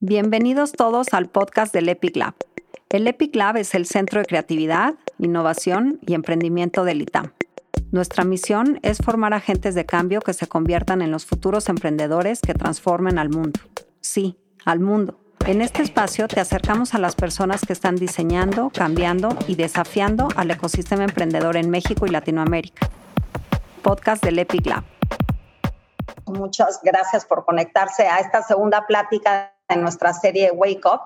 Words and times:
Bienvenidos 0.00 0.70
todos 0.70 1.08
al 1.12 1.26
podcast 1.26 1.74
del 1.74 1.88
Epic 1.88 2.14
Lab. 2.14 2.34
El 2.88 3.08
Epic 3.08 3.34
Lab 3.34 3.56
es 3.56 3.74
el 3.74 3.84
centro 3.84 4.20
de 4.20 4.26
creatividad, 4.26 4.94
innovación 5.18 5.98
y 6.06 6.14
emprendimiento 6.14 6.84
del 6.84 7.02
ITAM. 7.02 7.32
Nuestra 7.90 8.22
misión 8.22 8.78
es 8.84 8.98
formar 8.98 9.34
agentes 9.34 9.74
de 9.74 9.86
cambio 9.86 10.20
que 10.20 10.34
se 10.34 10.46
conviertan 10.46 11.02
en 11.02 11.10
los 11.10 11.26
futuros 11.26 11.68
emprendedores 11.68 12.40
que 12.40 12.54
transformen 12.54 13.18
al 13.18 13.28
mundo. 13.28 13.58
Sí, 14.00 14.38
al 14.64 14.78
mundo. 14.78 15.18
En 15.46 15.62
este 15.62 15.82
espacio 15.82 16.28
te 16.28 16.38
acercamos 16.38 16.94
a 16.94 16.98
las 16.98 17.16
personas 17.16 17.62
que 17.66 17.72
están 17.72 17.96
diseñando, 17.96 18.70
cambiando 18.72 19.36
y 19.48 19.56
desafiando 19.56 20.28
al 20.36 20.52
ecosistema 20.52 21.02
emprendedor 21.02 21.56
en 21.56 21.70
México 21.70 22.06
y 22.06 22.10
Latinoamérica. 22.10 22.88
Podcast 23.82 24.24
del 24.24 24.38
Epic 24.38 24.64
Lab. 24.64 24.84
Muchas 26.26 26.78
gracias 26.84 27.24
por 27.26 27.44
conectarse 27.44 28.06
a 28.06 28.20
esta 28.20 28.42
segunda 28.42 28.86
plática 28.86 29.57
en 29.68 29.82
nuestra 29.82 30.12
serie 30.12 30.50
Wake 30.50 30.86
Up, 30.86 31.00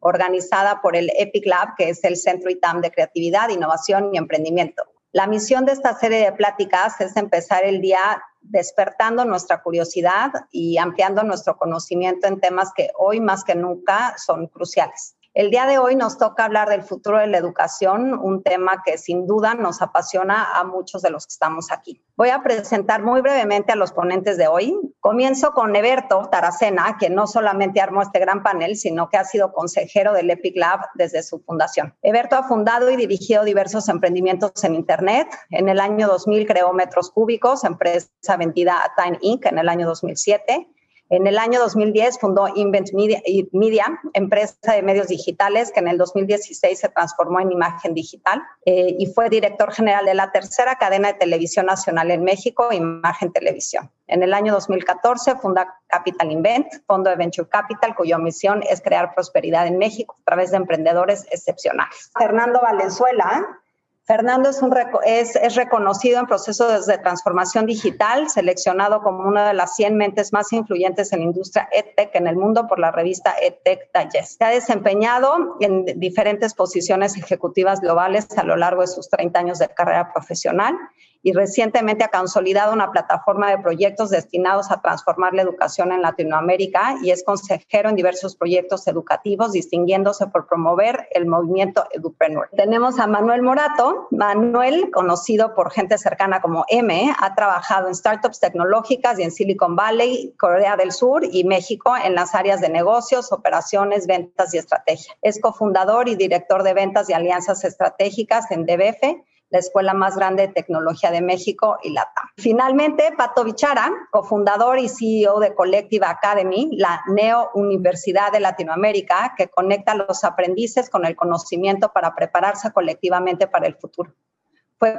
organizada 0.00 0.80
por 0.80 0.96
el 0.96 1.10
Epic 1.18 1.46
Lab, 1.46 1.74
que 1.76 1.88
es 1.88 2.04
el 2.04 2.16
Centro 2.16 2.50
ITAM 2.50 2.80
de 2.80 2.90
Creatividad, 2.90 3.48
Innovación 3.48 4.10
y 4.12 4.18
Emprendimiento. 4.18 4.84
La 5.12 5.26
misión 5.26 5.64
de 5.64 5.72
esta 5.72 5.94
serie 5.94 6.18
de 6.18 6.32
pláticas 6.32 7.00
es 7.00 7.16
empezar 7.16 7.64
el 7.64 7.80
día 7.80 8.22
despertando 8.42 9.24
nuestra 9.24 9.62
curiosidad 9.62 10.32
y 10.50 10.76
ampliando 10.76 11.22
nuestro 11.22 11.56
conocimiento 11.56 12.26
en 12.26 12.40
temas 12.40 12.72
que 12.74 12.90
hoy 12.98 13.20
más 13.20 13.44
que 13.44 13.54
nunca 13.54 14.14
son 14.18 14.48
cruciales. 14.48 15.16
El 15.34 15.50
día 15.50 15.66
de 15.66 15.78
hoy 15.78 15.96
nos 15.96 16.16
toca 16.16 16.44
hablar 16.44 16.68
del 16.68 16.84
futuro 16.84 17.18
de 17.18 17.26
la 17.26 17.38
educación, 17.38 18.14
un 18.14 18.44
tema 18.44 18.84
que 18.86 18.98
sin 18.98 19.26
duda 19.26 19.54
nos 19.54 19.82
apasiona 19.82 20.56
a 20.56 20.62
muchos 20.62 21.02
de 21.02 21.10
los 21.10 21.26
que 21.26 21.32
estamos 21.32 21.72
aquí. 21.72 22.00
Voy 22.16 22.28
a 22.28 22.44
presentar 22.44 23.02
muy 23.02 23.20
brevemente 23.20 23.72
a 23.72 23.76
los 23.76 23.90
ponentes 23.90 24.36
de 24.38 24.46
hoy. 24.46 24.78
Comienzo 25.00 25.50
con 25.50 25.74
Eberto 25.74 26.28
Taracena, 26.30 26.98
que 27.00 27.10
no 27.10 27.26
solamente 27.26 27.80
armó 27.80 28.00
este 28.02 28.20
gran 28.20 28.44
panel, 28.44 28.76
sino 28.76 29.08
que 29.08 29.16
ha 29.16 29.24
sido 29.24 29.52
consejero 29.52 30.12
del 30.12 30.30
Epic 30.30 30.56
Lab 30.56 30.78
desde 30.94 31.24
su 31.24 31.40
fundación. 31.40 31.96
Eberto 32.02 32.36
ha 32.36 32.44
fundado 32.44 32.88
y 32.88 32.94
dirigido 32.94 33.42
diversos 33.42 33.88
emprendimientos 33.88 34.62
en 34.62 34.76
Internet. 34.76 35.26
En 35.50 35.68
el 35.68 35.80
año 35.80 36.06
2000 36.06 36.46
creó 36.46 36.72
Metros 36.72 37.10
Cúbicos, 37.10 37.64
empresa 37.64 38.36
vendida 38.38 38.76
a 38.84 38.94
Time 38.94 39.18
Inc. 39.20 39.46
en 39.46 39.58
el 39.58 39.68
año 39.68 39.88
2007. 39.88 40.68
En 41.10 41.26
el 41.26 41.38
año 41.38 41.60
2010 41.60 42.18
fundó 42.18 42.48
Invent 42.54 42.92
Media, 42.92 44.00
empresa 44.14 44.72
de 44.72 44.82
medios 44.82 45.08
digitales 45.08 45.70
que 45.70 45.80
en 45.80 45.88
el 45.88 45.98
2016 45.98 46.78
se 46.78 46.88
transformó 46.88 47.40
en 47.40 47.52
imagen 47.52 47.92
digital 47.92 48.42
eh, 48.64 48.96
y 48.98 49.06
fue 49.06 49.28
director 49.28 49.70
general 49.72 50.06
de 50.06 50.14
la 50.14 50.32
tercera 50.32 50.76
cadena 50.76 51.08
de 51.08 51.18
televisión 51.18 51.66
nacional 51.66 52.10
en 52.10 52.24
México, 52.24 52.72
Imagen 52.72 53.32
Televisión. 53.32 53.90
En 54.06 54.22
el 54.22 54.32
año 54.32 54.52
2014 54.54 55.36
funda 55.36 55.78
Capital 55.86 56.32
Invent, 56.32 56.66
fondo 56.86 57.10
de 57.10 57.16
Venture 57.16 57.48
Capital, 57.48 57.94
cuya 57.94 58.18
misión 58.18 58.62
es 58.68 58.80
crear 58.80 59.14
prosperidad 59.14 59.66
en 59.66 59.78
México 59.78 60.16
a 60.20 60.24
través 60.24 60.50
de 60.50 60.56
emprendedores 60.56 61.26
excepcionales. 61.30 62.10
Fernando 62.18 62.60
Valenzuela 62.62 63.60
Fernando 64.06 64.50
es, 64.50 64.60
un, 64.60 64.70
reconocido 64.70 66.20
en 66.20 66.26
procesos 66.26 66.84
de 66.84 66.98
transformación 66.98 67.64
digital, 67.64 68.28
seleccionado 68.28 69.00
como 69.00 69.26
una 69.26 69.48
de 69.48 69.54
las 69.54 69.76
100 69.76 69.96
mentes 69.96 70.30
más 70.30 70.52
influyentes 70.52 71.10
en 71.14 71.20
la 71.20 71.24
industria 71.24 71.68
EdTech 71.72 72.14
en 72.14 72.26
el 72.26 72.36
mundo 72.36 72.66
por 72.66 72.78
la 72.78 72.90
revista 72.90 73.34
EdTech 73.40 73.88
Digest. 73.94 74.36
Se 74.36 74.44
ha 74.44 74.50
desempeñado 74.50 75.56
en 75.60 75.86
diferentes 75.98 76.52
posiciones 76.52 77.16
ejecutivas 77.16 77.80
globales 77.80 78.26
a 78.36 78.44
lo 78.44 78.56
largo 78.56 78.82
de 78.82 78.88
sus 78.88 79.08
30 79.08 79.38
años 79.38 79.58
de 79.58 79.68
carrera 79.68 80.12
profesional 80.12 80.76
y 81.24 81.32
recientemente 81.32 82.04
ha 82.04 82.10
consolidado 82.10 82.72
una 82.72 82.92
plataforma 82.92 83.50
de 83.50 83.58
proyectos 83.58 84.10
destinados 84.10 84.70
a 84.70 84.82
transformar 84.82 85.32
la 85.32 85.40
educación 85.40 85.90
en 85.90 86.02
Latinoamérica 86.02 86.96
y 87.02 87.10
es 87.10 87.24
consejero 87.24 87.88
en 87.88 87.96
diversos 87.96 88.36
proyectos 88.36 88.86
educativos, 88.86 89.52
distinguiéndose 89.52 90.26
por 90.26 90.46
promover 90.46 91.08
el 91.12 91.26
movimiento 91.26 91.86
Edupreneur. 91.92 92.50
Tenemos 92.54 92.98
a 93.00 93.06
Manuel 93.06 93.40
Morato. 93.40 94.06
Manuel, 94.10 94.90
conocido 94.90 95.54
por 95.54 95.72
gente 95.72 95.96
cercana 95.96 96.42
como 96.42 96.66
M, 96.68 97.14
ha 97.18 97.34
trabajado 97.34 97.88
en 97.88 97.94
startups 97.94 98.40
tecnológicas 98.40 99.18
y 99.18 99.22
en 99.22 99.30
Silicon 99.30 99.76
Valley, 99.76 100.34
Corea 100.38 100.76
del 100.76 100.92
Sur 100.92 101.24
y 101.24 101.44
México 101.44 101.94
en 101.96 102.14
las 102.14 102.34
áreas 102.34 102.60
de 102.60 102.68
negocios, 102.68 103.32
operaciones, 103.32 104.06
ventas 104.06 104.52
y 104.52 104.58
estrategia. 104.58 105.14
Es 105.22 105.40
cofundador 105.40 106.10
y 106.10 106.16
director 106.16 106.64
de 106.64 106.74
ventas 106.74 107.08
y 107.08 107.14
alianzas 107.14 107.64
estratégicas 107.64 108.50
en 108.50 108.66
DBF 108.66 109.24
la 109.54 109.60
escuela 109.60 109.94
más 109.94 110.16
grande 110.16 110.48
de 110.48 110.52
tecnología 110.52 111.12
de 111.12 111.22
México 111.22 111.78
y 111.84 111.90
LATAM. 111.90 112.26
Finalmente, 112.38 113.14
Pato 113.16 113.44
Bichara, 113.44 113.88
cofundador 114.10 114.80
y 114.80 114.88
CEO 114.88 115.38
de 115.38 115.54
Collective 115.54 116.04
Academy, 116.04 116.70
la 116.72 117.04
Neo 117.06 117.50
Universidad 117.54 118.32
de 118.32 118.40
Latinoamérica, 118.40 119.32
que 119.38 119.46
conecta 119.46 119.92
a 119.92 119.94
los 119.94 120.24
aprendices 120.24 120.90
con 120.90 121.06
el 121.06 121.14
conocimiento 121.14 121.92
para 121.92 122.16
prepararse 122.16 122.72
colectivamente 122.72 123.46
para 123.46 123.68
el 123.68 123.76
futuro. 123.76 124.12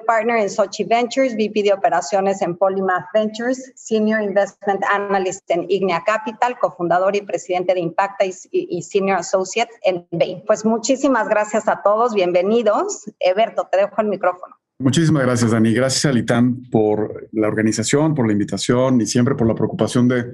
Partner 0.06 0.38
en 0.38 0.50
Sochi 0.50 0.84
Ventures, 0.84 1.36
VP 1.36 1.64
de 1.64 1.74
operaciones 1.74 2.42
en 2.42 2.56
Polymath 2.56 3.06
Ventures, 3.14 3.72
Senior 3.76 4.22
Investment 4.22 4.82
Analyst 4.92 5.50
en 5.50 5.66
Ignea 5.70 6.04
Capital, 6.04 6.58
cofundador 6.60 7.16
y 7.16 7.22
presidente 7.22 7.74
de 7.74 7.82
Impacta 7.82 8.26
y, 8.26 8.82
Senior 8.82 9.20
Associate 9.20 9.72
en 9.84 10.08
Bain. 10.12 10.44
Pues 10.46 10.66
muchísimas 10.66 11.30
gracias 11.30 11.68
a 11.68 11.82
todos, 11.84 12.14
bienvenidos. 12.14 13.06
Eberto, 13.20 13.68
te 13.72 13.78
dejo 13.78 14.02
el 14.02 14.08
micrófono. 14.08 14.56
Muchísimas 14.80 15.24
gracias, 15.24 15.52
Dani. 15.52 15.74
Gracias 15.74 16.06
a 16.06 16.12
Litan 16.12 16.64
por 16.70 17.30
la 17.32 17.48
organización, 17.48 18.14
por 18.14 18.28
la 18.28 18.34
invitación 18.34 19.00
y 19.00 19.06
siempre 19.06 19.36
por 19.36 19.48
la 19.48 19.56
preocupación 19.56 20.08
de 20.08 20.34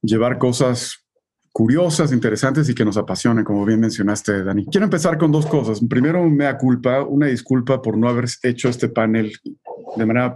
llevar 0.00 0.38
cosas 0.38 1.03
curiosas, 1.54 2.12
interesantes 2.12 2.68
y 2.68 2.74
que 2.74 2.84
nos 2.84 2.96
apasionen, 2.96 3.44
como 3.44 3.64
bien 3.64 3.78
mencionaste, 3.78 4.42
Dani. 4.42 4.66
Quiero 4.66 4.86
empezar 4.86 5.16
con 5.16 5.30
dos 5.30 5.46
cosas. 5.46 5.80
Primero, 5.88 6.28
mea 6.28 6.58
culpa, 6.58 7.02
una 7.02 7.28
disculpa 7.28 7.80
por 7.80 7.96
no 7.96 8.08
haber 8.08 8.24
hecho 8.42 8.68
este 8.68 8.88
panel 8.88 9.32
de 9.96 10.04
manera 10.04 10.34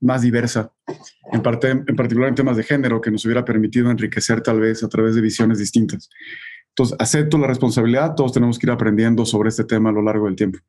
más 0.00 0.22
diversa, 0.22 0.70
en, 1.32 1.42
parte, 1.42 1.70
en 1.70 1.96
particular 1.96 2.28
en 2.28 2.36
temas 2.36 2.56
de 2.56 2.62
género, 2.62 3.00
que 3.00 3.10
nos 3.10 3.24
hubiera 3.24 3.44
permitido 3.44 3.90
enriquecer 3.90 4.40
tal 4.40 4.60
vez 4.60 4.84
a 4.84 4.88
través 4.88 5.16
de 5.16 5.20
visiones 5.20 5.58
distintas. 5.58 6.08
Entonces, 6.68 6.96
acepto 7.00 7.38
la 7.38 7.48
responsabilidad, 7.48 8.14
todos 8.14 8.32
tenemos 8.32 8.56
que 8.56 8.66
ir 8.66 8.70
aprendiendo 8.70 9.26
sobre 9.26 9.48
este 9.48 9.64
tema 9.64 9.90
a 9.90 9.92
lo 9.92 10.02
largo 10.02 10.26
del 10.26 10.36
tiempo. 10.36 10.60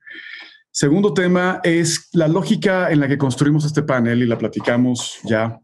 Segundo 0.72 1.14
tema 1.14 1.60
es 1.64 2.10
la 2.14 2.28
lógica 2.28 2.92
en 2.92 3.00
la 3.00 3.08
que 3.08 3.20
construimos 3.20 3.64
este 3.64 3.84
panel 3.84 4.24
y 4.24 4.26
la 4.26 4.40
platicamos 4.40 5.20
ya 5.24 5.60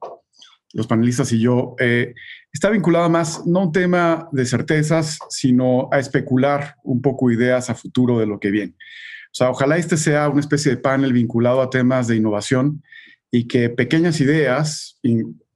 los 0.74 0.86
panelistas 0.86 1.32
y 1.32 1.40
yo. 1.40 1.76
Eh, 1.80 2.14
está 2.52 2.70
vinculada 2.70 3.10
más 3.10 3.46
no 3.46 3.60
a 3.60 3.64
un 3.66 3.72
tema 3.72 4.28
de 4.32 4.46
certezas, 4.46 5.20
sino 5.30 5.90
a 5.92 6.00
especular 6.00 6.76
un 6.84 7.02
poco 7.02 7.32
ideas 7.32 7.70
a 7.70 7.76
futuro 7.76 8.20
de 8.20 8.26
lo 8.26 8.40
que 8.40 8.52
viene. 8.52 8.76
O 9.32 9.36
sea, 9.36 9.50
ojalá 9.52 9.78
este 9.78 9.98
sea 9.98 10.28
una 10.30 10.40
especie 10.40 10.72
de 10.72 10.78
panel 10.78 11.14
vinculado 11.14 11.62
a 11.62 11.70
temas 11.70 12.08
de 12.08 12.16
innovación 12.16 12.84
y 13.32 13.48
que 13.48 13.70
pequeñas 13.70 14.20
ideas, 14.22 15.00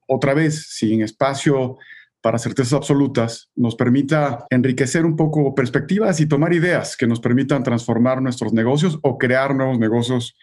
otra 0.08 0.34
vez, 0.34 0.68
sin 0.70 1.02
espacio 1.02 1.78
para 2.22 2.38
certezas 2.38 2.74
absolutas, 2.74 3.50
nos 3.56 3.76
permita 3.76 4.46
enriquecer 4.50 5.06
un 5.06 5.16
poco 5.16 5.56
perspectivas 5.56 6.22
y 6.22 6.28
tomar 6.28 6.54
ideas 6.54 6.96
que 6.96 7.08
nos 7.08 7.20
permitan 7.20 7.64
transformar 7.64 8.22
nuestros 8.22 8.54
negocios 8.54 9.00
o 9.02 9.18
crear 9.18 9.56
nuevos 9.56 9.80
negocios 9.80 10.38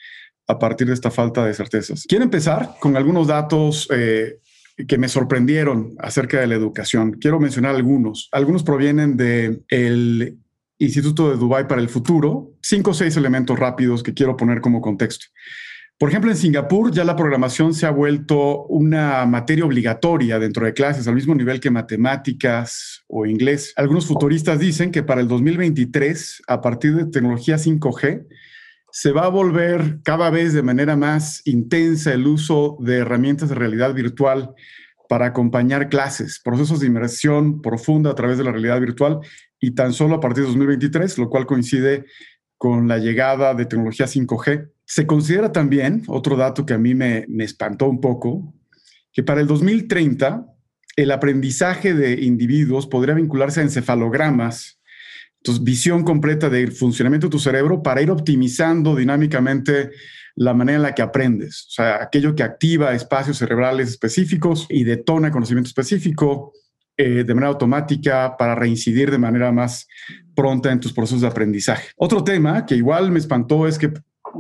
a 0.47 0.59
partir 0.59 0.89
de 0.89 0.95
esta 0.95 1.11
falta 1.11 1.45
de 1.45 1.55
certezas. 1.55 2.05
Quiero 2.09 2.25
empezar 2.25 2.75
con 2.81 2.97
algunos 2.97 3.29
datos 3.29 3.89
eh, 3.93 4.41
que 4.87 4.99
me 4.99 5.09
sorprendieron 5.09 5.95
acerca 5.99 6.41
de 6.41 6.47
la 6.47 6.55
educación. 6.55 7.13
Quiero 7.13 7.41
mencionar 7.41 7.75
algunos. 7.75 8.29
Algunos 8.33 8.63
provienen 8.63 9.17
del 9.17 10.39
Instituto 10.79 11.31
de 11.31 11.37
Dubái 11.37 11.67
para 11.67 11.81
el 11.81 11.89
Futuro. 11.89 12.55
Cinco 12.63 12.91
o 12.91 12.95
seis 12.95 13.17
elementos 13.17 13.59
rápidos 13.59 14.03
que 14.03 14.15
quiero 14.15 14.37
poner 14.37 14.61
como 14.61 14.81
contexto. 14.81 15.27
Por 16.01 16.09
ejemplo, 16.09 16.31
en 16.31 16.37
Singapur 16.39 16.91
ya 16.91 17.05
la 17.05 17.15
programación 17.15 17.75
se 17.75 17.85
ha 17.85 17.91
vuelto 17.91 18.65
una 18.69 19.27
materia 19.27 19.67
obligatoria 19.67 20.39
dentro 20.39 20.65
de 20.65 20.73
clases, 20.73 21.07
al 21.07 21.15
mismo 21.15 21.35
nivel 21.35 21.61
que 21.61 21.71
matemáticas 21.71 23.05
o 23.07 23.27
inglés. 23.27 23.75
Algunos 23.77 24.07
futuristas 24.07 24.59
dicen 24.59 24.93
que 24.93 25.03
para 25.03 25.21
el 25.21 25.29
2023, 25.29 26.43
a 26.47 26.63
partir 26.63 26.95
de 26.95 27.05
tecnología 27.05 27.57
5G, 27.57 28.27
se 28.93 29.13
va 29.13 29.25
a 29.25 29.29
volver 29.29 30.01
cada 30.03 30.31
vez 30.31 30.53
de 30.53 30.63
manera 30.63 30.97
más 30.97 31.43
intensa 31.45 32.13
el 32.13 32.27
uso 32.27 32.77
de 32.81 32.99
herramientas 32.99 33.49
de 33.49 33.55
realidad 33.55 33.95
virtual 33.95 34.55
para 35.09 35.27
acompañar 35.27 35.89
clases, 35.89 36.41
procesos 36.43 36.81
de 36.81 36.87
inmersión 36.87 37.61
profunda 37.63 38.11
a 38.11 38.15
través 38.15 38.39
de 38.39 38.45
la 38.45 38.53
realidad 38.53 38.81
virtual 38.81 39.21
y 39.59 39.73
tan 39.73 39.93
solo 39.93 40.17
a 40.17 40.21
partir 40.21 40.45
de 40.45 40.49
2023, 40.49 41.19
lo 41.19 41.29
cual 41.29 41.47
coincide 41.47 42.05
con 42.57 42.89
la 42.89 42.99
llegada 42.99 43.55
de 43.55 43.67
tecnología 43.67 44.07
5G. 44.07 44.71
Se 44.85 45.07
considera 45.07 45.53
también, 45.53 46.03
otro 46.07 46.37
dato 46.37 46.67
que 46.67 46.75
a 46.75 46.79
mí 46.79 46.95
me, 46.95 47.25
me 47.29 47.45
espantó 47.45 47.89
un 47.89 48.01
poco, 48.01 48.55
que 49.13 49.23
para 49.23 49.41
el 49.41 49.47
2030 49.47 50.47
el 50.97 51.11
aprendizaje 51.11 51.95
de 51.95 52.21
individuos 52.23 52.87
podría 52.87 53.15
vincularse 53.15 53.61
a 53.61 53.65
encefalogramas 53.65 54.80
entonces, 55.41 55.65
visión 55.65 56.05
completa 56.05 56.51
del 56.51 56.73
funcionamiento 56.73 57.29
de 57.29 57.31
tu 57.31 57.39
cerebro 57.39 57.83
para 57.83 58.03
ir 58.03 58.11
optimizando 58.11 58.95
dinámicamente 58.95 59.91
la 60.37 60.53
manera 60.53 60.77
en 60.77 60.83
la 60.83 60.95
que 60.95 61.03
aprendes. 61.03 61.67
O 61.69 61.71
sea, 61.71 62.03
aquello 62.03 62.35
que 62.35 62.43
activa 62.43 62.95
espacios 62.95 63.39
cerebrales 63.39 63.89
específicos 63.89 64.67
y 64.69 64.85
detona 64.85 65.31
conocimiento 65.31 65.69
específico 65.69 66.53
eh, 66.97 67.25
de 67.25 67.35
manera 67.35 67.49
automática 67.53 68.37
para 68.37 68.55
reincidir 68.55 69.11
de 69.11 69.17
manera 69.17 69.51
más 69.51 69.89
pronta 70.35 70.71
en 70.71 70.81
tus 70.81 70.93
procesos 70.93 71.23
de 71.23 71.29
aprendizaje. 71.29 71.89
Otro 71.97 72.23
tema 72.23 72.67
que 72.67 72.77
igual 72.77 73.11
me 73.11 73.19
espantó 73.19 73.67
es 73.67 73.79
que 73.79 73.91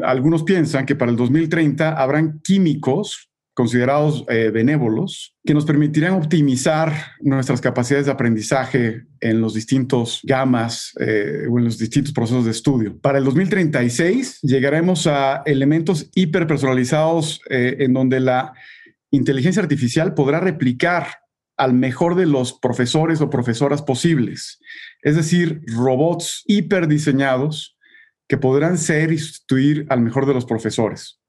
algunos 0.04 0.42
piensan 0.42 0.84
que 0.84 0.96
para 0.96 1.10
el 1.10 1.16
2030 1.16 1.92
habrán 1.92 2.40
químicos 2.40 3.29
considerados 3.54 4.24
eh, 4.28 4.50
benévolos 4.50 5.36
que 5.44 5.54
nos 5.54 5.64
permitirán 5.64 6.14
optimizar 6.14 6.92
nuestras 7.20 7.60
capacidades 7.60 8.06
de 8.06 8.12
aprendizaje 8.12 9.06
en 9.20 9.40
los 9.40 9.54
distintos 9.54 10.20
gamas 10.22 10.92
eh, 11.00 11.46
o 11.50 11.58
en 11.58 11.64
los 11.64 11.78
distintos 11.78 12.12
procesos 12.12 12.44
de 12.44 12.52
estudio. 12.52 12.98
Para 13.00 13.18
el 13.18 13.24
2036 13.24 14.40
llegaremos 14.42 15.06
a 15.06 15.42
elementos 15.46 16.10
hiperpersonalizados 16.14 17.40
eh, 17.50 17.76
en 17.80 17.92
donde 17.92 18.20
la 18.20 18.52
inteligencia 19.10 19.62
artificial 19.62 20.14
podrá 20.14 20.40
replicar 20.40 21.06
al 21.56 21.74
mejor 21.74 22.14
de 22.14 22.26
los 22.26 22.54
profesores 22.54 23.20
o 23.20 23.28
profesoras 23.28 23.82
posibles, 23.82 24.58
es 25.02 25.16
decir, 25.16 25.60
robots 25.66 26.42
hiperdiseñados 26.46 27.76
que 28.26 28.38
podrán 28.38 28.78
ser 28.78 29.12
y 29.12 29.18
sustituir 29.18 29.84
al 29.90 30.00
mejor 30.00 30.24
de 30.24 30.32
los 30.32 30.46
profesores. 30.46 31.19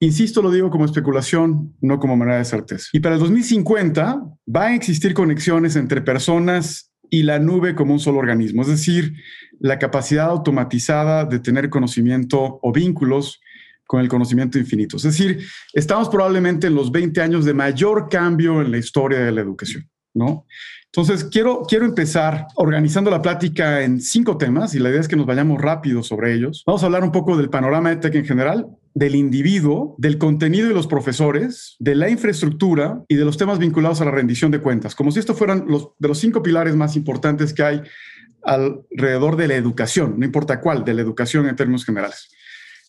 Insisto, 0.00 0.42
lo 0.42 0.50
digo 0.50 0.70
como 0.70 0.84
especulación, 0.84 1.74
no 1.80 1.98
como 1.98 2.16
manera 2.16 2.38
de 2.38 2.44
certeza. 2.44 2.86
Y 2.92 3.00
para 3.00 3.16
el 3.16 3.20
2050 3.20 4.22
va 4.54 4.66
a 4.66 4.74
existir 4.74 5.12
conexiones 5.12 5.74
entre 5.74 6.02
personas 6.02 6.92
y 7.10 7.22
la 7.24 7.38
nube 7.38 7.74
como 7.74 7.94
un 7.94 8.00
solo 8.00 8.18
organismo, 8.18 8.62
es 8.62 8.68
decir, 8.68 9.14
la 9.58 9.78
capacidad 9.78 10.26
automatizada 10.26 11.24
de 11.24 11.40
tener 11.40 11.70
conocimiento 11.70 12.60
o 12.62 12.72
vínculos 12.72 13.40
con 13.86 14.00
el 14.00 14.08
conocimiento 14.08 14.58
infinito. 14.58 14.98
Es 14.98 15.02
decir, 15.04 15.44
estamos 15.72 16.08
probablemente 16.10 16.66
en 16.66 16.74
los 16.74 16.92
20 16.92 17.20
años 17.22 17.44
de 17.44 17.54
mayor 17.54 18.08
cambio 18.08 18.60
en 18.60 18.70
la 18.70 18.78
historia 18.78 19.18
de 19.20 19.32
la 19.32 19.40
educación, 19.40 19.88
¿no? 20.14 20.46
Entonces, 20.92 21.24
quiero, 21.24 21.62
quiero 21.68 21.84
empezar 21.84 22.46
organizando 22.54 23.10
la 23.10 23.20
plática 23.20 23.82
en 23.82 24.00
cinco 24.00 24.38
temas 24.38 24.74
y 24.74 24.78
la 24.78 24.90
idea 24.90 25.00
es 25.00 25.08
que 25.08 25.16
nos 25.16 25.26
vayamos 25.26 25.60
rápido 25.60 26.02
sobre 26.02 26.34
ellos. 26.34 26.62
Vamos 26.66 26.82
a 26.82 26.86
hablar 26.86 27.02
un 27.02 27.12
poco 27.12 27.36
del 27.36 27.50
panorama 27.50 27.90
de 27.90 27.96
tech 27.96 28.14
en 28.14 28.24
general, 28.24 28.66
del 28.98 29.14
individuo, 29.14 29.94
del 29.96 30.18
contenido 30.18 30.66
de 30.66 30.74
los 30.74 30.88
profesores, 30.88 31.76
de 31.78 31.94
la 31.94 32.10
infraestructura 32.10 33.04
y 33.06 33.14
de 33.14 33.24
los 33.24 33.38
temas 33.38 33.60
vinculados 33.60 34.00
a 34.00 34.04
la 34.04 34.10
rendición 34.10 34.50
de 34.50 34.60
cuentas, 34.60 34.96
como 34.96 35.12
si 35.12 35.20
estos 35.20 35.38
fueran 35.38 35.66
los 35.68 35.90
de 36.00 36.08
los 36.08 36.18
cinco 36.18 36.42
pilares 36.42 36.74
más 36.74 36.96
importantes 36.96 37.52
que 37.52 37.62
hay 37.62 37.82
alrededor 38.42 39.36
de 39.36 39.46
la 39.46 39.54
educación, 39.54 40.18
no 40.18 40.24
importa 40.24 40.60
cuál, 40.60 40.84
de 40.84 40.94
la 40.94 41.02
educación 41.02 41.48
en 41.48 41.54
términos 41.54 41.84
generales. 41.84 42.28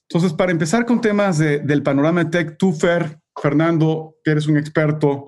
Entonces, 0.01 0.33
para 0.33 0.51
empezar 0.51 0.87
con 0.87 0.99
temas 0.99 1.37
del 1.37 1.83
panorama 1.83 2.23
de 2.23 2.31
tech, 2.31 2.57
tú, 2.57 2.73
Fer, 2.73 3.19
Fernando, 3.39 4.15
que 4.23 4.31
eres 4.31 4.47
un 4.47 4.57
experto, 4.57 5.25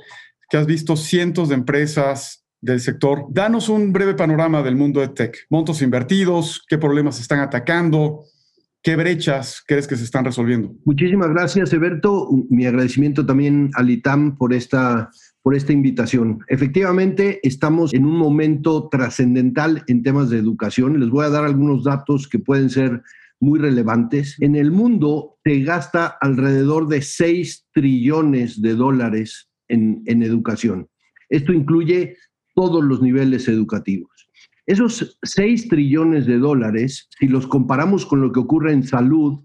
que 0.49 0.57
has 0.57 0.65
visto 0.65 0.95
cientos 0.95 1.49
de 1.49 1.55
empresas 1.55 2.43
del 2.59 2.79
sector. 2.79 3.27
Danos 3.29 3.69
un 3.69 3.93
breve 3.93 4.15
panorama 4.15 4.63
del 4.63 4.75
mundo 4.75 4.99
de 4.99 5.09
tech. 5.09 5.45
Montos 5.51 5.83
invertidos, 5.83 6.65
qué 6.67 6.79
problemas 6.79 7.19
están 7.19 7.39
atacando, 7.39 8.25
qué 8.83 8.95
brechas 8.95 9.63
crees 9.67 9.87
que 9.87 9.95
se 9.95 10.03
están 10.03 10.25
resolviendo. 10.25 10.75
Muchísimas 10.85 11.29
gracias, 11.29 11.71
Eberto. 11.73 12.29
Mi 12.49 12.65
agradecimiento 12.65 13.25
también 13.25 13.71
al 13.75 13.89
ITAM 13.89 14.37
por 14.37 14.53
esta 14.53 15.09
por 15.43 15.55
esta 15.55 15.73
invitación. 15.73 16.39
Efectivamente, 16.47 17.39
estamos 17.43 17.93
en 17.93 18.05
un 18.05 18.15
momento 18.17 18.89
trascendental 18.89 19.83
en 19.87 20.03
temas 20.03 20.29
de 20.29 20.37
educación. 20.37 20.99
Les 20.99 21.09
voy 21.09 21.25
a 21.25 21.29
dar 21.29 21.45
algunos 21.45 21.83
datos 21.83 22.27
que 22.27 22.37
pueden 22.37 22.69
ser 22.69 23.01
muy 23.39 23.59
relevantes. 23.59 24.37
En 24.39 24.55
el 24.55 24.71
mundo 24.71 25.37
se 25.43 25.61
gasta 25.61 26.05
alrededor 26.21 26.87
de 26.87 27.01
6 27.01 27.69
trillones 27.73 28.61
de 28.61 28.75
dólares 28.75 29.49
en, 29.67 30.03
en 30.05 30.21
educación. 30.21 30.89
Esto 31.29 31.53
incluye 31.53 32.17
todos 32.53 32.83
los 32.83 33.01
niveles 33.01 33.47
educativos. 33.47 34.10
Esos 34.65 35.17
6 35.23 35.69
trillones 35.69 36.25
de 36.25 36.37
dólares, 36.37 37.09
si 37.19 37.27
los 37.27 37.47
comparamos 37.47 38.05
con 38.05 38.21
lo 38.21 38.31
que 38.31 38.39
ocurre 38.39 38.73
en 38.73 38.83
salud, 38.83 39.39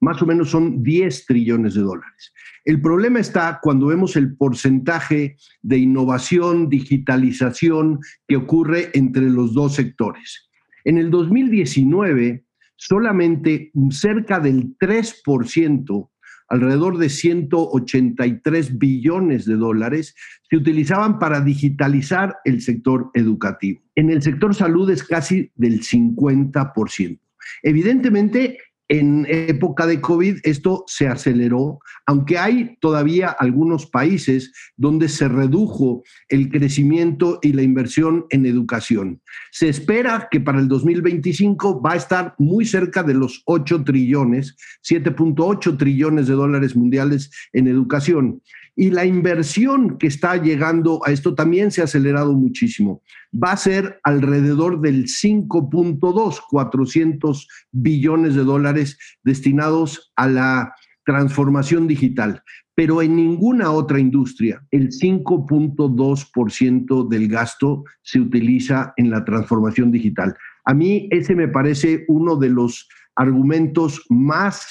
más 0.00 0.20
o 0.20 0.26
menos 0.26 0.50
son 0.50 0.82
10 0.82 1.26
trillones 1.26 1.74
de 1.74 1.82
dólares. 1.82 2.32
El 2.64 2.80
problema 2.80 3.20
está 3.20 3.60
cuando 3.62 3.86
vemos 3.86 4.16
el 4.16 4.36
porcentaje 4.36 5.36
de 5.62 5.78
innovación, 5.78 6.68
digitalización 6.68 8.00
que 8.26 8.36
ocurre 8.36 8.90
entre 8.94 9.30
los 9.30 9.54
dos 9.54 9.74
sectores. 9.74 10.48
En 10.84 10.98
el 10.98 11.10
2019, 11.10 12.44
solamente 12.76 13.70
cerca 13.90 14.40
del 14.40 14.76
3% 14.78 16.10
alrededor 16.48 16.98
de 16.98 17.08
183 17.08 18.78
billones 18.78 19.46
de 19.46 19.56
dólares 19.56 20.14
se 20.48 20.56
utilizaban 20.56 21.18
para 21.18 21.40
digitalizar 21.40 22.36
el 22.44 22.60
sector 22.60 23.10
educativo. 23.14 23.80
En 23.94 24.10
el 24.10 24.22
sector 24.22 24.54
salud 24.54 24.90
es 24.90 25.02
casi 25.02 25.50
del 25.54 25.82
50%. 25.82 27.18
Evidentemente, 27.62 28.58
en 28.88 29.26
época 29.28 29.86
de 29.86 30.00
COVID 30.00 30.38
esto 30.44 30.84
se 30.86 31.08
aceleró, 31.08 31.80
aunque 32.06 32.38
hay 32.38 32.76
todavía 32.80 33.28
algunos 33.28 33.86
países 33.86 34.52
donde 34.76 35.08
se 35.08 35.28
redujo 35.28 36.02
el 36.28 36.50
crecimiento 36.50 37.38
y 37.42 37.52
la 37.52 37.62
inversión 37.62 38.26
en 38.30 38.46
educación. 38.46 39.20
Se 39.50 39.68
espera 39.68 40.28
que 40.30 40.40
para 40.40 40.60
el 40.60 40.68
2025 40.68 41.82
va 41.82 41.92
a 41.92 41.96
estar 41.96 42.34
muy 42.38 42.64
cerca 42.64 43.02
de 43.02 43.14
los 43.14 43.42
8 43.46 43.84
trillones, 43.84 44.56
7.8 44.88 45.76
trillones 45.76 46.26
de 46.26 46.34
dólares 46.34 46.76
mundiales 46.76 47.30
en 47.52 47.66
educación. 47.66 48.42
Y 48.78 48.90
la 48.90 49.06
inversión 49.06 49.96
que 49.96 50.06
está 50.06 50.36
llegando 50.36 51.00
a 51.06 51.10
esto 51.10 51.34
también 51.34 51.70
se 51.70 51.80
ha 51.80 51.84
acelerado 51.84 52.34
muchísimo. 52.34 53.00
Va 53.32 53.52
a 53.52 53.56
ser 53.56 53.98
alrededor 54.04 54.82
del 54.82 55.06
5.2, 55.06 56.40
400 56.50 57.48
billones 57.72 58.34
de 58.34 58.44
dólares 58.44 58.98
destinados 59.24 60.12
a 60.14 60.28
la 60.28 60.74
transformación 61.06 61.86
digital. 61.86 62.42
Pero 62.74 63.00
en 63.00 63.16
ninguna 63.16 63.70
otra 63.70 63.98
industria 63.98 64.62
el 64.70 64.90
5.2% 64.90 67.08
del 67.08 67.28
gasto 67.28 67.84
se 68.02 68.20
utiliza 68.20 68.92
en 68.98 69.10
la 69.10 69.24
transformación 69.24 69.90
digital. 69.90 70.36
A 70.66 70.74
mí 70.74 71.08
ese 71.10 71.34
me 71.34 71.48
parece 71.48 72.04
uno 72.08 72.36
de 72.36 72.50
los 72.50 72.86
argumentos 73.14 74.04
más 74.10 74.68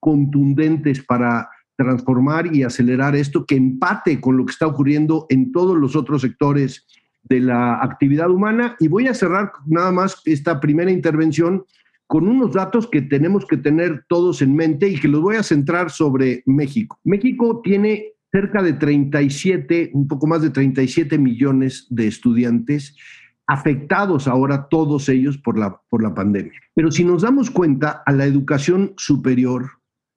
contundentes 0.00 1.04
para 1.04 1.48
transformar 1.76 2.54
y 2.54 2.62
acelerar 2.62 3.16
esto, 3.16 3.44
que 3.46 3.56
empate 3.56 4.20
con 4.20 4.36
lo 4.36 4.46
que 4.46 4.52
está 4.52 4.66
ocurriendo 4.66 5.26
en 5.28 5.52
todos 5.52 5.76
los 5.76 5.96
otros 5.96 6.22
sectores 6.22 6.86
de 7.24 7.40
la 7.40 7.82
actividad 7.82 8.30
humana. 8.30 8.76
Y 8.80 8.88
voy 8.88 9.08
a 9.08 9.14
cerrar 9.14 9.52
nada 9.66 9.92
más 9.92 10.20
esta 10.24 10.60
primera 10.60 10.90
intervención 10.90 11.64
con 12.06 12.28
unos 12.28 12.52
datos 12.52 12.86
que 12.86 13.02
tenemos 13.02 13.46
que 13.46 13.56
tener 13.56 14.04
todos 14.08 14.42
en 14.42 14.54
mente 14.54 14.88
y 14.88 15.00
que 15.00 15.08
los 15.08 15.22
voy 15.22 15.36
a 15.36 15.42
centrar 15.42 15.90
sobre 15.90 16.42
México. 16.46 17.00
México 17.04 17.60
tiene 17.64 18.12
cerca 18.30 18.62
de 18.62 18.74
37, 18.74 19.90
un 19.94 20.08
poco 20.08 20.26
más 20.26 20.42
de 20.42 20.50
37 20.50 21.18
millones 21.18 21.86
de 21.90 22.06
estudiantes 22.06 22.96
afectados 23.46 24.26
ahora 24.26 24.68
todos 24.68 25.08
ellos 25.08 25.38
por 25.38 25.58
la, 25.58 25.80
por 25.88 26.02
la 26.02 26.14
pandemia. 26.14 26.52
Pero 26.74 26.90
si 26.90 27.04
nos 27.04 27.22
damos 27.22 27.50
cuenta, 27.50 28.02
a 28.04 28.12
la 28.12 28.24
educación 28.24 28.94
superior 28.96 29.70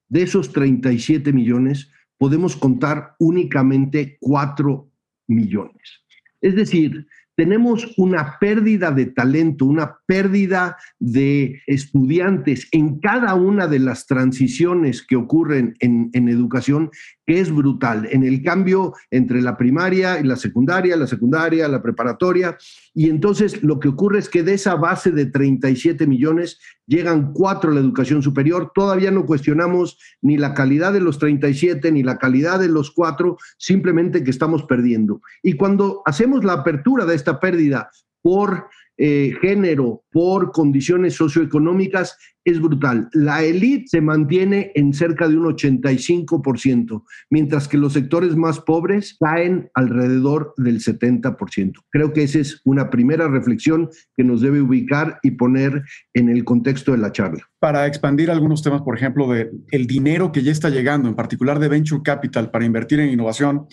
de 0.08 0.22
esos 0.22 0.52
37 0.52 1.32
millones, 1.32 1.90
podemos 2.18 2.56
contar 2.56 3.14
únicamente 3.18 4.16
4 4.20 4.90
millones. 5.28 6.02
Es 6.40 6.54
decir, 6.54 7.06
tenemos 7.38 7.94
una 7.96 8.36
pérdida 8.40 8.90
de 8.90 9.06
talento, 9.06 9.64
una 9.64 9.98
pérdida 10.06 10.76
de 10.98 11.62
estudiantes 11.68 12.66
en 12.72 12.98
cada 12.98 13.36
una 13.36 13.68
de 13.68 13.78
las 13.78 14.08
transiciones 14.08 15.06
que 15.06 15.14
ocurren 15.14 15.76
en, 15.78 16.10
educación, 16.28 16.90
que 17.24 17.38
es 17.38 17.52
brutal. 17.54 18.08
En 18.10 18.24
el 18.24 18.42
cambio 18.42 18.94
entre 19.12 19.40
la 19.40 19.56
primaria 19.56 20.18
y 20.18 20.24
la 20.24 20.34
secundaria, 20.34 20.96
la 20.96 21.06
secundaria, 21.06 21.68
la 21.68 21.80
preparatoria. 21.80 22.58
Y 22.92 23.08
entonces 23.08 23.62
lo 23.62 23.78
que 23.78 23.86
ocurre 23.86 24.18
es 24.18 24.28
que 24.28 24.42
de 24.42 24.54
esa 24.54 24.74
base 24.74 25.12
de 25.12 25.26
37 25.26 26.08
millones 26.08 26.58
llegan 26.88 27.32
cuatro 27.34 27.70
a 27.70 27.74
la 27.74 27.80
educación 27.80 28.22
superior. 28.22 28.72
Todavía 28.74 29.12
no 29.12 29.26
cuestionamos 29.26 29.98
ni 30.22 30.38
la 30.38 30.54
calidad 30.54 30.92
de 30.92 31.00
los 31.00 31.18
37 31.18 31.92
ni 31.92 32.02
la 32.02 32.18
calidad 32.18 32.58
de 32.58 32.68
los 32.68 32.90
cuatro, 32.90 33.36
simplemente 33.58 34.24
que 34.24 34.30
estamos 34.30 34.64
perdiendo. 34.64 35.20
Y 35.42 35.52
cuando 35.52 36.02
hacemos 36.06 36.44
la 36.44 36.54
apertura 36.54 37.04
de 37.04 37.14
esta 37.14 37.27
pérdida 37.36 37.90
por 38.22 38.66
eh, 38.96 39.32
género, 39.40 40.02
por 40.10 40.50
condiciones 40.50 41.14
socioeconómicas, 41.14 42.16
es 42.50 42.60
brutal. 42.60 43.08
La 43.12 43.42
élite 43.42 43.88
se 43.88 44.00
mantiene 44.00 44.72
en 44.74 44.92
cerca 44.92 45.28
de 45.28 45.36
un 45.36 45.44
85%, 45.44 47.02
mientras 47.30 47.68
que 47.68 47.78
los 47.78 47.92
sectores 47.92 48.36
más 48.36 48.60
pobres 48.60 49.16
caen 49.20 49.70
alrededor 49.74 50.54
del 50.56 50.80
70%. 50.80 51.72
Creo 51.90 52.12
que 52.12 52.22
esa 52.22 52.38
es 52.38 52.60
una 52.64 52.90
primera 52.90 53.28
reflexión 53.28 53.90
que 54.16 54.24
nos 54.24 54.40
debe 54.40 54.60
ubicar 54.60 55.18
y 55.22 55.32
poner 55.32 55.82
en 56.14 56.28
el 56.28 56.44
contexto 56.44 56.92
de 56.92 56.98
la 56.98 57.12
charla. 57.12 57.48
Para 57.58 57.86
expandir 57.86 58.30
algunos 58.30 58.62
temas, 58.62 58.82
por 58.82 58.96
ejemplo, 58.96 59.28
de 59.28 59.50
el 59.70 59.86
dinero 59.86 60.32
que 60.32 60.42
ya 60.42 60.52
está 60.52 60.70
llegando, 60.70 61.08
en 61.08 61.16
particular 61.16 61.58
de 61.58 61.68
venture 61.68 62.02
capital 62.02 62.50
para 62.50 62.64
invertir 62.64 63.00
en 63.00 63.10
innovación, 63.10 63.66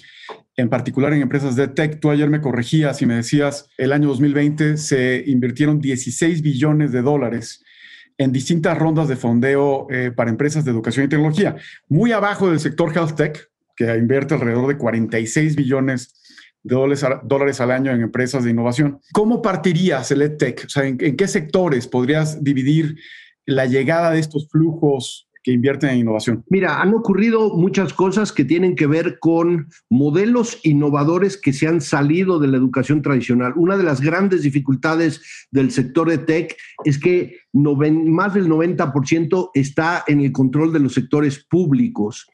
en 0.57 0.69
particular 0.69 1.13
en 1.13 1.21
empresas 1.21 1.55
de 1.55 1.67
tech. 1.67 1.99
Tú 1.99 2.09
ayer 2.09 2.29
me 2.29 2.41
corregías 2.41 3.01
y 3.01 3.05
me 3.05 3.15
decías, 3.15 3.69
el 3.77 3.91
año 3.91 4.07
2020 4.09 4.77
se 4.77 5.23
invirtieron 5.27 5.79
16 5.79 6.41
billones 6.41 6.91
de 6.91 7.01
dólares 7.01 7.63
en 8.17 8.31
distintas 8.31 8.77
rondas 8.77 9.07
de 9.07 9.15
fondeo 9.15 9.87
eh, 9.89 10.11
para 10.15 10.29
empresas 10.29 10.63
de 10.63 10.71
educación 10.71 11.05
y 11.05 11.09
tecnología, 11.09 11.55
muy 11.87 12.11
abajo 12.11 12.49
del 12.49 12.59
sector 12.59 12.95
health 12.95 13.15
tech, 13.15 13.49
que 13.75 13.93
invierte 13.95 14.33
alrededor 14.33 14.67
de 14.67 14.77
46 14.77 15.55
billones 15.55 16.13
de 16.63 16.75
dólares, 17.23 17.61
al 17.61 17.71
año 17.71 17.91
en 17.91 18.01
empresas 18.01 18.43
de 18.43 18.49
innovación. 18.49 18.99
¿Cómo 19.13 19.41
partirías 19.41 20.09
el 20.11 20.23
EdTech? 20.23 20.63
O 20.65 20.69
sea, 20.69 20.85
¿en, 20.85 20.97
qué 20.97 21.27
sectores 21.27 21.87
podrías 21.87 22.43
dividir 22.43 22.95
la 23.45 23.67
llegada 23.67 24.09
de 24.09 24.19
estos 24.19 24.49
flujos 24.49 25.29
que 25.45 25.51
invierten 25.51 25.91
en 25.91 25.99
innovación? 25.99 26.43
Mira, 26.49 26.81
han 26.81 26.95
ocurrido 26.95 27.55
muchas 27.55 27.93
cosas 27.93 28.31
que 28.31 28.43
tienen 28.43 28.75
que 28.75 28.87
ver 28.87 29.19
con 29.19 29.67
modelos 29.91 30.59
innovadores 30.63 31.37
que 31.37 31.53
se 31.53 31.67
han 31.67 31.81
salido 31.81 32.39
de 32.39 32.47
la 32.47 32.57
educación 32.57 33.03
tradicional. 33.03 33.53
Una 33.55 33.77
de 33.77 33.83
las 33.83 34.01
grandes 34.01 34.41
dificultades 34.41 35.21
del 35.51 35.69
sector 35.69 36.09
de 36.09 36.17
tech 36.17 36.57
es 36.83 36.97
que 36.97 37.37
más 37.53 38.33
del 38.33 38.49
90% 38.49 39.51
está 39.53 40.03
en 40.07 40.21
el 40.21 40.31
control 40.31 40.73
de 40.73 40.79
los 40.79 40.95
sectores 40.95 41.45
públicos 41.47 42.27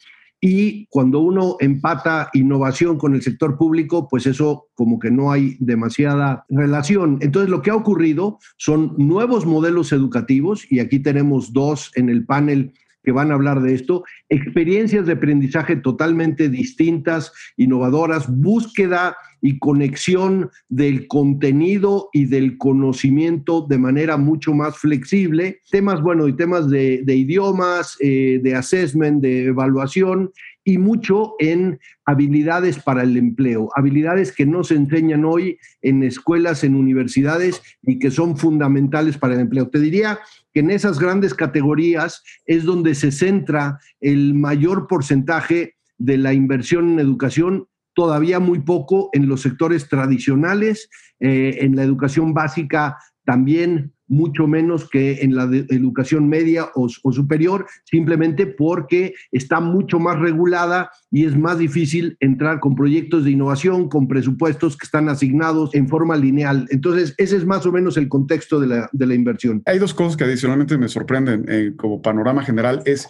y 0.43 0.87
cuando 0.87 1.19
uno 1.19 1.57
empata 1.59 2.29
innovación 2.33 2.97
con 2.97 3.13
el 3.13 3.21
sector 3.21 3.57
público, 3.57 4.07
pues 4.09 4.25
eso 4.25 4.69
como 4.73 4.97
que 4.97 5.11
no 5.11 5.31
hay 5.31 5.55
demasiada 5.59 6.45
relación. 6.49 7.19
Entonces 7.21 7.49
lo 7.49 7.61
que 7.61 7.69
ha 7.69 7.75
ocurrido 7.75 8.39
son 8.57 8.95
nuevos 8.97 9.45
modelos 9.45 9.91
educativos 9.91 10.65
y 10.71 10.79
aquí 10.79 10.97
tenemos 10.97 11.53
dos 11.53 11.91
en 11.95 12.09
el 12.09 12.25
panel 12.25 12.73
que 13.03 13.11
van 13.11 13.31
a 13.31 13.35
hablar 13.35 13.61
de 13.61 13.73
esto, 13.73 14.03
experiencias 14.29 15.05
de 15.05 15.13
aprendizaje 15.13 15.75
totalmente 15.75 16.49
distintas, 16.49 17.31
innovadoras, 17.57 18.27
búsqueda 18.29 19.15
y 19.41 19.57
conexión 19.57 20.51
del 20.69 21.07
contenido 21.07 22.09
y 22.13 22.25
del 22.25 22.57
conocimiento 22.57 23.65
de 23.67 23.79
manera 23.79 24.17
mucho 24.17 24.53
más 24.53 24.77
flexible, 24.77 25.61
temas, 25.71 26.01
bueno, 26.01 26.27
y 26.27 26.35
temas 26.35 26.69
de, 26.69 27.03
idiomas, 27.07 27.97
eh, 27.99 28.39
de 28.43 28.55
assessment, 28.55 29.21
de 29.21 29.45
evaluación 29.45 30.31
y 30.63 30.77
mucho 30.77 31.33
en 31.39 31.79
habilidades 32.05 32.77
para 32.77 33.01
el 33.01 33.17
empleo, 33.17 33.69
habilidades 33.75 34.31
que 34.31 34.45
no 34.45 34.63
se 34.63 34.75
enseñan 34.75 35.25
hoy 35.25 35.57
en 35.81 36.03
escuelas, 36.03 36.63
en 36.63 36.75
universidades 36.75 37.61
y 37.81 37.97
que 37.97 38.11
son 38.11 38.37
fundamentales 38.37 39.17
para 39.17 39.33
el 39.33 39.39
empleo. 39.39 39.69
Te 39.69 39.79
diría 39.79 40.19
que 40.53 40.59
en 40.61 40.71
esas 40.71 40.99
grandes 40.99 41.33
categorías 41.33 42.23
es 42.45 42.63
donde 42.63 42.95
se 42.95 43.11
centra 43.11 43.79
el 43.99 44.33
mayor 44.33 44.87
porcentaje 44.87 45.75
de 45.97 46.17
la 46.17 46.33
inversión 46.33 46.93
en 46.93 46.99
educación, 46.99 47.67
todavía 47.93 48.39
muy 48.39 48.59
poco 48.59 49.09
en 49.13 49.27
los 49.27 49.41
sectores 49.41 49.87
tradicionales, 49.89 50.89
eh, 51.19 51.59
en 51.61 51.75
la 51.75 51.83
educación 51.83 52.33
básica 52.33 52.97
también 53.25 53.93
mucho 54.11 54.45
menos 54.45 54.89
que 54.89 55.21
en 55.21 55.35
la 55.35 55.43
educación 55.69 56.27
media 56.27 56.69
o, 56.75 56.89
superior, 56.89 57.65
simplemente 57.85 58.45
porque 58.45 59.13
está 59.31 59.61
mucho 59.61 59.99
más 59.99 60.19
regulada 60.19 60.91
y 61.09 61.25
es 61.25 61.37
más 61.37 61.57
difícil 61.57 62.17
entrar 62.19 62.59
con 62.59 62.75
proyectos 62.75 63.23
de 63.23 63.31
innovación, 63.31 63.87
con 63.87 64.09
presupuestos 64.09 64.75
que 64.75 64.85
están 64.85 65.07
asignados 65.07 65.73
en 65.73 65.87
forma 65.87 66.17
lineal. 66.17 66.67
Entonces, 66.71 67.15
ese 67.17 67.37
es 67.37 67.45
más 67.45 67.65
o 67.65 67.71
menos 67.71 67.95
el 67.95 68.09
contexto 68.09 68.59
de 68.59 68.67
la, 68.67 68.89
de 68.91 69.07
la 69.07 69.15
inversión. 69.15 69.63
Hay 69.65 69.79
dos 69.79 69.93
cosas 69.93 70.17
que 70.17 70.25
adicionalmente 70.25 70.77
me 70.77 70.89
sorprenden 70.89 71.45
eh, 71.47 71.71
como 71.77 72.01
panorama 72.01 72.43
general. 72.43 72.81
Es 72.85 73.07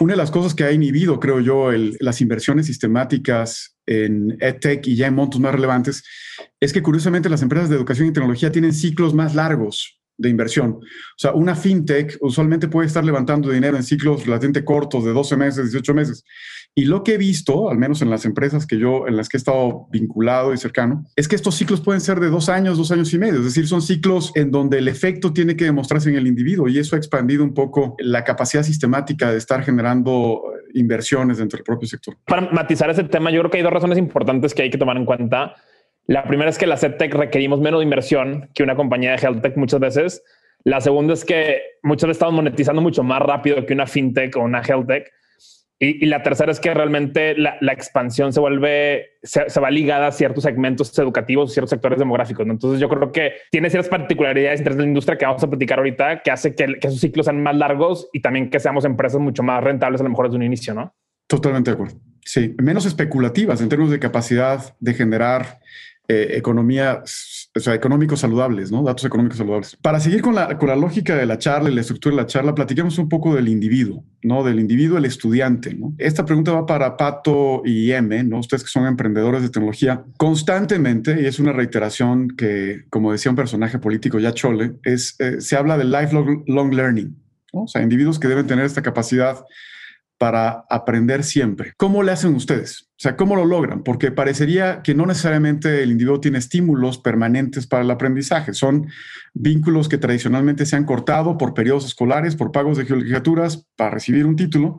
una 0.00 0.14
de 0.14 0.16
las 0.16 0.32
cosas 0.32 0.54
que 0.54 0.64
ha 0.64 0.72
inhibido, 0.72 1.20
creo 1.20 1.38
yo, 1.38 1.70
las 2.00 2.20
inversiones 2.20 2.66
sistemáticas 2.66 3.76
en 3.86 4.36
EdTech 4.40 4.84
y 4.88 4.96
ya 4.96 5.06
en 5.06 5.14
montos 5.14 5.40
más 5.40 5.54
relevantes, 5.54 6.02
es 6.58 6.72
que 6.72 6.82
curiosamente 6.82 7.28
las 7.28 7.42
empresas 7.42 7.68
de 7.68 7.76
educación 7.76 8.08
y 8.08 8.12
tecnología 8.12 8.50
tienen 8.50 8.72
ciclos 8.72 9.14
más 9.14 9.36
largos 9.36 10.00
de 10.16 10.28
inversión. 10.28 10.72
O 10.72 11.18
sea, 11.18 11.32
una 11.32 11.54
fintech 11.54 12.16
usualmente 12.20 12.68
puede 12.68 12.86
estar 12.86 13.04
levantando 13.04 13.50
dinero 13.50 13.76
en 13.76 13.82
ciclos 13.82 14.24
relativamente 14.24 14.64
cortos 14.64 15.04
de 15.04 15.12
12 15.12 15.36
meses, 15.36 15.72
18 15.72 15.94
meses. 15.94 16.24
Y 16.76 16.86
lo 16.86 17.04
que 17.04 17.14
he 17.14 17.18
visto, 17.18 17.70
al 17.70 17.78
menos 17.78 18.02
en 18.02 18.10
las 18.10 18.24
empresas 18.24 18.66
que 18.66 18.78
yo, 18.78 19.06
en 19.06 19.16
las 19.16 19.28
que 19.28 19.36
he 19.36 19.38
estado 19.38 19.86
vinculado 19.92 20.52
y 20.52 20.58
cercano, 20.58 21.04
es 21.14 21.28
que 21.28 21.36
estos 21.36 21.54
ciclos 21.54 21.80
pueden 21.80 22.00
ser 22.00 22.18
de 22.18 22.30
dos 22.30 22.48
años, 22.48 22.78
dos 22.78 22.90
años 22.90 23.14
y 23.14 23.18
medio. 23.18 23.38
Es 23.38 23.44
decir, 23.44 23.68
son 23.68 23.80
ciclos 23.80 24.32
en 24.34 24.50
donde 24.50 24.78
el 24.78 24.88
efecto 24.88 25.32
tiene 25.32 25.56
que 25.56 25.64
demostrarse 25.66 26.10
en 26.10 26.16
el 26.16 26.26
individuo 26.26 26.68
y 26.68 26.78
eso 26.78 26.96
ha 26.96 26.98
expandido 26.98 27.44
un 27.44 27.54
poco 27.54 27.94
la 27.98 28.24
capacidad 28.24 28.64
sistemática 28.64 29.30
de 29.30 29.38
estar 29.38 29.62
generando 29.62 30.42
inversiones 30.74 31.38
dentro 31.38 31.58
del 31.58 31.64
propio 31.64 31.88
sector. 31.88 32.16
Para 32.26 32.50
matizar 32.50 32.90
ese 32.90 33.04
tema, 33.04 33.30
yo 33.30 33.40
creo 33.40 33.50
que 33.52 33.58
hay 33.58 33.62
dos 33.62 33.72
razones 33.72 33.96
importantes 33.96 34.52
que 34.52 34.62
hay 34.62 34.70
que 34.70 34.78
tomar 34.78 34.96
en 34.96 35.04
cuenta. 35.04 35.54
La 36.06 36.24
primera 36.24 36.50
es 36.50 36.58
que 36.58 36.66
la 36.66 36.76
SEDTech 36.76 37.14
requerimos 37.14 37.60
menos 37.60 37.82
inversión 37.82 38.50
que 38.54 38.62
una 38.62 38.76
compañía 38.76 39.12
de 39.12 39.26
health 39.26 39.42
tech 39.42 39.56
muchas 39.56 39.80
veces. 39.80 40.22
La 40.64 40.80
segunda 40.80 41.14
es 41.14 41.24
que 41.24 41.60
muchas 41.82 42.08
veces 42.08 42.16
estamos 42.16 42.34
monetizando 42.34 42.82
mucho 42.82 43.02
más 43.02 43.20
rápido 43.20 43.64
que 43.64 43.72
una 43.72 43.86
fintech 43.86 44.36
o 44.36 44.40
una 44.40 44.62
health 44.62 44.86
tech. 44.86 45.10
Y, 45.80 46.06
la 46.06 46.22
tercera 46.22 46.52
es 46.52 46.60
que 46.60 46.72
realmente 46.72 47.36
la, 47.36 47.58
expansión 47.72 48.32
se 48.32 48.40
vuelve, 48.40 49.16
se, 49.22 49.60
va 49.60 49.70
ligada 49.70 50.06
a 50.06 50.12
ciertos 50.12 50.44
segmentos 50.44 50.96
educativos, 50.98 51.52
ciertos 51.52 51.70
sectores 51.70 51.98
demográficos. 51.98 52.46
Entonces 52.46 52.80
yo 52.80 52.88
creo 52.88 53.10
que 53.10 53.32
tiene 53.50 53.68
ciertas 53.68 53.90
particularidades 53.90 54.62
de 54.62 54.70
la 54.70 54.84
industria 54.84 55.18
que 55.18 55.26
vamos 55.26 55.42
a 55.42 55.50
platicar 55.50 55.78
ahorita 55.78 56.22
que 56.22 56.30
hace 56.30 56.54
que, 56.54 56.78
que 56.78 56.86
esos 56.86 57.00
ciclos 57.00 57.26
sean 57.26 57.42
más 57.42 57.56
largos 57.56 58.08
y 58.12 58.20
también 58.20 58.50
que 58.50 58.60
seamos 58.60 58.84
empresas 58.84 59.20
mucho 59.20 59.42
más 59.42 59.62
rentables 59.62 60.00
a 60.00 60.04
lo 60.04 60.10
mejor 60.10 60.26
desde 60.26 60.36
un 60.36 60.44
inicio, 60.44 60.74
¿no? 60.74 60.94
Totalmente 61.26 61.70
de 61.70 61.74
acuerdo. 61.74 61.96
Sí, 62.24 62.54
menos 62.62 62.86
especulativas 62.86 63.60
en 63.60 63.68
términos 63.68 63.90
de 63.90 63.98
capacidad 63.98 64.76
de 64.78 64.94
generar 64.94 65.58
eh, 66.06 66.36
economías, 66.36 67.50
o 67.56 67.60
sea, 67.60 67.74
económicos 67.74 68.20
saludables, 68.20 68.70
¿no? 68.70 68.82
Datos 68.82 69.06
económicos 69.06 69.38
saludables. 69.38 69.76
Para 69.80 70.00
seguir 70.00 70.20
con 70.20 70.34
la, 70.34 70.58
con 70.58 70.68
la 70.68 70.76
lógica 70.76 71.16
de 71.16 71.24
la 71.24 71.38
charla 71.38 71.70
y 71.70 71.74
la 71.74 71.80
estructura 71.80 72.14
de 72.14 72.22
la 72.22 72.26
charla, 72.26 72.54
platiquemos 72.54 72.98
un 72.98 73.08
poco 73.08 73.34
del 73.34 73.48
individuo, 73.48 74.04
¿no? 74.22 74.44
Del 74.44 74.60
individuo, 74.60 74.98
el 74.98 75.06
estudiante. 75.06 75.74
Esta 75.96 76.26
pregunta 76.26 76.52
va 76.52 76.66
para 76.66 76.98
Pato 76.98 77.62
y 77.64 77.90
M, 77.92 78.22
¿no? 78.24 78.40
Ustedes 78.40 78.64
que 78.64 78.68
son 78.68 78.86
emprendedores 78.86 79.40
de 79.40 79.48
tecnología, 79.48 80.04
constantemente, 80.18 81.22
y 81.22 81.24
es 81.24 81.38
una 81.38 81.52
reiteración 81.52 82.28
que, 82.36 82.84
como 82.90 83.10
decía 83.10 83.30
un 83.30 83.36
personaje 83.36 83.78
político 83.78 84.18
ya 84.18 84.34
chole, 84.34 84.74
es, 84.82 85.16
eh, 85.20 85.40
se 85.40 85.56
habla 85.56 85.78
del 85.78 85.90
lifelong 85.90 86.44
learning, 86.74 87.16
¿no? 87.54 87.62
O 87.62 87.68
sea, 87.68 87.82
individuos 87.82 88.18
que 88.18 88.28
deben 88.28 88.46
tener 88.46 88.66
esta 88.66 88.82
capacidad 88.82 89.38
para 90.18 90.64
aprender 90.70 91.24
siempre. 91.24 91.72
¿Cómo 91.76 92.02
le 92.02 92.12
hacen 92.12 92.34
ustedes? 92.34 92.88
O 92.92 93.00
sea, 93.00 93.16
¿cómo 93.16 93.36
lo 93.36 93.44
logran? 93.44 93.82
Porque 93.82 94.12
parecería 94.12 94.82
que 94.82 94.94
no 94.94 95.06
necesariamente 95.06 95.82
el 95.82 95.90
individuo 95.90 96.20
tiene 96.20 96.38
estímulos 96.38 96.98
permanentes 96.98 97.66
para 97.66 97.82
el 97.82 97.90
aprendizaje. 97.90 98.54
Son 98.54 98.86
vínculos 99.34 99.88
que 99.88 99.98
tradicionalmente 99.98 100.66
se 100.66 100.76
han 100.76 100.84
cortado 100.84 101.36
por 101.36 101.54
periodos 101.54 101.84
escolares, 101.84 102.36
por 102.36 102.52
pagos 102.52 102.78
de 102.78 102.86
colegiaturas 102.86 103.66
para 103.76 103.90
recibir 103.90 104.24
un 104.24 104.36
título. 104.36 104.78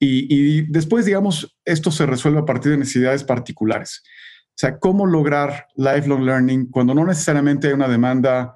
Y, 0.00 0.62
después, 0.70 1.06
digamos, 1.06 1.56
esto 1.64 1.90
se 1.90 2.04
resuelve 2.04 2.40
a 2.40 2.44
partir 2.44 2.72
de 2.72 2.78
necesidades 2.78 3.24
particulares. 3.24 4.02
O 4.48 4.56
sea, 4.56 4.78
¿cómo 4.78 5.06
lograr 5.06 5.68
lifelong 5.76 6.24
learning 6.24 6.66
cuando 6.66 6.94
no 6.94 7.06
necesariamente 7.06 7.68
hay 7.68 7.72
una 7.72 7.88
demanda 7.88 8.54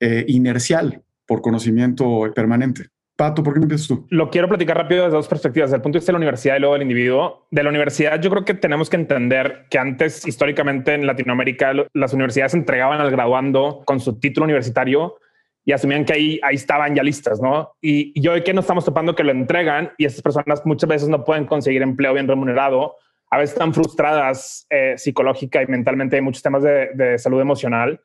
eh, 0.00 0.24
inercial 0.28 1.02
por 1.26 1.42
conocimiento 1.42 2.32
permanente? 2.34 2.88
Pato, 3.16 3.42
¿por 3.42 3.54
qué 3.54 3.60
empiezas 3.60 3.88
tú? 3.88 4.06
Lo 4.10 4.28
quiero 4.28 4.46
platicar 4.46 4.76
rápido 4.76 5.04
desde 5.04 5.16
dos 5.16 5.26
perspectivas, 5.26 5.70
desde 5.70 5.76
el 5.76 5.82
punto 5.82 5.96
de 5.96 6.00
vista 6.00 6.12
de 6.12 6.14
la 6.14 6.18
universidad 6.18 6.56
y 6.56 6.60
luego 6.60 6.74
del 6.74 6.82
individuo. 6.82 7.46
De 7.50 7.62
la 7.62 7.70
universidad, 7.70 8.20
yo 8.20 8.28
creo 8.28 8.44
que 8.44 8.52
tenemos 8.52 8.90
que 8.90 8.96
entender 8.96 9.64
que 9.70 9.78
antes, 9.78 10.26
históricamente 10.26 10.92
en 10.92 11.06
Latinoamérica, 11.06 11.72
las 11.94 12.12
universidades 12.12 12.52
entregaban 12.52 13.00
al 13.00 13.10
graduando 13.10 13.82
con 13.86 14.00
su 14.00 14.20
título 14.20 14.44
universitario 14.44 15.16
y 15.64 15.72
asumían 15.72 16.04
que 16.04 16.12
ahí, 16.12 16.40
ahí 16.42 16.56
estaban 16.56 16.94
ya 16.94 17.02
listas, 17.02 17.40
¿no? 17.40 17.72
Y, 17.80 18.12
y 18.14 18.28
hoy 18.28 18.42
que 18.42 18.52
nos 18.52 18.64
estamos 18.64 18.84
topando 18.84 19.14
que 19.14 19.24
lo 19.24 19.32
entregan 19.32 19.92
y 19.96 20.04
estas 20.04 20.20
personas 20.20 20.66
muchas 20.66 20.88
veces 20.88 21.08
no 21.08 21.24
pueden 21.24 21.46
conseguir 21.46 21.80
empleo 21.80 22.12
bien 22.12 22.28
remunerado, 22.28 22.96
a 23.30 23.38
veces 23.38 23.54
están 23.54 23.72
frustradas 23.72 24.66
eh, 24.68 24.94
psicológica 24.98 25.62
y 25.62 25.66
mentalmente, 25.66 26.16
hay 26.16 26.22
muchos 26.22 26.42
temas 26.42 26.62
de 26.62 27.18
salud 27.18 27.40
emocional 27.40 27.98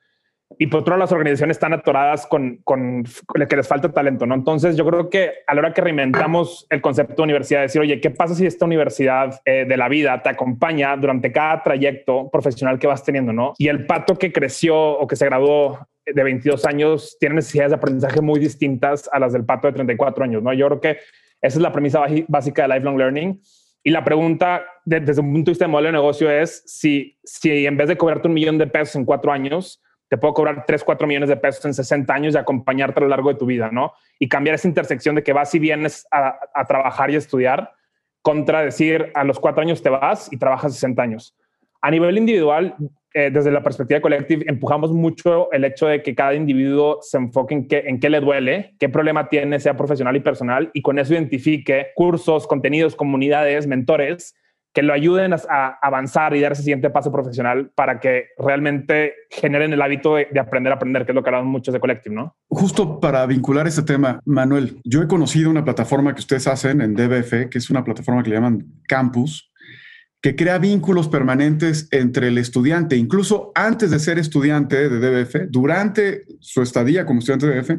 y 0.58 0.67
por 0.67 0.81
otro 0.81 0.98
las 0.98 1.12
organizaciones 1.12 1.58
están 1.58 1.74
atoradas 1.74 2.27
con, 2.27 2.58
con, 2.63 3.03
que 3.50 3.55
les 3.55 3.67
falta 3.67 3.91
talento, 3.91 4.25
¿no? 4.25 4.36
Entonces 4.36 4.77
yo 4.77 4.86
creo 4.86 5.10
que 5.10 5.31
a 5.48 5.53
la 5.53 5.60
hora 5.60 5.74
que 5.74 5.81
reinventamos 5.81 6.67
el 6.70 6.81
concepto 6.81 7.15
de 7.17 7.24
universidad, 7.24 7.62
decir, 7.62 7.81
oye, 7.81 8.00
¿qué 8.00 8.10
pasa 8.10 8.36
si 8.36 8.46
esta 8.46 8.65
universidad 8.65 9.41
eh, 9.46 9.65
de 9.67 9.77
la 9.77 9.89
vida 9.89 10.22
te 10.22 10.29
acompaña 10.29 10.96
durante 10.98 11.31
cada 11.31 11.63
trayecto 11.63 12.29
profesional 12.31 12.79
que 12.79 12.88
vas 12.88 13.03
teniendo, 13.03 13.34
¿no? 13.34 13.53
Y 13.58 13.67
el 13.67 13.86
pato 13.86 14.17
que 14.17 14.31
creció 14.31 14.77
o 14.77 15.08
que 15.08 15.15
se 15.15 15.25
graduó 15.25 15.79
de 16.05 16.24
22 16.24 16.65
años 16.65 17.17
tiene 17.20 17.36
necesidades 17.36 17.72
de 17.72 17.75
aprendizaje 17.75 18.22
muy 18.22 18.39
distintas 18.39 19.10
a 19.12 19.20
las 19.20 19.34
del 19.34 19.46
pato 19.46 19.67
de 19.67 19.74
34 19.74 20.24
años, 20.24 20.43
¿no? 20.43 20.53
Yo 20.53 20.67
creo 20.67 20.81
que 20.81 20.89
esa 21.41 21.58
es 21.58 21.62
la 21.62 21.72
premisa 21.72 22.05
básica 22.27 22.67
de 22.67 22.75
lifelong 22.75 22.98
learning. 22.98 23.41
Y 23.84 23.89
la 23.89 24.03
pregunta 24.03 24.63
desde 24.86 25.20
un 25.22 25.34
punto 25.34 25.50
de 25.50 25.53
vista 25.53 25.65
de 25.65 25.72
modelo 25.72 25.88
de 25.88 25.93
negocio 25.93 26.29
es 26.29 26.63
si, 26.67 27.17
si 27.24 27.65
en 27.65 27.77
vez 27.77 27.88
de 27.88 27.98
cobrarte 27.98 28.27
un 28.27 28.36
millón 28.36 28.60
de 28.60 28.67
pesos 28.67 28.96
en 28.96 29.05
cuatro 29.05 29.31
años, 29.31 29.81
te 30.11 30.17
puedo 30.17 30.33
cobrar 30.33 30.65
3, 30.67 30.83
4 30.83 31.07
millones 31.07 31.29
de 31.29 31.37
pesos 31.37 31.63
en 31.63 31.73
60 31.73 32.13
años 32.13 32.35
y 32.35 32.37
acompañarte 32.37 32.99
a 32.99 33.03
lo 33.03 33.07
largo 33.07 33.29
de 33.29 33.39
tu 33.39 33.45
vida, 33.45 33.69
¿no? 33.71 33.93
Y 34.19 34.27
cambiar 34.27 34.55
esa 34.55 34.67
intersección 34.67 35.15
de 35.15 35.23
que 35.23 35.31
vas 35.31 35.55
y 35.55 35.59
vienes 35.59 36.05
a, 36.11 36.37
trabajar 36.67 37.11
y 37.11 37.15
estudiar 37.15 37.71
contra 38.21 38.61
decir 38.61 39.09
a 39.15 39.23
los 39.23 39.39
4 39.39 39.61
años 39.61 39.81
te 39.81 39.89
vas 39.89 40.27
y 40.29 40.35
trabajas 40.35 40.73
60 40.73 41.01
años. 41.01 41.33
A 41.81 41.89
nivel 41.89 42.17
individual, 42.17 42.75
eh, 43.13 43.29
desde 43.31 43.51
la 43.51 43.63
perspectiva 43.63 43.99
de 43.99 44.01
Collective, 44.01 44.43
empujamos 44.49 44.91
mucho 44.91 45.49
el 45.53 45.63
hecho 45.63 45.87
de 45.87 46.03
que 46.03 46.13
cada 46.13 46.33
individuo 46.33 46.99
se 47.01 47.17
enfoque 47.17 47.53
en 47.53 47.69
qué, 47.69 47.83
en 47.87 48.01
qué 48.01 48.09
le 48.09 48.19
duele, 48.19 48.75
qué 48.79 48.89
problema 48.89 49.29
tiene, 49.29 49.61
sea 49.61 49.77
profesional 49.77 50.17
y 50.17 50.19
personal, 50.19 50.71
y 50.73 50.81
con 50.81 50.99
eso 50.99 51.13
identifique 51.13 51.87
cursos, 51.95 52.47
contenidos, 52.47 52.97
comunidades, 52.97 53.65
mentores 53.65 54.35
que 54.73 54.81
lo 54.81 54.93
ayuden 54.93 55.33
a, 55.33 55.79
avanzar 55.81 56.35
y 56.35 56.41
dar 56.41 56.53
ese 56.53 56.63
siguiente 56.63 56.89
paso 56.89 57.11
profesional 57.11 57.71
para 57.75 57.99
que 57.99 58.27
realmente 58.37 59.13
generen 59.29 59.73
el 59.73 59.81
hábito 59.81 60.15
de, 60.15 60.27
aprender 60.39 60.71
a 60.71 60.75
aprender, 60.75 61.05
que 61.05 61.11
es 61.11 61.15
lo 61.15 61.23
que 61.23 61.29
hablamos 61.29 61.51
muchos 61.51 61.73
de 61.73 61.79
Collective, 61.79 62.15
¿no? 62.15 62.35
Justo 62.47 62.99
para 62.99 63.25
vincular 63.25 63.67
este 63.67 63.83
tema, 63.83 64.21
Manuel, 64.25 64.79
yo 64.83 65.01
he 65.01 65.07
conocido 65.07 65.49
una 65.49 65.65
plataforma 65.65 66.13
que 66.13 66.21
ustedes 66.21 66.47
hacen 66.47 66.81
en 66.81 66.95
DBF, 66.95 67.49
que 67.49 67.57
es 67.57 67.69
una 67.69 67.83
plataforma 67.83 68.23
que 68.23 68.29
le 68.29 68.35
llaman 68.35 68.65
Campus, 68.87 69.51
que 70.21 70.35
crea 70.35 70.57
vínculos 70.59 71.07
permanentes 71.09 71.87
entre 71.91 72.27
el 72.27 72.37
estudiante, 72.37 72.95
incluso 72.95 73.51
antes 73.55 73.91
de 73.91 73.99
ser 73.99 74.19
estudiante 74.19 74.87
de 74.87 74.99
DBF, 74.99 75.49
durante 75.49 76.23
su 76.39 76.61
estadía 76.61 77.05
como 77.05 77.19
estudiante 77.19 77.47
de 77.47 77.61
DBF 77.61 77.71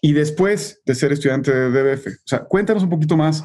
y 0.00 0.12
después 0.12 0.82
de 0.84 0.94
ser 0.94 1.12
estudiante 1.12 1.52
de 1.52 1.70
DBF. 1.70 2.06
O 2.06 2.26
sea, 2.26 2.40
cuéntanos 2.40 2.82
un 2.82 2.90
poquito 2.90 3.16
más 3.16 3.42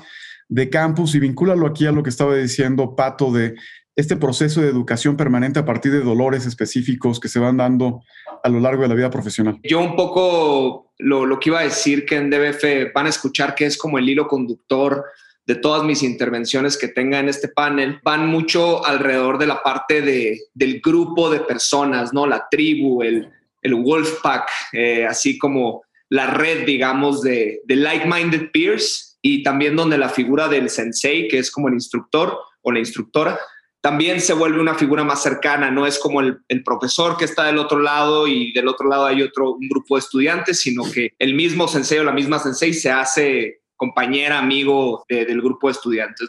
de 0.50 0.70
campus 0.70 1.16
y 1.16 1.20
vincúlalo 1.20 1.68
aquí 1.68 1.86
a 1.86 1.92
lo 1.92 2.04
que 2.04 2.10
estaba 2.10 2.36
diciendo 2.36 2.96
Pato 2.96 3.32
de 3.32 3.56
este 3.96 4.16
proceso 4.16 4.62
de 4.62 4.70
educación 4.70 5.16
permanente 5.16 5.60
a 5.60 5.66
partir 5.66 5.92
de 5.92 6.02
dolores 6.02 6.46
específicos 6.46 7.20
que 7.20 7.28
se 7.28 7.40
van 7.40 7.58
dando 7.58 8.02
a 8.44 8.50
lo 8.50 8.60
largo 8.60 8.82
de 8.82 8.88
la 8.88 8.96
vida 8.96 9.10
profesional. 9.10 9.60
Yo 9.64 9.80
un 9.80 9.96
poco 9.96 10.94
lo, 10.98 11.26
lo 11.26 11.40
que 11.40 11.50
iba 11.50 11.60
a 11.60 11.64
decir 11.64 12.06
que 12.06 12.16
en 12.16 12.30
DBF 12.30 12.94
van 12.94 13.06
a 13.06 13.10
escuchar 13.10 13.56
que 13.56 13.66
es 13.66 13.78
como 13.78 13.98
el 13.98 14.10
hilo 14.10 14.28
conductor 14.28 15.06
de 15.46 15.56
todas 15.56 15.84
mis 15.84 16.04
intervenciones 16.04 16.78
que 16.78 16.88
tenga 16.88 17.20
en 17.20 17.28
este 17.28 17.50
panel 17.50 18.00
van 18.04 18.28
mucho 18.28 18.86
alrededor 18.86 19.38
de 19.38 19.48
la 19.48 19.62
parte 19.62 20.02
de, 20.02 20.40
del 20.54 20.80
grupo 20.80 21.30
de 21.30 21.42
personas, 21.42 22.14
¿no? 22.14 22.26
La 22.26 22.48
tribu, 22.50 23.04
el, 23.04 23.30
el 23.62 23.76
wolf 23.76 24.22
pack, 24.22 24.50
eh, 24.72 25.06
así 25.06 25.38
como 25.38 25.84
la 26.10 26.28
red, 26.28 26.66
digamos, 26.66 27.22
de, 27.22 27.62
de 27.66 27.76
like-minded 27.76 28.52
peers 28.52 29.13
y 29.26 29.42
también 29.42 29.76
donde 29.76 29.98
la 29.98 30.10
figura 30.10 30.50
del 30.50 30.70
sensei, 30.70 31.30
que 31.30 31.40
es 31.40 31.50
como 31.50 31.70
el 31.70 31.74
instructor 31.74 32.38
o 32.62 32.72
la 32.72 32.80
instructora, 32.80 33.40
también 33.82 34.22
se 34.22 34.34
vuelve 34.34 34.60
una 34.60 34.76
figura 34.76 35.04
más 35.04 35.24
cercana, 35.24 35.72
no 35.72 35.88
es 35.88 35.98
como 35.98 36.20
el, 36.20 36.44
profesor 36.64 37.18
que 37.18 37.26
está 37.26 37.46
del 37.46 37.58
otro 37.58 37.80
lado 37.80 38.28
y 38.28 38.52
del 38.52 38.68
otro 38.68 38.88
lado 38.88 39.06
hay 39.06 39.22
otro 39.22 39.54
un 39.54 39.68
grupo 39.68 39.96
de 39.96 40.00
estudiantes, 40.00 40.60
sino 40.60 40.84
que 40.92 41.14
el 41.20 41.34
mismo 41.34 41.68
sensei 41.68 42.00
o 42.00 42.04
la 42.04 42.12
misma 42.12 42.38
sensei 42.38 42.74
se 42.74 42.92
hace 42.92 43.62
compañera, 43.78 44.40
amigo 44.40 45.06
del 45.10 45.42
grupo 45.42 45.68
de 45.68 45.72
estudiantes. 45.72 46.28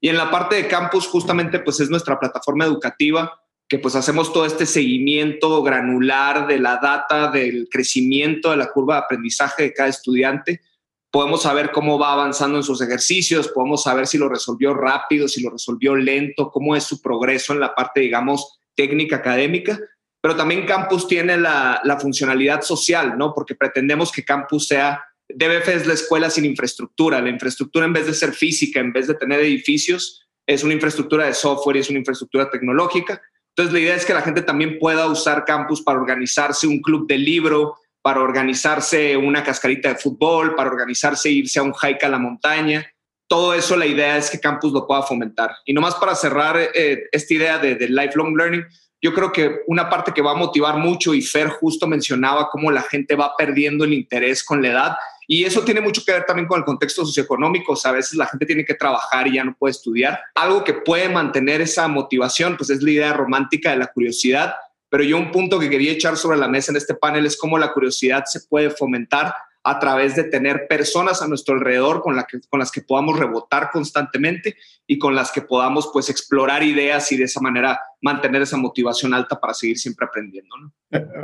Y 0.00 0.08
en 0.08 0.16
la 0.16 0.30
parte 0.30 0.56
de 0.56 0.68
campus, 0.68 1.06
justamente, 1.08 1.58
pues 1.58 1.80
es 1.80 1.90
nuestra 1.90 2.18
plataforma 2.18 2.64
educativa 2.64 3.32
que 3.68 3.78
pues 3.78 3.94
hacemos 3.96 4.32
todo 4.32 4.46
este 4.46 4.64
seguimiento 4.64 5.62
granular 5.62 6.46
de 6.46 6.58
la 6.58 6.78
data, 6.82 7.30
del 7.30 7.68
crecimiento 7.70 8.50
de 8.50 8.56
la 8.56 8.70
curva 8.70 8.94
de 8.94 9.00
aprendizaje 9.02 9.64
de 9.64 9.72
cada 9.74 9.90
estudiante. 9.90 10.62
Podemos 11.10 11.42
saber 11.42 11.70
cómo 11.72 11.98
va 11.98 12.12
avanzando 12.12 12.58
en 12.58 12.62
sus 12.62 12.82
ejercicios, 12.82 13.48
podemos 13.48 13.82
saber 13.82 14.06
si 14.06 14.18
lo 14.18 14.28
resolvió 14.28 14.74
rápido, 14.74 15.26
si 15.26 15.42
lo 15.42 15.50
resolvió 15.50 15.96
lento, 15.96 16.50
cómo 16.50 16.76
es 16.76 16.84
su 16.84 17.00
progreso 17.00 17.54
en 17.54 17.60
la 17.60 17.74
parte, 17.74 18.00
digamos, 18.00 18.60
técnica 18.74 19.16
académica. 19.16 19.78
Pero 20.20 20.36
también 20.36 20.66
Campus 20.66 21.06
tiene 21.06 21.36
la, 21.36 21.98
funcionalidad 22.00 22.62
social, 22.62 23.16
¿no? 23.16 23.32
Porque 23.34 23.54
pretendemos 23.54 24.12
que 24.12 24.24
Campus 24.24 24.66
sea 24.66 25.02
DBF 25.28 25.68
es 25.68 25.86
la 25.86 25.94
escuela 25.94 26.30
sin 26.30 26.44
infraestructura. 26.44 27.20
La 27.20 27.30
infraestructura 27.30 27.86
en 27.86 27.92
vez 27.92 28.06
de 28.06 28.14
ser 28.14 28.32
física, 28.32 28.80
en 28.80 28.92
vez 28.92 29.06
de 29.06 29.14
tener 29.14 29.40
edificios, 29.40 30.26
es 30.46 30.64
una 30.64 30.74
infraestructura 30.74 31.26
de 31.26 31.34
software 31.34 31.76
y 31.76 31.80
es 31.80 31.90
una 31.90 31.98
infraestructura 31.98 32.50
tecnológica. 32.50 33.20
Entonces 33.50 33.72
la 33.72 33.80
idea 33.80 33.96
es 33.96 34.04
que 34.04 34.14
la 34.14 34.22
gente 34.22 34.42
también 34.42 34.78
pueda 34.78 35.06
usar 35.06 35.44
campus 35.44 35.82
para 35.82 35.98
organizarse 35.98 36.66
un 36.66 36.80
club 36.80 37.06
de 37.06 37.18
libro, 37.18 37.76
para 38.08 38.22
organizarse 38.22 39.18
una 39.18 39.44
cascarita 39.44 39.90
de 39.90 39.96
fútbol, 39.96 40.54
para 40.54 40.70
organizarse 40.70 41.30
irse 41.30 41.58
a 41.58 41.62
un 41.62 41.74
hike 41.74 42.04
a 42.04 42.08
la 42.08 42.18
montaña. 42.18 42.90
Todo 43.28 43.52
eso 43.52 43.76
la 43.76 43.84
idea 43.84 44.16
es 44.16 44.30
que 44.30 44.40
campus 44.40 44.72
lo 44.72 44.86
pueda 44.86 45.02
fomentar. 45.02 45.50
Y 45.66 45.74
nomás 45.74 45.94
para 45.96 46.14
cerrar 46.14 46.56
eh, 46.58 47.02
esta 47.12 47.34
idea 47.34 47.58
de, 47.58 47.74
de 47.74 47.86
lifelong 47.86 48.34
learning, 48.34 48.64
yo 49.02 49.12
creo 49.12 49.30
que 49.30 49.58
una 49.66 49.90
parte 49.90 50.12
que 50.14 50.22
va 50.22 50.30
a 50.30 50.36
motivar 50.36 50.78
mucho, 50.78 51.12
y 51.12 51.20
Fer 51.20 51.48
justo 51.48 51.86
mencionaba 51.86 52.48
cómo 52.50 52.70
la 52.70 52.80
gente 52.80 53.14
va 53.14 53.36
perdiendo 53.36 53.84
el 53.84 53.92
interés 53.92 54.42
con 54.42 54.62
la 54.62 54.68
edad, 54.68 54.96
y 55.26 55.44
eso 55.44 55.62
tiene 55.62 55.82
mucho 55.82 56.02
que 56.02 56.12
ver 56.12 56.24
también 56.24 56.48
con 56.48 56.60
el 56.60 56.64
contexto 56.64 57.04
socioeconómico. 57.04 57.74
O 57.74 57.76
sea, 57.76 57.90
a 57.90 57.94
veces 57.94 58.14
la 58.14 58.24
gente 58.24 58.46
tiene 58.46 58.64
que 58.64 58.72
trabajar 58.72 59.26
y 59.26 59.34
ya 59.34 59.44
no 59.44 59.54
puede 59.54 59.72
estudiar. 59.72 60.18
Algo 60.34 60.64
que 60.64 60.72
puede 60.72 61.10
mantener 61.10 61.60
esa 61.60 61.86
motivación, 61.88 62.56
pues 62.56 62.70
es 62.70 62.82
la 62.82 62.90
idea 62.90 63.12
romántica 63.12 63.70
de 63.72 63.76
la 63.76 63.88
curiosidad. 63.88 64.54
Pero 64.88 65.04
yo 65.04 65.16
un 65.16 65.30
punto 65.30 65.58
que 65.58 65.70
quería 65.70 65.92
echar 65.92 66.16
sobre 66.16 66.38
la 66.38 66.48
mesa 66.48 66.72
en 66.72 66.76
este 66.76 66.94
panel 66.94 67.26
es 67.26 67.36
cómo 67.36 67.58
la 67.58 67.72
curiosidad 67.72 68.24
se 68.26 68.40
puede 68.48 68.70
fomentar 68.70 69.34
a 69.64 69.78
través 69.78 70.16
de 70.16 70.24
tener 70.24 70.66
personas 70.66 71.20
a 71.20 71.28
nuestro 71.28 71.54
alrededor 71.54 72.00
con, 72.00 72.16
la 72.16 72.24
que, 72.24 72.40
con 72.48 72.58
las 72.58 72.70
que 72.70 72.80
podamos 72.80 73.18
rebotar 73.18 73.70
constantemente 73.70 74.56
y 74.86 74.98
con 74.98 75.14
las 75.14 75.30
que 75.30 75.42
podamos 75.42 75.90
pues 75.92 76.08
explorar 76.08 76.62
ideas 76.62 77.12
y 77.12 77.18
de 77.18 77.24
esa 77.24 77.40
manera 77.40 77.78
mantener 78.00 78.42
esa 78.42 78.56
motivación 78.56 79.12
alta 79.12 79.38
para 79.38 79.52
seguir 79.52 79.78
siempre 79.78 80.06
aprendiendo. 80.06 80.54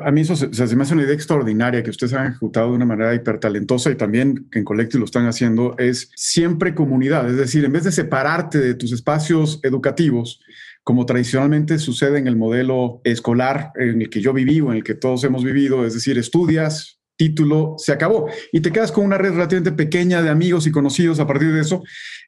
A 0.04 0.10
mí 0.10 0.20
eso 0.20 0.36
se, 0.36 0.52
se, 0.52 0.76
me 0.76 0.82
hace 0.82 0.92
una 0.92 1.04
idea 1.04 1.14
extraordinaria 1.14 1.82
que 1.82 1.88
ustedes 1.88 2.12
han 2.12 2.32
ejecutado 2.32 2.68
de 2.68 2.76
una 2.76 2.84
manera 2.84 3.14
hipertalentosa 3.14 3.90
y 3.90 3.94
también 3.94 4.48
que 4.50 4.58
en 4.58 4.64
Collective 4.66 4.98
lo 4.98 5.06
están 5.06 5.26
haciendo, 5.26 5.74
es 5.78 6.10
siempre 6.14 6.74
comunidad, 6.74 7.28
es 7.30 7.36
decir, 7.36 7.64
en 7.64 7.72
vez 7.72 7.84
de 7.84 7.92
separarte 7.92 8.58
de 8.58 8.74
tus 8.74 8.92
espacios 8.92 9.60
educativos, 9.62 10.40
como 10.84 11.06
tradicionalmente 11.06 11.78
sucede 11.78 12.18
en 12.18 12.28
el 12.28 12.36
modelo 12.36 13.00
escolar 13.04 13.72
en 13.74 14.02
el 14.02 14.10
que 14.10 14.20
yo 14.20 14.32
viví 14.34 14.60
o 14.60 14.70
en 14.70 14.76
el 14.76 14.84
que 14.84 14.94
todos 14.94 15.24
hemos 15.24 15.42
vivido, 15.42 15.86
es 15.86 15.94
decir, 15.94 16.18
estudias, 16.18 17.00
título, 17.16 17.76
se 17.78 17.92
acabó. 17.92 18.28
Y 18.52 18.60
te 18.60 18.70
quedas 18.70 18.92
con 18.92 19.04
una 19.04 19.16
red 19.16 19.32
relativamente 19.32 19.72
pequeña 19.72 20.20
de 20.20 20.28
amigos 20.28 20.66
y 20.66 20.70
conocidos 20.70 21.20
a 21.20 21.26
partir 21.26 21.52
de 21.52 21.60
eso, 21.62 21.82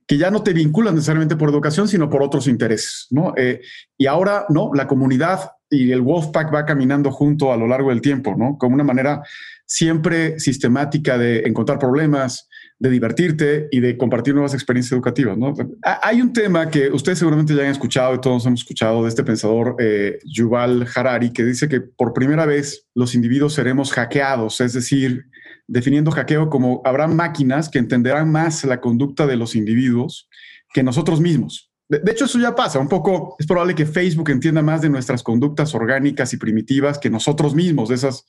que 0.07 0.17
ya 0.17 0.31
no 0.31 0.43
te 0.43 0.55
vinculan 0.55 0.95
necesariamente 0.95 1.37
por 1.37 1.51
educación, 1.51 1.87
sino 1.87 2.09
por 2.09 2.23
otros 2.23 2.47
intereses, 2.47 3.09
¿no? 3.11 3.35
Eh, 3.37 3.61
y 3.99 4.07
ahora, 4.07 4.47
¿no? 4.49 4.71
La 4.75 4.87
comunidad 4.87 5.51
y 5.69 5.91
el 5.91 6.01
Wolfpack 6.01 6.55
va 6.55 6.65
caminando 6.65 7.11
junto 7.11 7.53
a 7.53 7.57
lo 7.57 7.67
largo 7.67 7.91
del 7.91 8.01
tiempo, 8.01 8.37
¿no? 8.39 8.57
Como 8.57 8.75
una 8.75 8.85
manera 8.85 9.23
siempre 9.67 10.39
sistemática 10.39 11.19
de 11.19 11.41
encontrar 11.41 11.79
problemas, 11.79 12.49
de 12.79 12.91
divertirte 12.91 13.69
y 13.71 13.81
de 13.81 13.97
compartir 13.97 14.35
nuevas 14.35 14.53
experiencias 14.53 14.93
educativas. 14.93 15.39
¿no? 15.39 15.55
Hay 16.03 16.21
un 16.21 16.33
tema 16.33 16.71
que 16.71 16.91
ustedes 16.91 17.19
seguramente 17.19 17.55
ya 17.55 17.63
han 17.63 17.71
escuchado 17.71 18.15
y 18.15 18.21
todos 18.21 18.45
hemos 18.47 18.61
escuchado 18.61 19.03
de 19.03 19.09
este 19.09 19.25
pensador 19.25 19.77
eh, 19.79 20.19
Yuval 20.25 20.87
Harari, 20.95 21.33
que 21.33 21.45
dice 21.45 21.69
que 21.69 21.81
por 21.81 22.13
primera 22.13 22.45
vez 22.45 22.87
los 22.95 23.15
individuos 23.15 23.55
seremos 23.55 23.93
hackeados, 23.93 24.61
es 24.61 24.75
decir, 24.75 25.25
definiendo 25.67 26.11
hackeo 26.11 26.51
como 26.51 26.83
habrá 26.85 27.07
máquinas 27.07 27.71
que 27.71 27.79
entenderán 27.79 28.31
más 28.31 28.65
la 28.65 28.81
conducta 28.81 29.27
de 29.27 29.37
los 29.37 29.57
individuos 29.57 30.29
que 30.73 30.83
nosotros 30.83 31.21
mismos. 31.21 31.73
De, 31.89 32.01
de, 32.01 32.13
hecho, 32.13 32.25
eso 32.25 32.39
ya 32.39 32.55
pasa. 32.55 32.79
Un 32.81 32.89
poco 32.89 33.37
es 33.39 33.47
probable 33.47 33.75
que 33.75 33.87
Facebook 33.87 34.29
entienda 34.31 34.61
más 34.61 34.83
de 34.83 34.91
nuestras 34.91 35.23
conductas 35.23 35.75
orgánicas 35.75 36.33
y 36.35 36.37
primitivas 36.37 36.99
que 36.99 37.11
nosotros 37.11 37.55
mismos, 37.55 37.89
de 37.89 37.95
esas 37.95 38.27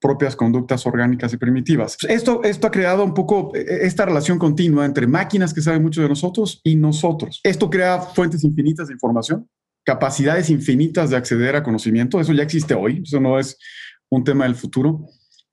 propias 0.00 0.34
conductas 0.34 0.86
orgánicas 0.86 1.32
y 1.32 1.36
primitivas. 1.36 1.96
Esto, 2.08 2.42
esto 2.42 2.66
ha 2.66 2.70
creado 2.70 3.04
un 3.04 3.14
poco 3.14 3.52
eh, 3.54 3.80
esta 3.82 4.06
relación 4.06 4.38
continua 4.38 4.86
entre 4.86 5.06
máquinas 5.06 5.52
que 5.52 5.60
saben 5.60 5.82
mucho 5.82 6.00
de 6.02 6.08
nosotros 6.08 6.60
y 6.64 6.76
nosotros. 6.76 7.40
Esto 7.44 7.68
crea 7.68 8.00
fuentes 8.00 8.42
infinitas 8.42 8.88
de 8.88 8.94
información, 8.94 9.48
capacidades 9.84 10.50
infinitas 10.50 11.10
de 11.10 11.16
acceder 11.16 11.54
a 11.54 11.62
conocimiento. 11.62 12.20
Eso 12.20 12.32
ya 12.32 12.42
existe 12.42 12.74
hoy, 12.74 13.02
eso 13.04 13.20
no 13.20 13.38
es 13.38 13.58
un 14.08 14.24
tema 14.24 14.44
del 14.44 14.54
futuro. 14.54 15.06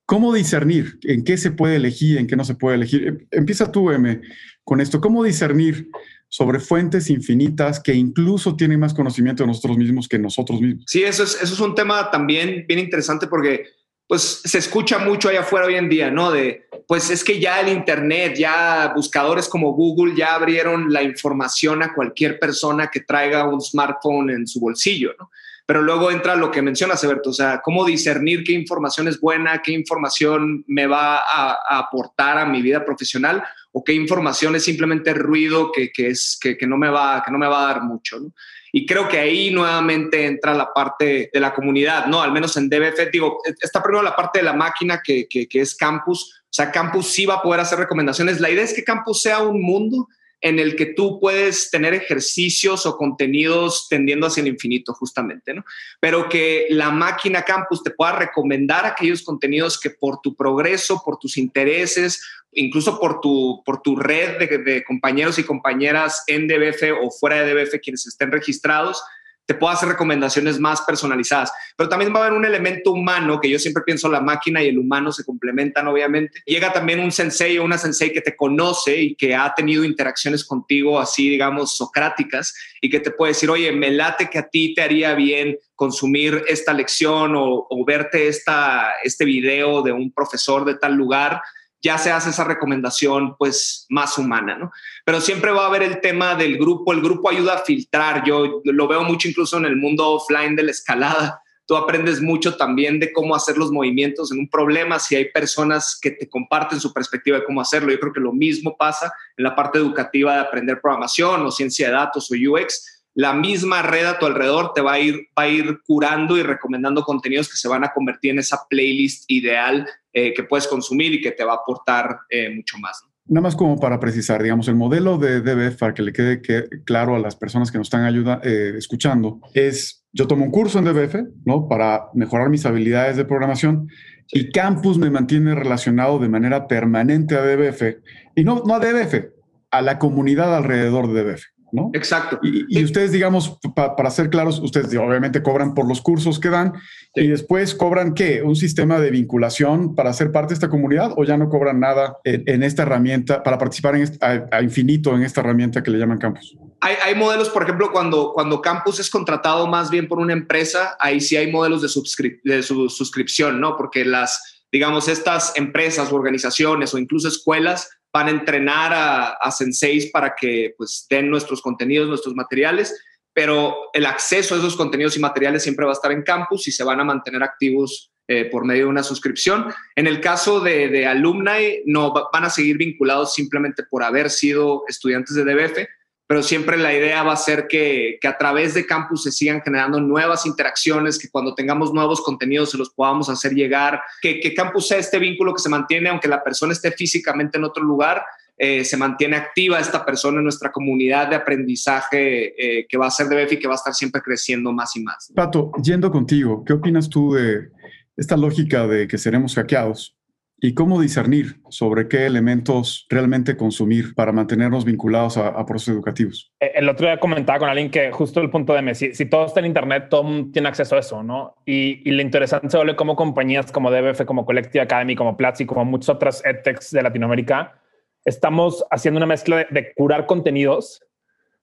¿Cómo 0.06 0.34
discernir 0.34 1.00
en 1.04 1.26
qué 1.26 1.38
se 1.38 1.52
puede 1.52 1.76
elegir, 1.76 2.18
en 2.18 2.28
qué 2.28 2.38
no 2.38 2.46
se 2.46 2.56
puede 2.56 2.78
elegir? 2.78 3.08
Em, 3.08 3.28
empieza 3.32 3.72
tú, 3.72 3.92
M, 3.92 4.22
con 4.64 4.80
esto. 4.80 5.02
¿Cómo 5.02 5.24
discernir 5.24 5.90
sobre 6.30 6.62
fuentes 6.62 7.10
infinitas 7.10 7.82
que 7.82 7.94
incluso 7.94 8.56
tienen 8.56 8.80
más 8.80 8.94
conocimiento 8.94 9.44
de 9.44 9.48
nosotros 9.48 9.78
mismos 9.78 10.08
que 10.08 10.18
nosotros 10.18 10.62
mismos? 10.62 10.86
Sí, 10.88 11.04
eso 11.04 11.24
es, 11.24 11.38
eso 11.42 11.54
es 11.54 11.60
un 11.60 11.76
tema 11.76 12.10
también 12.10 12.66
bien 12.68 12.80
interesante 12.80 13.28
porque 13.28 13.66
pues 14.08 14.42
se 14.44 14.58
escucha 14.58 15.00
mucho 15.00 15.30
allá 15.30 15.42
afuera 15.42 15.68
hoy 15.68 15.76
en 15.76 15.90
día, 15.90 16.10
¿no? 16.10 16.32
De, 16.32 16.68
pues 16.88 17.10
es 17.10 17.24
que 17.24 17.40
ya 17.40 17.60
el 17.60 17.68
Internet, 17.68 18.36
ya 18.38 18.94
buscadores 18.96 19.50
como 19.50 19.74
Google 19.74 20.16
ya 20.16 20.36
abrieron 20.36 20.92
la 20.94 21.04
información 21.04 21.84
a 21.84 21.94
cualquier 21.94 22.40
persona 22.40 22.90
que 22.90 23.02
traiga 23.02 23.48
un 23.48 23.62
smartphone 23.62 24.30
en 24.30 24.48
su 24.48 24.60
bolsillo, 24.62 25.14
¿no? 25.20 25.30
Pero 25.66 25.82
luego 25.82 26.10
entra 26.12 26.38
lo 26.38 26.50
que 26.50 26.62
mencionas, 26.62 27.04
Eberto, 27.04 27.32
o 27.32 27.34
sea, 27.34 27.60
cómo 27.62 27.84
discernir 27.84 28.46
qué 28.46 28.54
información 28.54 29.10
es 29.10 29.20
buena, 29.20 29.62
qué 29.62 29.74
información 29.74 30.64
me 30.66 30.88
va 30.88 31.18
a, 31.18 31.60
a 31.70 31.80
aportar 31.80 32.38
a 32.38 32.46
mi 32.46 32.62
vida 32.62 32.86
profesional 32.86 33.44
o 33.74 33.84
qué 33.84 33.92
información 33.92 34.56
es 34.56 34.64
simplemente 34.64 35.14
ruido 35.14 35.72
que, 35.74 35.92
que 35.92 36.08
es, 36.08 36.40
que, 36.42 36.58
que, 36.58 36.66
no 36.66 36.78
me 36.78 36.90
va, 36.90 37.22
que 37.24 37.32
no 37.32 37.38
me 37.38 37.48
va 37.48 37.64
a 37.64 37.74
dar 37.74 37.84
mucho, 37.84 38.18
¿no? 38.18 38.32
Y 38.72 38.86
creo 38.86 39.08
que 39.08 39.20
ahí 39.20 39.52
nuevamente 39.52 40.26
entra 40.26 40.54
la 40.54 40.74
parte 40.74 41.30
de 41.32 41.40
la 41.40 41.54
comunidad, 41.54 42.08
¿no? 42.08 42.22
Al 42.22 42.32
menos 42.32 42.56
en 42.58 42.70
DBF, 42.70 43.12
digo, 43.12 43.40
está 43.62 43.82
primero 43.82 44.04
la 44.04 44.16
parte 44.16 44.40
de 44.40 44.46
la 44.46 44.54
máquina 44.54 45.02
que, 45.04 45.28
que, 45.28 45.48
que 45.48 45.62
es 45.62 45.76
Campus. 45.76 46.42
O 46.44 46.54
sea, 46.58 46.72
Campus 46.72 47.08
sí 47.08 47.26
va 47.26 47.36
a 47.36 47.42
poder 47.42 47.62
hacer 47.62 47.80
recomendaciones. 47.80 48.40
La 48.40 48.50
idea 48.50 48.64
es 48.64 48.74
que 48.74 48.84
Campus 48.84 49.22
sea 49.22 49.40
un 49.40 49.62
mundo 49.62 50.08
en 50.42 50.60
el 50.60 50.76
que 50.76 50.88
tú 50.88 51.20
puedes 51.20 51.72
tener 51.72 51.94
ejercicios 51.94 52.86
o 52.86 52.96
contenidos 52.96 53.88
tendiendo 53.90 54.28
hacia 54.28 54.42
el 54.42 54.48
infinito, 54.48 54.94
justamente, 54.94 55.54
¿no? 55.54 55.66
Pero 56.00 56.30
que 56.30 56.68
la 56.70 56.92
máquina 56.92 57.42
campus 57.42 57.82
te 57.82 57.92
pueda 57.92 58.14
recomendar 58.14 58.86
aquellos 58.86 59.24
contenidos 59.24 59.80
que 59.80 59.90
por 59.90 60.22
tu 60.22 60.36
progreso, 60.36 61.02
por 61.04 61.18
tus 61.18 61.38
intereses, 61.38 62.22
incluso 62.58 63.00
por 63.00 63.22
tu, 63.22 63.62
por 63.66 63.82
tu 63.82 63.96
red 63.96 64.38
de, 64.38 64.84
compañeros 64.84 65.40
y 65.40 65.44
compañeras 65.44 66.24
en 66.28 66.48
DBF 66.48 66.92
o 67.02 67.12
fuera 67.12 67.42
de 67.42 67.54
DBF, 67.54 67.80
quienes 67.82 68.06
estén 68.08 68.32
registrados, 68.32 69.02
te 69.46 69.54
puedo 69.54 69.72
hacer 69.72 69.88
recomendaciones 69.88 70.60
más 70.60 70.82
personalizadas. 70.82 71.54
Pero 71.78 71.88
también 71.88 72.14
va 72.14 72.20
a 72.20 72.26
haber 72.26 72.38
un 72.38 72.44
elemento 72.44 72.92
humano, 72.92 73.40
que 73.40 73.50
yo 73.50 73.58
siempre 73.58 73.84
pienso 73.86 74.10
la 74.10 74.20
máquina 74.20 74.62
y 74.62 74.68
el 74.68 74.78
humano 74.78 75.14
se 75.14 75.24
complementan, 75.24 75.88
obviamente. 75.88 76.42
Llega 76.46 76.74
también 76.74 77.00
un 77.00 77.14
sensei 77.14 77.58
o 77.58 77.64
una 77.64 77.78
sensei 77.78 78.12
que 78.12 78.20
te 78.20 78.36
conoce 78.36 79.02
y 79.02 79.16
que 79.16 79.36
ha 79.36 79.54
tenido 79.56 79.86
interacciones 79.86 80.44
contigo 80.44 81.00
así, 81.00 81.30
digamos, 81.30 81.78
socráticas, 81.78 82.54
y 82.82 82.90
que 82.90 83.00
te 83.00 83.12
puede 83.12 83.32
decir, 83.32 83.50
oye, 83.50 83.72
me 83.72 83.90
late 83.90 84.30
que 84.30 84.40
a 84.40 84.50
ti 84.50 84.74
te 84.74 84.82
haría 84.82 85.16
bien 85.16 85.58
consumir 85.76 86.44
esta 86.50 86.74
lección 86.74 87.36
o, 87.38 87.68
o 87.70 87.86
verte 87.86 88.28
esta, 88.28 88.96
este 89.02 89.24
video 89.24 89.82
de 89.82 89.94
un 89.94 90.12
profesor 90.12 90.66
de 90.66 90.76
tal 90.76 90.96
lugar 90.96 91.40
ya 91.82 91.98
se 91.98 92.12
hace 92.12 92.32
esa 92.32 92.44
recomendación 92.44 93.36
pues 93.38 93.86
más 93.90 94.18
humana, 94.18 94.58
¿no? 94.58 94.72
Pero 95.06 95.22
siempre 95.22 95.52
va 95.52 95.64
a 95.64 95.68
haber 95.68 95.84
el 95.84 96.02
tema 96.02 96.36
del 96.36 96.58
grupo, 96.58 96.92
el 96.92 97.02
grupo 97.02 97.30
ayuda 97.30 97.56
a 97.56 97.64
filtrar, 97.64 98.24
yo 98.26 98.62
lo 98.64 98.88
veo 98.88 99.04
mucho 99.04 99.28
incluso 99.28 99.58
en 99.58 99.66
el 99.66 99.76
mundo 99.76 100.10
offline 100.10 100.56
de 100.56 100.64
la 100.64 100.72
escalada, 100.72 101.42
tú 101.68 101.76
aprendes 101.76 102.22
mucho 102.22 102.56
también 102.56 103.00
de 103.00 103.12
cómo 103.12 103.36
hacer 103.36 103.58
los 103.58 103.72
movimientos 103.72 104.32
en 104.32 104.40
un 104.40 104.50
problema, 104.50 105.00
si 105.00 105.16
hay 105.16 105.26
personas 105.32 106.00
que 106.02 106.12
te 106.12 106.30
comparten 106.30 106.80
su 106.80 106.94
perspectiva 106.94 107.38
de 107.38 107.44
cómo 107.44 107.62
hacerlo, 107.62 107.92
yo 107.92 108.00
creo 108.00 108.14
que 108.14 108.22
lo 108.22 108.34
mismo 108.34 108.76
pasa 108.78 109.12
en 109.36 109.44
la 109.44 109.56
parte 109.56 109.78
educativa 109.78 110.34
de 110.34 110.40
aprender 110.40 110.82
programación 110.82 111.46
o 111.46 111.52
ciencia 111.52 111.88
de 111.88 111.94
datos 111.94 112.32
o 112.32 112.36
UX, 112.36 112.97
la 113.18 113.34
misma 113.34 113.82
red 113.82 114.06
a 114.06 114.20
tu 114.20 114.28
alrededor 114.28 114.74
te 114.76 114.82
va 114.82 114.94
a 114.94 115.00
ir, 115.00 115.30
va 115.38 115.44
a 115.44 115.48
ir 115.48 115.80
curando 115.88 116.38
y 116.38 116.44
recomendando 116.44 117.02
contenidos 117.02 117.50
que 117.50 117.56
se 117.56 117.68
van 117.68 117.84
a 117.84 117.92
convertir 117.92 118.30
en 118.30 118.38
esa 118.38 118.60
playlist 118.70 119.24
ideal 119.28 119.90
eh, 120.14 120.36
que 120.36 120.44
puedes 120.44 120.68
consumir 120.68 121.16
y 121.16 121.20
que 121.20 121.32
te 121.32 121.44
va 121.44 121.54
a 121.54 121.56
aportar 121.56 122.20
eh, 122.30 122.54
mucho 122.54 122.78
más. 122.78 123.04
Nada 123.26 123.42
más 123.42 123.56
como 123.56 123.80
para 123.80 124.00
precisar, 124.00 124.44
digamos, 124.44 124.68
el 124.68 124.76
modelo 124.76 125.18
de 125.18 125.42
DBF, 125.42 125.80
para 125.80 125.96
que 125.96 126.04
le 126.04 126.14
quede 126.14 126.42
claro 126.86 127.16
a 127.16 127.20
las 127.20 127.36
personas 127.36 127.72
que 127.72 127.80
nos 127.80 127.88
están 127.88 128.04
ayuda, 128.04 128.40
eh, 128.44 128.74
escuchando, 128.78 129.42
es 129.56 130.06
yo 130.14 130.28
tomo 130.28 130.46
un 130.46 130.52
curso 130.52 130.78
en 130.78 130.86
DBF, 130.86 131.16
¿no? 131.44 131.68
Para 131.68 132.10
mejorar 132.14 132.50
mis 132.50 132.68
habilidades 132.68 133.18
de 133.18 133.26
programación 133.26 133.90
y 134.32 134.52
Campus 134.52 135.00
me 135.00 135.10
mantiene 135.10 135.56
relacionado 135.56 136.20
de 136.20 136.30
manera 136.30 136.68
permanente 136.68 137.36
a 137.36 137.42
DBF 137.42 137.98
y 138.36 138.44
no, 138.44 138.62
no 138.64 138.76
a 138.76 138.80
DBF, 138.80 139.26
a 139.72 139.82
la 139.82 139.98
comunidad 139.98 140.56
alrededor 140.56 141.12
de 141.12 141.24
DBF. 141.24 141.57
¿No? 141.72 141.92
Exacto. 141.94 142.40
Y, 142.42 142.84
ustedes, 142.84 143.12
digamos, 143.12 143.58
para 143.74 144.10
ser 144.10 144.30
claros, 144.30 144.60
ustedes 144.60 144.96
obviamente 144.98 145.42
cobran 145.42 145.74
por 145.74 145.88
los 145.88 146.02
cursos 146.02 146.40
que 146.40 146.50
dan 146.50 146.74
y 147.16 147.28
después 147.28 147.76
cobran 147.76 148.14
qué? 148.14 148.42
¿Un 148.42 148.56
sistema 148.56 149.00
de 149.00 149.12
vinculación 149.12 149.96
para 149.96 150.14
ser 150.14 150.32
parte 150.32 150.50
de 150.50 150.54
esta 150.56 150.70
comunidad 150.70 151.14
o 151.18 151.24
ya 151.24 151.38
no 151.38 151.50
cobran 151.50 151.80
nada 151.80 152.18
en, 152.24 152.64
esta 152.64 152.84
herramienta 152.84 153.44
para 153.44 153.58
participar 153.58 153.96
en 153.96 154.18
a, 154.22 154.62
infinito 154.62 155.16
en 155.16 155.24
esta 155.24 155.42
herramienta 155.42 155.84
que 155.84 155.92
le 155.92 155.98
llaman 155.98 156.18
campus? 156.18 156.56
Hay, 156.82 156.96
hay, 157.04 157.16
modelos, 157.16 157.50
por 157.50 157.64
ejemplo, 157.64 157.92
cuando, 157.92 158.32
cuando 158.34 158.62
campus 158.62 159.00
es 159.00 159.10
contratado 159.10 159.68
más 159.68 159.90
bien 159.90 160.08
por 160.08 160.20
una 160.20 160.34
empresa, 160.34 160.96
ahí 161.00 161.20
sí 161.20 161.36
hay 161.36 161.52
modelos 161.52 161.82
de, 161.82 162.40
de 162.44 162.64
su 162.64 162.90
suscripción, 162.90 163.60
¿no? 163.60 163.76
Porque 163.78 164.06
las, 164.06 164.64
digamos, 164.72 165.08
estas 165.08 165.54
empresas, 165.56 166.12
organizaciones 166.12 166.94
o 166.94 166.98
incluso 166.98 167.28
escuelas 167.28 167.90
van 168.18 168.28
a 168.28 168.32
entrenar 168.32 168.94
a, 168.94 169.28
a 169.34 169.52
senseis 169.52 170.10
para 170.12 170.34
que 170.36 170.74
pues 170.76 171.06
den 171.10 171.30
nuestros 171.30 171.62
contenidos, 171.62 172.10
nuestros 172.10 172.34
materiales, 172.34 173.00
pero 173.32 173.76
el 173.94 174.08
acceso 174.08 174.56
a 174.56 174.58
esos 174.58 174.76
contenidos 174.76 175.16
y 175.16 175.20
materiales 175.20 175.62
siempre 175.62 175.86
va 175.86 175.92
a 175.92 175.94
estar 175.94 176.12
en 176.12 176.24
campus 176.24 176.68
y 176.68 176.72
se 176.72 176.84
van 176.84 177.00
a 177.00 177.04
mantener 177.04 177.44
activos 177.44 178.12
eh, 178.28 178.46
por 178.46 178.66
medio 178.66 178.86
de 178.86 178.90
una 178.90 179.04
suscripción. 179.04 179.72
En 179.96 180.08
el 180.08 180.20
caso 180.20 180.60
de, 180.60 180.90
de 180.90 181.06
alumni, 181.06 181.84
no 181.86 182.12
van 182.34 182.44
a 182.44 182.50
seguir 182.50 182.78
vinculados 182.78 183.36
simplemente 183.36 183.84
por 183.84 184.04
haber 184.04 184.32
sido 184.32 184.84
estudiantes 184.88 185.36
de 185.36 185.46
DBF, 185.46 185.88
pero 186.28 186.44
siempre 186.44 186.78
la 186.78 186.94
idea 186.94 187.24
va 187.24 187.34
a 187.34 187.38
ser 187.38 187.68
que, 187.68 188.20
que, 188.22 188.28
a 188.28 188.38
través 188.38 188.74
de 188.74 188.86
campus 188.86 189.24
se 189.24 189.32
sigan 189.32 189.62
generando 189.62 190.02
nuevas 190.02 190.46
interacciones, 190.46 191.18
que 191.18 191.30
cuando 191.30 191.56
tengamos 191.56 191.94
nuevos 191.94 192.22
contenidos 192.22 192.72
se 192.72 192.78
los 192.78 192.90
podamos 192.90 193.30
hacer 193.30 193.54
llegar, 193.54 194.02
que, 194.22 194.42
que 194.42 194.54
campus 194.54 194.90
sea 194.90 194.98
este 194.98 195.20
vínculo 195.20 195.54
que 195.54 195.62
se 195.62 195.70
mantiene, 195.70 196.10
aunque 196.10 196.28
la 196.28 196.44
persona 196.44 196.74
esté 196.74 196.92
físicamente 196.92 197.58
en 197.58 197.64
otro 197.64 197.82
lugar, 197.82 198.24
eh, 198.58 198.84
se 198.84 198.98
mantiene 198.98 199.38
activa 199.38 199.80
esta 199.80 200.04
persona 200.04 200.40
en 200.40 200.44
nuestra 200.44 200.72
comunidad 200.72 201.30
de 201.30 201.36
aprendizaje 201.36 202.80
eh, 202.80 202.88
que 202.90 202.98
va 202.98 203.08
a 203.08 203.12
ser 203.12 203.28
de 203.28 203.36
BEF 203.36 203.54
y 203.54 203.60
que 203.60 203.68
va 203.68 203.76
a 203.76 203.78
estar 203.78 203.94
siempre 203.94 204.22
creciendo 204.22 204.74
más 204.74 204.96
y 204.96 205.04
más. 205.04 205.32
Pato, 205.34 205.72
yendo 205.82 206.12
contigo, 206.12 206.64
¿qué 206.66 206.74
opinas 206.74 207.08
tú 207.08 207.36
de 207.36 207.70
esta 208.18 208.36
lógica 208.36 208.88
de 208.88 209.08
que 209.08 209.18
seremos 209.18 209.54
hackeados? 209.56 210.17
¿Y 210.60 210.74
cómo 210.74 211.00
discernir 211.00 211.62
sobre 211.70 212.08
qué 212.08 212.26
elementos 212.26 213.06
realmente 213.12 213.56
consumir 213.56 214.16
para 214.16 214.32
mantenernos 214.32 214.86
vinculados 214.86 215.38
a, 215.38 215.64
procesos 215.68 215.94
educativos? 215.94 216.52
Eh, 216.60 216.72
el 216.74 216.90
otro 216.90 217.06
día 217.06 217.20
comentaba 217.20 217.60
con 217.60 217.70
alguien 217.70 217.92
que 217.92 218.12
justo 218.12 218.42
el 218.42 218.50
punto 218.50 218.74
de 218.74 218.82
Messi, 218.82 219.14
si, 219.14 219.28
todo 219.28 219.46
está 219.46 219.60
en 219.60 219.68
Internet, 219.68 220.08
todo 220.10 220.24
tiene 220.52 220.68
acceso 220.68 220.96
a 220.96 221.00
eso, 221.00 221.22
¿no? 221.22 221.54
Y, 221.64 222.02
y 222.10 222.12
lo 222.12 222.24
interesante 222.24 222.72
se 222.72 222.78
vuelve 222.78 222.96
como 222.96 223.16
compañías 223.16 223.72
como 223.72 223.92
DBF, 223.92 224.26
como 224.26 224.46
Collective 224.46 224.82
Academy, 224.82 225.16
como 225.16 225.38
Platzi, 225.38 225.68
como 225.68 225.86
muchas 225.86 226.10
otras 226.10 226.44
edtechs 226.44 226.90
de 226.90 227.04
Latinoamérica, 227.04 227.80
estamos 228.26 228.84
haciendo 228.90 229.20
una 229.20 229.28
mezcla 229.28 229.58
de, 229.58 229.68
de 229.70 229.94
curar 229.94 230.26
contenidos 230.26 231.04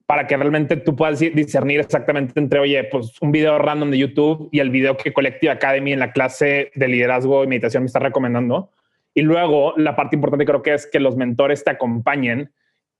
para 0.06 0.28
que 0.28 0.36
realmente 0.36 0.76
tú 0.76 0.94
puedas 0.94 1.18
discernir 1.18 1.80
exactamente 1.80 2.38
entre, 2.38 2.60
oye, 2.60 2.84
pues 2.84 3.20
un 3.20 3.32
video 3.32 3.58
random 3.58 3.90
de 3.90 3.98
YouTube 3.98 4.50
y 4.52 4.60
el 4.60 4.70
video 4.70 4.96
que 4.96 5.12
Collective 5.12 5.50
Academy 5.50 5.94
en 5.94 5.98
la 5.98 6.12
clase 6.12 6.70
de 6.76 6.88
liderazgo 6.88 7.42
y 7.42 7.48
meditación 7.48 7.82
me 7.82 7.86
está 7.86 7.98
recomendando 7.98 8.70
y 9.14 9.22
luego 9.22 9.74
la 9.76 9.96
parte 9.96 10.16
importante 10.16 10.44
creo 10.44 10.62
que 10.62 10.74
es 10.74 10.86
que 10.86 11.00
los 11.00 11.16
mentores 11.16 11.64
te 11.64 11.70
acompañen 11.70 12.52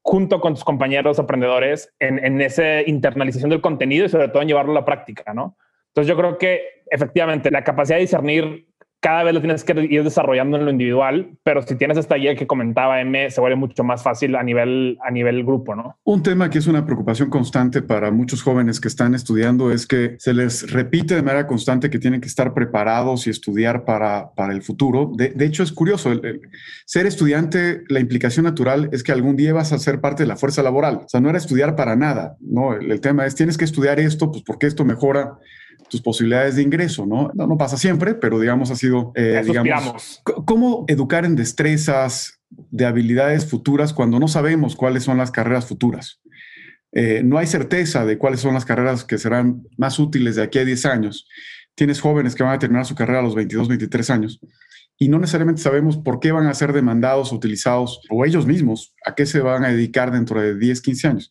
junto 0.03 0.41
con 0.41 0.55
tus 0.55 0.65
compañeros 0.65 1.19
aprendedores 1.19 1.93
en, 1.99 2.25
en 2.25 2.41
esa 2.41 2.83
internalización 2.83 3.51
del 3.51 3.61
contenido 3.61 4.07
y 4.07 4.09
sobre 4.09 4.29
todo 4.29 4.43
en 4.43 4.49
llevarlo 4.49 4.73
a 4.73 4.77
la 4.77 4.85
práctica, 4.85 5.35
¿no? 5.35 5.57
Entonces 5.89 6.09
yo 6.09 6.17
creo 6.17 6.39
que 6.39 6.83
efectivamente 6.91 7.51
la 7.51 7.65
capacidad 7.65 7.97
de 7.97 8.03
discernir 8.03 8.67
cada 9.05 9.23
vez 9.23 9.35
lo 9.35 9.41
tienes 9.43 9.65
que 9.65 9.79
ir 9.91 10.03
desarrollando 10.03 10.57
en 10.57 10.65
lo 10.65 10.71
individual, 10.71 11.37
pero 11.43 11.61
si 11.61 11.77
tienes 11.77 11.99
esta 11.99 12.15
guía 12.15 12.35
que 12.35 12.47
comentaba 12.47 13.03
M, 13.03 13.31
se 13.31 13.39
vuelve 13.39 13.55
mucho 13.55 13.85
más 13.85 14.03
fácil 14.03 14.35
a 14.35 14.43
nivel, 14.43 14.97
a 15.05 15.11
nivel 15.11 15.45
grupo, 15.45 15.75
¿no? 15.75 15.99
Un 16.05 16.23
tema 16.23 16.49
que 16.49 16.57
es 16.57 16.67
una 16.67 16.87
preocupación 16.87 17.29
constante 17.29 17.83
para 17.83 18.11
muchos 18.11 18.43
jóvenes 18.43 18.81
que 18.81 18.89
están 18.89 19.15
estudiando 19.15 19.71
es 19.71 19.87
que 19.87 20.17
se 20.19 20.33
les 20.33 20.73
repite 20.73 21.15
de 21.15 21.21
manera 21.21 21.47
constante 21.47 21.91
que 21.91 21.99
tienen 21.99 22.23
que 22.23 22.29
estar 22.29 22.55
preparados 22.55 23.27
y 23.27 23.31
estudiar 23.31 23.85
para, 23.85 24.33
para 24.35 24.55
el 24.55 24.63
futuro. 24.63 25.13
De, 25.15 25.35
hecho, 25.45 25.65
es 25.65 25.73
curioso, 25.73 26.11
el, 26.11 26.41
ser 26.87 27.05
estudiante, 27.05 27.83
la 27.91 28.01
implicación 28.01 28.45
natural 28.45 28.89
es 28.91 29.03
que 29.03 29.13
algún 29.13 29.37
día 29.37 29.53
vas 29.53 29.75
a 29.75 29.79
ser 29.79 30.01
parte 30.01 30.23
de 30.23 30.29
la 30.29 30.37
fuerza 30.37 30.63
laboral. 30.63 31.03
O 31.05 31.09
sea, 31.11 31.21
no 31.21 31.29
era 31.29 31.37
estudiar 31.37 31.77
para 31.77 31.95
nada, 31.95 32.39
¿no? 32.41 32.73
El, 32.73 32.91
el 32.91 33.03
tema 33.03 33.27
es, 33.27 33.35
tienes 33.35 33.59
que 33.59 33.67
estudiar 33.67 34.01
esto, 34.01 34.33
pues 34.33 34.43
porque 34.47 34.67
esto 34.67 34.87
mejora 34.87 35.37
tus 35.89 36.01
posibilidades 36.01 36.57
de 36.57 36.63
ingreso, 36.63 37.07
¿no? 37.07 37.31
No, 37.35 37.47
no 37.47 37.57
pasa 37.57 37.77
siempre, 37.77 38.15
pero 38.15 38.39
digamos 38.39 38.71
ha 38.71 38.77
sido, 38.77 39.13
eh, 39.15 39.43
digamos, 39.45 40.23
¿cómo 40.45 40.85
educar 40.89 41.25
en 41.25 41.37
destrezas 41.37 42.41
de 42.51 42.87
habilidades 42.87 43.47
futuras 43.47 43.93
cuando 43.93 44.19
no 44.19 44.29
sabemos 44.29 44.77
cuáles 44.77 45.05
son 45.05 45.19
las 45.19 45.31
carreras 45.31 45.67
futuras? 45.67 46.21
Eh, 46.93 47.23
no 47.25 47.39
hay 47.39 47.47
certeza 47.47 48.05
de 48.05 48.19
cuáles 48.19 48.41
son 48.41 48.55
las 48.55 48.65
carreras 48.65 49.05
que 49.05 49.19
serán 49.19 49.63
más 49.77 49.99
útiles 49.99 50.37
de 50.37 50.43
aquí 50.43 50.59
a 50.59 50.65
10 50.65 50.87
años. 50.87 51.29
Tienes 51.75 52.01
jóvenes 52.01 52.35
que 52.35 52.45
van 52.45 52.55
a 52.55 52.59
terminar 52.59 52.87
su 52.87 52.95
carrera 52.95 53.19
a 53.19 53.23
los 53.23 53.35
22, 53.35 53.69
23 53.69 54.11
años 54.11 54.41
y 54.99 55.09
no 55.09 55.19
necesariamente 55.19 55.63
sabemos 55.63 55.97
por 55.97 56.21
qué 56.21 56.33
van 56.33 56.47
a 56.47 56.55
ser 56.55 56.73
demandados, 56.73 57.33
utilizados 57.33 58.01
o 58.11 58.25
ellos 58.25 58.47
mismos, 58.47 58.95
a 59.05 59.15
qué 59.15 59.27
se 59.27 59.41
van 59.41 59.65
a 59.65 59.69
dedicar 59.69 60.13
dentro 60.13 60.41
de 60.41 60.57
10, 60.57 60.81
15 60.81 61.09
años. 61.09 61.31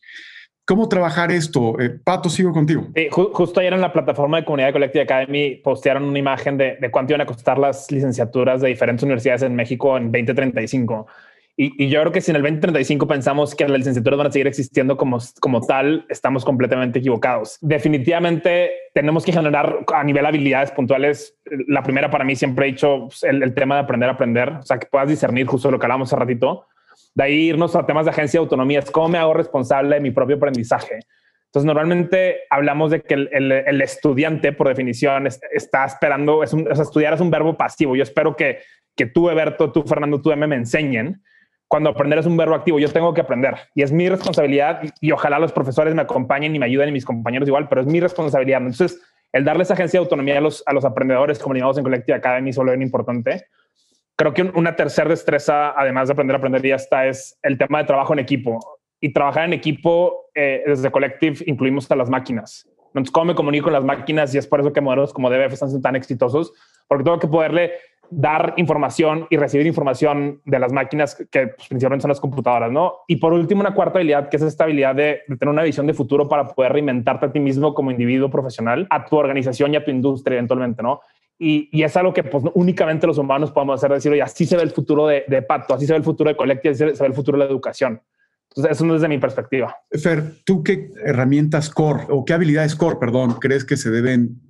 ¿Cómo 0.66 0.88
trabajar 0.88 1.30
esto? 1.30 1.78
Eh, 1.78 1.90
Pato, 2.02 2.30
sigo 2.30 2.52
contigo. 2.52 2.86
justo 3.10 3.60
ayer 3.60 3.74
en 3.74 3.82
la 3.82 3.92
plataforma 3.92 4.38
de 4.38 4.46
Comunidad 4.46 4.72
Collective 4.72 5.02
Academy 5.02 5.56
postearon 5.56 6.04
una 6.04 6.18
imagen 6.18 6.56
de, 6.56 6.78
cuánto 6.90 7.12
iban 7.12 7.20
a 7.20 7.26
costar 7.26 7.58
las 7.58 7.90
licenciaturas 7.90 8.62
de 8.62 8.68
diferentes 8.68 9.02
universidades 9.02 9.42
en 9.42 9.54
México 9.54 9.96
en 9.98 10.10
2035. 10.10 11.06
Y, 11.56 11.84
y, 11.84 11.88
yo 11.88 12.00
creo 12.00 12.12
que 12.12 12.20
si 12.20 12.32
en 12.32 12.36
el 12.36 12.42
2035 12.42 13.06
pensamos 13.06 13.54
que 13.54 13.68
las 13.68 13.78
licenciaturas 13.78 14.18
van 14.18 14.26
a 14.26 14.32
seguir 14.32 14.48
existiendo 14.48 14.96
como, 14.96 15.18
como 15.38 15.60
tal, 15.60 16.04
estamos 16.08 16.44
completamente 16.44 16.98
equivocados. 16.98 17.58
Definitivamente 17.60 18.70
tenemos 18.92 19.24
que 19.24 19.32
generar 19.32 19.84
a 19.94 20.02
nivel 20.02 20.26
habilidades 20.26 20.72
puntuales. 20.72 21.36
La 21.68 21.82
primera 21.82 22.10
para 22.10 22.24
mí 22.24 22.34
siempre 22.34 22.66
he 22.66 22.72
dicho 22.72 23.04
pues, 23.06 23.22
el, 23.22 23.42
el 23.42 23.54
tema 23.54 23.76
de 23.76 23.82
aprender 23.82 24.08
a 24.08 24.12
aprender, 24.12 24.48
o 24.48 24.62
sea, 24.62 24.78
que 24.78 24.86
puedas 24.86 25.08
discernir 25.08 25.46
justo 25.46 25.70
lo 25.70 25.78
que 25.78 25.86
hablamos 25.86 26.08
hace 26.08 26.16
ratito 26.16 26.66
de 27.14 27.24
ahí 27.24 27.48
irnos 27.48 27.76
a 27.76 27.86
temas 27.86 28.04
de 28.04 28.10
agencia 28.10 28.38
de 28.38 28.44
autonomía, 28.44 28.80
es 28.80 28.90
cómo 28.90 29.08
me 29.08 29.18
hago 29.18 29.34
responsable 29.34 29.96
de 29.96 30.00
mi 30.00 30.10
propio 30.10 30.36
aprendizaje. 30.36 31.00
Entonces, 31.46 31.66
normalmente 31.66 32.40
hablamos 32.50 32.90
de 32.90 33.02
que 33.02 33.14
el, 33.14 33.80
estudiante, 33.80 34.52
por 34.52 34.66
definición, 34.66 35.28
está 35.28 35.84
esperando, 35.84 36.42
es 36.42 36.52
estudiar 36.52 37.14
es 37.14 37.20
un 37.20 37.30
verbo 37.30 37.56
pasivo. 37.56 37.94
Yo 37.94 38.02
espero 38.02 38.34
que, 38.34 38.58
que 38.96 39.06
tú, 39.06 39.30
Eberto, 39.30 39.70
tú, 39.70 39.84
Fernando, 39.84 40.20
tú, 40.20 40.32
M, 40.32 40.46
me 40.48 40.56
enseñen, 40.56 41.22
cuando 41.68 41.90
aprender 41.90 42.18
es 42.18 42.26
un 42.26 42.36
verbo 42.36 42.54
activo, 42.54 42.78
yo 42.78 42.88
tengo 42.90 43.14
que 43.14 43.20
aprender 43.20 43.56
y 43.74 43.82
es 43.82 43.90
mi 43.90 44.08
responsabilidad 44.08 44.82
y, 45.00 45.10
ojalá 45.12 45.38
los 45.38 45.52
profesores 45.52 45.94
me 45.94 46.02
acompañen 46.02 46.54
y 46.54 46.58
me 46.58 46.66
ayuden 46.66 46.90
y 46.90 46.92
mis 46.92 47.04
compañeros 47.04 47.48
igual, 47.48 47.68
pero 47.68 47.80
es 47.80 47.86
mi 47.86 48.00
responsabilidad. 48.00 48.60
Entonces, 48.60 49.00
el 49.32 49.44
darles 49.44 49.70
agencia 49.70 49.98
de 49.98 50.04
autonomía 50.04 50.38
a 50.38 50.40
los, 50.40 50.62
a 50.66 50.72
los 50.72 50.84
aprendedores 50.84 51.38
comunicados 51.38 51.78
en 51.78 51.84
Collective 51.84 52.16
Academy 52.16 52.52
solo 52.52 52.72
es 52.72 52.80
importante. 52.80 53.46
Creo 54.16 54.32
que 54.32 54.42
una 54.42 54.76
tercera 54.76 55.10
destreza, 55.10 55.70
además 55.76 56.08
de 56.08 56.12
aprender 56.12 56.36
a 56.36 56.38
aprender, 56.38 56.62
ya 56.62 56.76
está, 56.76 57.06
es 57.06 57.38
el 57.42 57.58
tema 57.58 57.78
de 57.78 57.84
trabajo 57.84 58.12
en 58.12 58.20
equipo. 58.20 58.60
Y 59.00 59.12
trabajar 59.12 59.44
en 59.44 59.52
equipo, 59.52 60.30
eh, 60.34 60.62
desde 60.66 60.90
Collective, 60.90 61.38
incluimos 61.46 61.90
a 61.90 61.96
las 61.96 62.08
máquinas. 62.08 62.68
Entonces, 62.88 63.10
¿cómo 63.10 63.26
me 63.26 63.34
comunico 63.34 63.64
con 63.64 63.72
las 63.72 63.84
máquinas? 63.84 64.32
Y 64.34 64.38
es 64.38 64.46
por 64.46 64.60
eso 64.60 64.72
que 64.72 64.80
modelos 64.80 65.12
como 65.12 65.28
DBF 65.28 65.54
están 65.54 65.82
tan 65.82 65.96
exitosos, 65.96 66.52
porque 66.86 67.02
tengo 67.02 67.18
que 67.18 67.26
poderle 67.26 67.72
dar 68.10 68.54
información 68.56 69.26
y 69.30 69.36
recibir 69.36 69.66
información 69.66 70.40
de 70.44 70.58
las 70.58 70.72
máquinas 70.72 71.16
que 71.16 71.48
pues, 71.48 71.68
principalmente 71.68 72.02
son 72.02 72.10
las 72.10 72.20
computadoras, 72.20 72.70
¿no? 72.70 72.92
Y 73.08 73.16
por 73.16 73.32
último, 73.32 73.60
una 73.62 73.74
cuarta 73.74 73.98
habilidad 73.98 74.28
que 74.28 74.36
es 74.36 74.42
esta 74.42 74.64
habilidad 74.64 74.94
de, 74.94 75.22
tener 75.26 75.48
una 75.48 75.62
visión 75.62 75.86
de 75.86 75.94
futuro 75.94 76.28
para 76.28 76.46
poder 76.46 76.72
reinventarte 76.72 77.26
a 77.26 77.32
ti 77.32 77.40
mismo 77.40 77.74
como 77.74 77.90
individuo 77.90 78.30
profesional, 78.30 78.86
a 78.90 79.04
tu 79.04 79.16
organización 79.16 79.74
y 79.74 79.76
a 79.76 79.84
tu 79.84 79.90
industria 79.90 80.36
eventualmente, 80.36 80.82
¿no? 80.82 81.00
Y, 81.38 81.68
y 81.72 81.82
es 81.82 81.96
algo 81.96 82.14
que 82.14 82.22
pues 82.22 82.44
únicamente 82.54 83.06
los 83.06 83.18
humanos 83.18 83.50
podemos 83.50 83.80
hacer, 83.80 83.92
decir, 83.92 84.12
oye, 84.12 84.22
así 84.22 84.46
se 84.46 84.56
ve 84.56 84.62
el 84.62 84.70
futuro 84.70 85.06
de, 85.06 85.24
de 85.26 85.42
Pato, 85.42 85.74
así 85.74 85.86
se 85.86 85.92
ve 85.92 85.98
el 85.98 86.04
futuro 86.04 86.30
de 86.30 86.36
Collective, 86.36 86.72
así 86.74 86.96
se 86.96 87.02
ve 87.02 87.08
el 87.08 87.14
futuro 87.14 87.38
de 87.38 87.44
la 87.44 87.50
educación. 87.50 88.00
Entonces, 88.50 88.76
eso 88.76 88.86
no 88.86 88.94
es 88.94 89.00
desde 89.00 89.08
mi 89.08 89.18
perspectiva. 89.18 89.74
Fer, 89.90 90.22
¿tú 90.44 90.62
qué 90.62 90.90
herramientas 91.04 91.70
core 91.70 92.04
o 92.08 92.24
qué 92.24 92.34
habilidades 92.34 92.76
core, 92.76 92.98
perdón, 93.00 93.34
crees 93.40 93.64
que 93.64 93.76
se 93.76 93.90
deben 93.90 94.40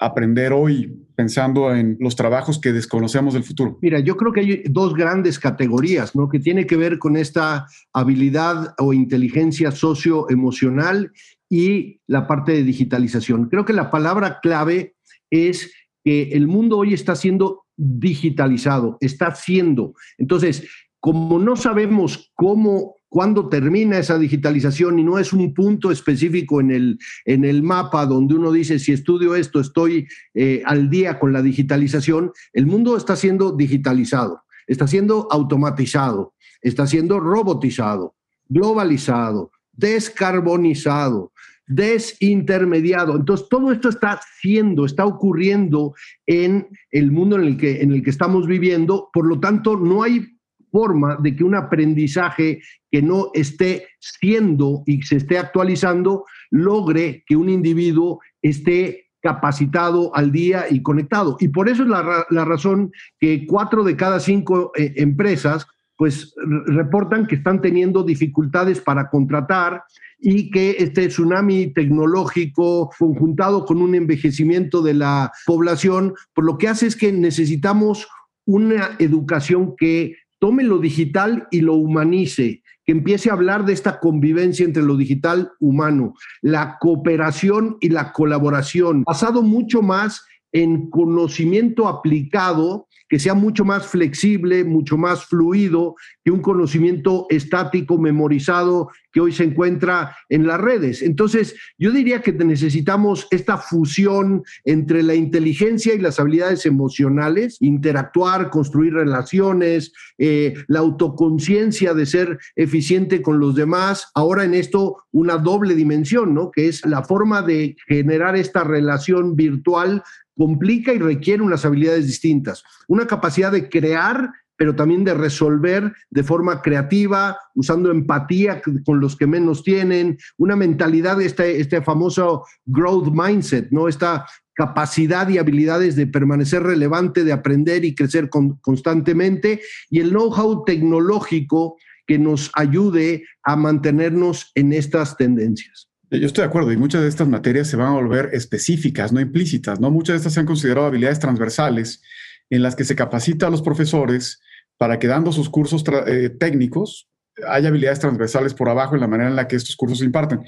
aprender 0.00 0.52
hoy 0.52 1.06
pensando 1.14 1.72
en 1.72 1.96
los 2.00 2.16
trabajos 2.16 2.58
que 2.60 2.72
desconocemos 2.72 3.34
del 3.34 3.44
futuro? 3.44 3.78
Mira, 3.80 4.00
yo 4.00 4.16
creo 4.16 4.32
que 4.32 4.40
hay 4.40 4.62
dos 4.68 4.94
grandes 4.94 5.38
categorías, 5.38 6.16
¿no? 6.16 6.28
Que 6.28 6.40
tiene 6.40 6.66
que 6.66 6.76
ver 6.76 6.98
con 6.98 7.16
esta 7.16 7.68
habilidad 7.92 8.74
o 8.78 8.92
inteligencia 8.92 9.70
socioemocional 9.70 11.12
y 11.48 12.00
la 12.08 12.26
parte 12.26 12.52
de 12.52 12.64
digitalización. 12.64 13.48
Creo 13.48 13.64
que 13.64 13.72
la 13.72 13.90
palabra 13.90 14.40
clave 14.40 14.96
es 15.30 15.72
que 16.04 16.30
el 16.32 16.46
mundo 16.46 16.78
hoy 16.78 16.94
está 16.94 17.14
siendo 17.16 17.64
digitalizado, 17.76 18.98
está 19.00 19.34
siendo. 19.34 19.94
Entonces, 20.18 20.68
como 21.00 21.38
no 21.38 21.56
sabemos 21.56 22.32
cómo 22.34 22.96
cuándo 23.12 23.50
termina 23.50 23.98
esa 23.98 24.18
digitalización 24.18 24.98
y 24.98 25.04
no 25.04 25.18
es 25.18 25.34
un 25.34 25.52
punto 25.52 25.90
específico 25.90 26.62
en 26.62 26.70
el, 26.70 26.98
en 27.26 27.44
el 27.44 27.62
mapa 27.62 28.06
donde 28.06 28.34
uno 28.34 28.50
dice, 28.50 28.78
si 28.78 28.92
estudio 28.92 29.36
esto, 29.36 29.60
estoy 29.60 30.06
eh, 30.32 30.62
al 30.64 30.88
día 30.88 31.18
con 31.18 31.30
la 31.30 31.42
digitalización, 31.42 32.32
el 32.54 32.66
mundo 32.66 32.96
está 32.96 33.14
siendo 33.14 33.52
digitalizado, 33.52 34.44
está 34.66 34.86
siendo 34.86 35.28
automatizado, 35.30 36.32
está 36.62 36.86
siendo 36.86 37.20
robotizado, 37.20 38.14
globalizado, 38.48 39.50
descarbonizado, 39.72 41.31
desintermediado. 41.74 43.16
Entonces, 43.16 43.48
todo 43.48 43.72
esto 43.72 43.88
está 43.88 44.20
siendo, 44.40 44.84
está 44.84 45.06
ocurriendo 45.06 45.94
en 46.26 46.68
el 46.90 47.10
mundo 47.10 47.36
en 47.36 47.44
el 47.44 47.56
que, 47.56 47.82
en 47.82 47.92
el 47.92 48.02
que 48.02 48.10
estamos 48.10 48.46
viviendo. 48.46 49.10
Por 49.12 49.26
lo 49.26 49.40
tanto, 49.40 49.76
no 49.76 50.02
hay 50.02 50.26
forma 50.70 51.16
de 51.20 51.36
que 51.36 51.44
un 51.44 51.54
aprendizaje 51.54 52.60
que 52.90 53.02
no 53.02 53.30
esté 53.34 53.86
siendo 54.00 54.82
y 54.86 55.02
se 55.02 55.16
esté 55.16 55.38
actualizando 55.38 56.24
logre 56.50 57.24
que 57.26 57.36
un 57.36 57.48
individuo 57.48 58.20
esté 58.40 59.10
capacitado 59.22 60.14
al 60.16 60.32
día 60.32 60.66
y 60.68 60.82
conectado. 60.82 61.36
Y 61.38 61.48
por 61.48 61.68
eso 61.68 61.84
es 61.84 61.88
la, 61.88 62.44
razón 62.44 62.90
que 63.20 63.46
cuatro 63.46 63.84
de 63.84 63.96
cada 63.96 64.18
cinco 64.18 64.72
eh, 64.76 64.94
empresas 64.96 65.66
pues 65.96 66.34
reportan 66.66 67.26
que 67.26 67.36
están 67.36 67.60
teniendo 67.60 68.02
dificultades 68.02 68.80
para 68.80 69.08
contratar 69.08 69.84
y 70.18 70.50
que 70.50 70.76
este 70.78 71.08
tsunami 71.08 71.72
tecnológico 71.72 72.90
conjuntado 72.98 73.64
con 73.64 73.82
un 73.82 73.94
envejecimiento 73.94 74.82
de 74.82 74.94
la 74.94 75.32
población, 75.46 76.14
por 76.34 76.44
lo 76.44 76.58
que 76.58 76.68
hace 76.68 76.86
es 76.86 76.96
que 76.96 77.12
necesitamos 77.12 78.08
una 78.44 78.96
educación 78.98 79.74
que 79.76 80.16
tome 80.38 80.64
lo 80.64 80.78
digital 80.78 81.46
y 81.50 81.60
lo 81.60 81.74
humanice, 81.74 82.62
que 82.84 82.92
empiece 82.92 83.30
a 83.30 83.34
hablar 83.34 83.64
de 83.64 83.72
esta 83.72 84.00
convivencia 84.00 84.64
entre 84.64 84.82
lo 84.82 84.96
digital 84.96 85.52
humano, 85.60 86.14
la 86.40 86.78
cooperación 86.80 87.76
y 87.80 87.90
la 87.90 88.12
colaboración, 88.12 89.04
basado 89.04 89.42
mucho 89.42 89.82
más 89.82 90.24
en 90.52 90.90
conocimiento 90.90 91.88
aplicado 91.88 92.88
que 93.12 93.18
sea 93.18 93.34
mucho 93.34 93.66
más 93.66 93.88
flexible, 93.88 94.64
mucho 94.64 94.96
más 94.96 95.26
fluido 95.26 95.96
que 96.24 96.30
un 96.30 96.40
conocimiento 96.40 97.26
estático, 97.28 97.98
memorizado, 97.98 98.88
que 99.12 99.20
hoy 99.20 99.32
se 99.32 99.44
encuentra 99.44 100.16
en 100.30 100.46
las 100.46 100.58
redes. 100.58 101.02
Entonces, 101.02 101.54
yo 101.76 101.90
diría 101.90 102.22
que 102.22 102.32
necesitamos 102.32 103.28
esta 103.30 103.58
fusión 103.58 104.42
entre 104.64 105.02
la 105.02 105.14
inteligencia 105.14 105.94
y 105.94 105.98
las 105.98 106.18
habilidades 106.18 106.64
emocionales, 106.64 107.58
interactuar, 107.60 108.48
construir 108.48 108.94
relaciones, 108.94 109.92
eh, 110.16 110.54
la 110.68 110.78
autoconciencia 110.78 111.92
de 111.92 112.06
ser 112.06 112.38
eficiente 112.56 113.20
con 113.20 113.38
los 113.38 113.54
demás. 113.54 114.10
Ahora 114.14 114.44
en 114.44 114.54
esto 114.54 115.04
una 115.10 115.36
doble 115.36 115.74
dimensión, 115.74 116.32
¿no? 116.32 116.50
Que 116.50 116.68
es 116.68 116.86
la 116.86 117.04
forma 117.04 117.42
de 117.42 117.76
generar 117.86 118.36
esta 118.36 118.64
relación 118.64 119.36
virtual 119.36 120.02
complica 120.36 120.92
y 120.92 120.98
requiere 120.98 121.42
unas 121.42 121.64
habilidades 121.64 122.06
distintas. 122.06 122.62
Una 122.88 123.06
capacidad 123.06 123.52
de 123.52 123.68
crear, 123.68 124.30
pero 124.56 124.76
también 124.76 125.04
de 125.04 125.14
resolver 125.14 125.92
de 126.10 126.22
forma 126.22 126.62
creativa, 126.62 127.38
usando 127.54 127.90
empatía 127.90 128.62
con 128.84 129.00
los 129.00 129.16
que 129.16 129.26
menos 129.26 129.62
tienen, 129.62 130.18
una 130.36 130.56
mentalidad, 130.56 131.20
este, 131.20 131.60
este 131.60 131.82
famoso 131.82 132.44
growth 132.64 133.08
mindset, 133.12 133.70
¿no? 133.70 133.88
Esta 133.88 134.26
capacidad 134.54 135.28
y 135.28 135.38
habilidades 135.38 135.96
de 135.96 136.06
permanecer 136.06 136.62
relevante, 136.62 137.24
de 137.24 137.32
aprender 137.32 137.84
y 137.84 137.94
crecer 137.94 138.28
constantemente, 138.28 139.60
y 139.90 140.00
el 140.00 140.10
know-how 140.10 140.64
tecnológico 140.64 141.76
que 142.06 142.18
nos 142.18 142.50
ayude 142.54 143.24
a 143.42 143.56
mantenernos 143.56 144.50
en 144.54 144.72
estas 144.72 145.16
tendencias. 145.16 145.91
Yo 146.18 146.26
estoy 146.26 146.42
de 146.42 146.48
acuerdo 146.48 146.72
y 146.72 146.76
muchas 146.76 147.00
de 147.00 147.08
estas 147.08 147.26
materias 147.26 147.68
se 147.68 147.76
van 147.76 147.88
a 147.88 147.92
volver 147.92 148.30
específicas, 148.32 149.12
no 149.12 149.20
implícitas, 149.20 149.80
¿no? 149.80 149.90
Muchas 149.90 150.14
de 150.14 150.16
estas 150.18 150.34
se 150.34 150.40
han 150.40 150.46
considerado 150.46 150.86
habilidades 150.86 151.18
transversales 151.18 152.02
en 152.50 152.62
las 152.62 152.76
que 152.76 152.84
se 152.84 152.94
capacita 152.94 153.46
a 153.46 153.50
los 153.50 153.62
profesores 153.62 154.40
para 154.76 154.98
que 154.98 155.06
dando 155.06 155.32
sus 155.32 155.48
cursos 155.48 155.82
eh, 156.06 156.28
técnicos 156.28 157.08
haya 157.48 157.68
habilidades 157.68 157.98
transversales 157.98 158.52
por 158.52 158.68
abajo 158.68 158.94
en 158.94 159.00
la 159.00 159.06
manera 159.06 159.30
en 159.30 159.36
la 159.36 159.48
que 159.48 159.56
estos 159.56 159.74
cursos 159.74 160.00
se 160.00 160.04
imparten. 160.04 160.42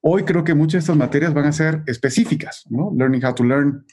Hoy 0.00 0.22
creo 0.24 0.42
que 0.42 0.54
muchas 0.54 0.72
de 0.72 0.78
estas 0.78 0.96
materias 0.96 1.34
van 1.34 1.44
a 1.44 1.52
ser 1.52 1.82
específicas, 1.86 2.64
¿no? 2.70 2.90
Learning 2.96 3.22
how 3.22 3.34
to 3.34 3.44
learn, 3.44 3.84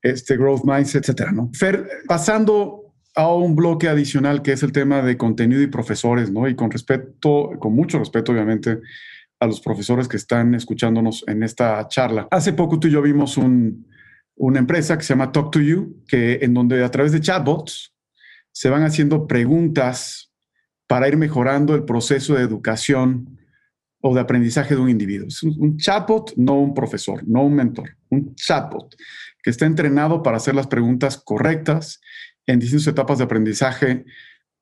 este 0.00 0.38
growth 0.38 0.62
mindset, 0.64 1.02
etcétera. 1.02 1.32
Fer, 1.52 1.86
pasando 2.08 2.94
a 3.14 3.30
un 3.34 3.54
bloque 3.54 3.88
adicional 3.88 4.40
que 4.40 4.52
es 4.52 4.62
el 4.62 4.72
tema 4.72 5.02
de 5.02 5.18
contenido 5.18 5.60
y 5.60 5.66
profesores, 5.66 6.30
¿no? 6.30 6.48
Y 6.48 6.54
con 6.54 6.70
respeto, 6.70 7.50
con 7.58 7.74
mucho 7.74 7.98
respeto, 7.98 8.32
obviamente, 8.32 8.78
a 9.42 9.46
los 9.46 9.60
profesores 9.60 10.06
que 10.06 10.16
están 10.16 10.54
escuchándonos 10.54 11.24
en 11.26 11.42
esta 11.42 11.88
charla. 11.88 12.28
Hace 12.30 12.52
poco 12.52 12.78
tú 12.78 12.86
y 12.86 12.92
yo 12.92 13.02
vimos 13.02 13.36
una 13.36 14.58
empresa 14.60 14.96
que 14.96 15.02
se 15.02 15.14
llama 15.14 15.32
Talk 15.32 15.50
to 15.50 15.60
You, 15.60 16.04
que 16.06 16.38
en 16.42 16.54
donde 16.54 16.84
a 16.84 16.90
través 16.92 17.10
de 17.10 17.20
chatbots 17.20 17.92
se 18.52 18.70
van 18.70 18.84
haciendo 18.84 19.26
preguntas 19.26 20.32
para 20.86 21.08
ir 21.08 21.16
mejorando 21.16 21.74
el 21.74 21.84
proceso 21.84 22.34
de 22.34 22.42
educación 22.42 23.36
o 24.00 24.14
de 24.14 24.20
aprendizaje 24.20 24.76
de 24.76 24.80
un 24.80 24.90
individuo. 24.90 25.26
Es 25.26 25.42
un, 25.42 25.76
chatbot, 25.76 26.34
no 26.36 26.60
un 26.60 26.72
profesor, 26.72 27.26
no 27.26 27.42
un 27.42 27.54
mentor, 27.56 27.96
un 28.10 28.36
chatbot 28.36 28.94
que 29.42 29.50
está 29.50 29.66
entrenado 29.66 30.22
para 30.22 30.36
hacer 30.36 30.54
las 30.54 30.68
preguntas 30.68 31.16
correctas 31.16 32.00
en 32.46 32.60
distintas 32.60 32.86
etapas 32.86 33.18
de 33.18 33.24
aprendizaje 33.24 34.04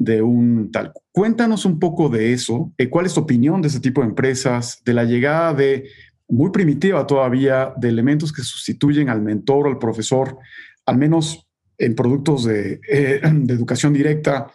de 0.00 0.22
un 0.22 0.72
tal. 0.72 0.92
Cuéntanos 1.12 1.66
un 1.66 1.78
poco 1.78 2.08
de 2.08 2.32
eso. 2.32 2.72
Eh, 2.78 2.88
¿Cuál 2.88 3.04
es 3.04 3.14
tu 3.14 3.20
opinión 3.20 3.60
de 3.60 3.68
ese 3.68 3.80
tipo 3.80 4.00
de 4.00 4.08
empresas, 4.08 4.80
de 4.82 4.94
la 4.94 5.04
llegada 5.04 5.52
de, 5.52 5.90
muy 6.26 6.50
primitiva 6.50 7.06
todavía, 7.06 7.74
de 7.76 7.90
elementos 7.90 8.32
que 8.32 8.42
sustituyen 8.42 9.10
al 9.10 9.20
mentor 9.20 9.66
o 9.66 9.70
al 9.70 9.78
profesor, 9.78 10.38
al 10.86 10.96
menos 10.96 11.46
en 11.76 11.94
productos 11.94 12.44
de, 12.44 12.80
eh, 12.88 13.20
de 13.32 13.54
educación 13.54 13.92
directa 13.92 14.50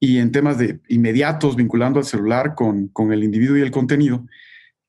y 0.00 0.16
en 0.16 0.32
temas 0.32 0.56
de 0.56 0.80
inmediatos 0.88 1.56
vinculando 1.56 1.98
al 1.98 2.06
celular 2.06 2.54
con, 2.54 2.88
con 2.88 3.12
el 3.12 3.22
individuo 3.22 3.58
y 3.58 3.60
el 3.60 3.70
contenido? 3.70 4.24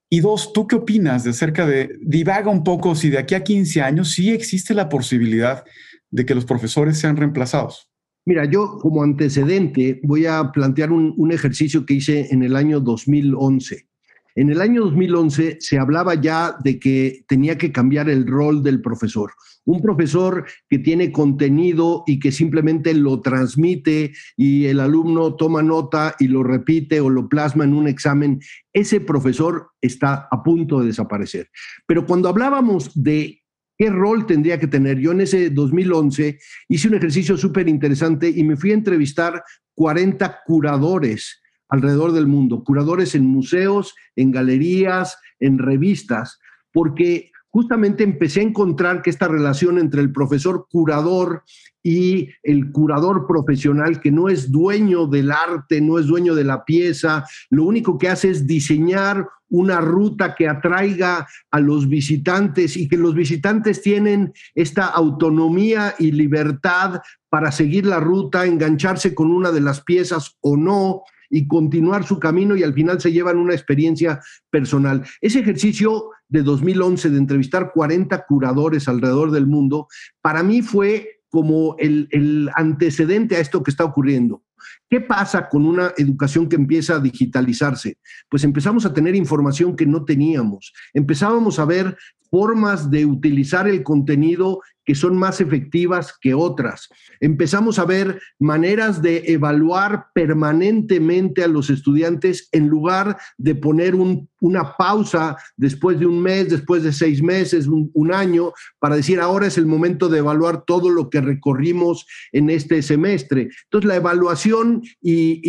Y 0.09 0.21
dos, 0.21 0.53
¿tú 0.53 0.67
qué 0.67 0.77
opinas 0.77 1.25
de 1.25 1.31
acerca 1.31 1.65
de, 1.65 1.97
divaga 2.01 2.49
un 2.49 2.63
poco 2.63 2.95
si 2.95 3.09
de 3.09 3.17
aquí 3.17 3.35
a 3.35 3.43
15 3.43 3.81
años 3.81 4.11
sí 4.11 4.31
existe 4.31 4.73
la 4.73 4.87
posibilidad 4.87 5.65
de 6.11 6.25
que 6.25 6.35
los 6.35 6.45
profesores 6.45 6.97
sean 6.97 7.17
reemplazados? 7.17 7.90
Mira, 8.25 8.45
yo 8.45 8.77
como 8.79 9.01
antecedente 9.01 9.99
voy 10.03 10.27
a 10.27 10.51
plantear 10.51 10.91
un, 10.91 11.31
ejercicio 11.31 11.85
que 11.85 11.95
hice 11.95 12.27
en 12.31 12.43
el 12.43 12.55
año 12.55 12.79
2011. 12.79 13.87
En 14.35 14.49
el 14.49 14.61
año 14.61 14.83
2011 14.83 15.57
se 15.59 15.79
hablaba 15.79 16.13
ya 16.15 16.55
de 16.63 16.79
que 16.79 17.25
tenía 17.27 17.57
que 17.57 17.71
cambiar 17.71 18.09
el 18.09 18.27
rol 18.27 18.63
del 18.63 18.79
profesor. 18.79 19.31
Un 19.65 19.81
profesor 19.81 20.45
que 20.69 20.79
tiene 20.79 21.11
contenido 21.11 22.03
y 22.05 22.19
que 22.19 22.31
simplemente 22.31 22.93
lo 22.93 23.21
transmite 23.21 24.13
y 24.37 24.65
el 24.65 24.79
alumno 24.79 25.35
toma 25.35 25.63
nota 25.63 26.15
y 26.19 26.27
lo 26.27 26.43
repite 26.43 27.01
o 27.01 27.09
lo 27.09 27.27
plasma 27.27 27.63
en 27.63 27.73
un 27.73 27.87
examen, 27.87 28.39
ese 28.71 29.01
profesor 29.01 29.71
está 29.81 30.27
a 30.31 30.43
punto 30.43 30.79
de 30.79 30.87
desaparecer. 30.87 31.49
Pero 31.85 32.05
cuando 32.05 32.29
hablábamos 32.29 32.91
de 33.03 33.40
qué 33.77 33.89
rol 33.89 34.25
tendría 34.25 34.59
que 34.59 34.67
tener, 34.67 34.99
yo 34.99 35.11
en 35.11 35.21
ese 35.21 35.49
2011 35.49 36.39
hice 36.69 36.87
un 36.87 36.95
ejercicio 36.95 37.37
súper 37.37 37.67
interesante 37.67 38.29
y 38.29 38.43
me 38.43 38.55
fui 38.55 38.71
a 38.71 38.75
entrevistar 38.75 39.43
40 39.75 40.41
curadores 40.45 41.41
alrededor 41.69 42.11
del 42.11 42.27
mundo, 42.27 42.63
curadores 42.63 43.15
en 43.15 43.25
museos, 43.25 43.95
en 44.15 44.31
galerías, 44.31 45.17
en 45.39 45.57
revistas, 45.57 46.39
porque 46.71 47.30
justamente 47.51 48.03
empecé 48.03 48.39
a 48.39 48.43
encontrar 48.43 49.01
que 49.01 49.09
esta 49.09 49.27
relación 49.27 49.77
entre 49.77 50.01
el 50.01 50.11
profesor 50.11 50.67
curador 50.71 51.43
y 51.83 52.29
el 52.43 52.71
curador 52.71 53.27
profesional, 53.27 53.99
que 53.99 54.11
no 54.11 54.29
es 54.29 54.51
dueño 54.51 55.07
del 55.07 55.31
arte, 55.31 55.81
no 55.81 55.99
es 55.99 56.07
dueño 56.07 56.35
de 56.35 56.43
la 56.43 56.63
pieza, 56.63 57.25
lo 57.49 57.65
único 57.65 57.97
que 57.97 58.09
hace 58.09 58.29
es 58.29 58.47
diseñar 58.47 59.27
una 59.49 59.81
ruta 59.81 60.33
que 60.33 60.47
atraiga 60.47 61.27
a 61.51 61.59
los 61.59 61.89
visitantes 61.89 62.77
y 62.77 62.87
que 62.87 62.97
los 62.97 63.13
visitantes 63.13 63.81
tienen 63.81 64.33
esta 64.55 64.85
autonomía 64.85 65.95
y 65.99 66.13
libertad 66.13 67.01
para 67.29 67.51
seguir 67.51 67.85
la 67.85 67.99
ruta, 67.99 68.45
engancharse 68.45 69.13
con 69.13 69.29
una 69.29 69.51
de 69.51 69.61
las 69.61 69.81
piezas 69.81 70.37
o 70.39 70.55
no 70.55 71.03
y 71.29 71.47
continuar 71.47 72.05
su 72.05 72.19
camino 72.19 72.55
y 72.55 72.63
al 72.63 72.73
final 72.73 73.01
se 73.01 73.11
llevan 73.11 73.37
una 73.37 73.53
experiencia 73.53 74.21
personal. 74.49 75.03
Ese 75.21 75.39
ejercicio 75.39 76.11
de 76.31 76.41
2011 76.41 77.09
de 77.09 77.17
entrevistar 77.17 77.71
40 77.73 78.25
curadores 78.25 78.87
alrededor 78.87 79.31
del 79.31 79.45
mundo, 79.45 79.87
para 80.21 80.41
mí 80.41 80.61
fue 80.61 81.21
como 81.29 81.75
el, 81.77 82.07
el 82.11 82.49
antecedente 82.55 83.35
a 83.35 83.39
esto 83.39 83.61
que 83.61 83.71
está 83.71 83.83
ocurriendo. 83.85 84.43
¿Qué 84.89 85.01
pasa 85.01 85.49
con 85.49 85.65
una 85.65 85.93
educación 85.97 86.47
que 86.47 86.55
empieza 86.55 86.95
a 86.95 86.99
digitalizarse? 86.99 87.97
Pues 88.29 88.43
empezamos 88.43 88.85
a 88.85 88.93
tener 88.93 89.15
información 89.15 89.75
que 89.75 89.85
no 89.85 90.03
teníamos. 90.05 90.73
Empezábamos 90.93 91.59
a 91.59 91.65
ver 91.65 91.97
formas 92.31 92.89
de 92.89 93.05
utilizar 93.05 93.67
el 93.67 93.83
contenido 93.83 94.61
que 94.85 94.95
son 94.95 95.15
más 95.17 95.41
efectivas 95.41 96.17
que 96.19 96.33
otras. 96.33 96.89
Empezamos 97.19 97.77
a 97.77 97.85
ver 97.85 98.19
maneras 98.39 99.01
de 99.01 99.23
evaluar 99.27 100.07
permanentemente 100.13 101.43
a 101.43 101.47
los 101.47 101.69
estudiantes 101.69 102.49
en 102.51 102.67
lugar 102.67 103.17
de 103.37 103.53
poner 103.53 103.93
una 103.95 104.75
pausa 104.77 105.37
después 105.55 105.99
de 105.99 106.07
un 106.07 106.21
mes, 106.21 106.49
después 106.49 106.83
de 106.83 106.93
seis 106.93 107.21
meses, 107.21 107.67
un, 107.67 108.11
año, 108.11 108.53
para 108.79 108.95
decir 108.95 109.19
ahora 109.19 109.47
es 109.47 109.57
el 109.57 109.65
momento 109.65 110.09
de 110.09 110.17
evaluar 110.17 110.65
todo 110.65 110.89
lo 110.89 111.09
que 111.09 111.21
recorrimos 111.21 112.07
en 112.31 112.49
este 112.49 112.81
semestre. 112.81 113.49
Entonces 113.65 113.87
la 113.87 113.97
evaluación 113.97 114.81
y, 115.01 115.41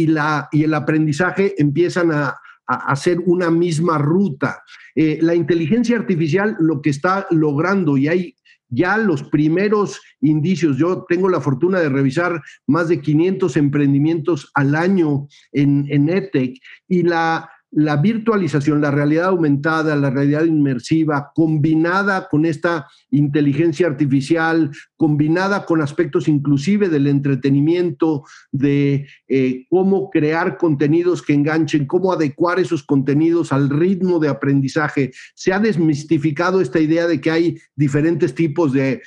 el 0.53 0.75
aprendizaje 0.75 1.55
empiezan 1.59 2.13
a, 2.13 2.37
hacer 2.67 3.19
una 3.27 3.51
misma 3.51 3.99
ruta. 3.99 4.63
Eh, 4.95 5.19
la 5.21 5.35
inteligencia 5.35 5.97
artificial 5.97 6.57
lo 6.61 6.81
que 6.81 6.91
está 6.91 7.27
logrando, 7.31 7.97
y 7.97 8.09
hay 8.09 8.37
ya 8.69 8.97
los 8.97 9.23
primeros 9.25 10.01
indicios, 10.21 10.79
yo 10.79 11.05
tengo 11.07 11.29
la 11.29 11.43
fortuna 11.43 11.79
de 11.79 11.91
revisar 11.91 12.41
más 12.67 12.89
de 12.89 13.03
500 13.03 13.57
emprendimientos 13.59 14.51
al 14.55 14.75
año 14.75 15.29
en, 15.53 15.87
en 15.91 16.09
EdTech, 16.09 16.59
y 16.89 17.03
la, 17.03 17.51
la 17.73 17.97
virtualización, 17.97 18.83
la 18.83 18.91
realidad 18.91 19.27
aumentada, 19.27 19.97
la 19.97 20.11
realidad 20.11 20.45
inmersiva, 20.45 21.33
combinada 21.35 22.29
con 22.29 22.45
esta 22.45 22.87
inteligencia 23.11 23.87
artificial, 23.87 24.71
combinada 24.97 25.65
con 25.65 25.81
aspectos 25.81 26.29
inclusive 26.29 26.91
del 26.91 27.07
entretenimiento, 27.07 28.25
de 28.53 29.09
eh, 29.27 29.65
cómo 29.71 30.11
crear 30.11 30.59
contenidos 30.59 31.23
que 31.23 31.33
enganchen, 31.33 31.87
cómo 31.87 32.13
adecuar 32.13 32.61
esos 32.61 32.83
contenidos 32.83 33.53
al 33.53 33.71
ritmo 33.71 34.19
de 34.19 34.29
aprendizaje. 34.29 35.11
Se 35.35 35.55
ha 35.55 35.59
desmistificado 35.59 36.61
esta 36.61 36.79
idea 36.79 37.07
de 37.07 37.23
que 37.23 37.31
hay 37.31 37.59
diferentes 37.75 38.35
tipos 38.35 38.75
de, 38.75 39.01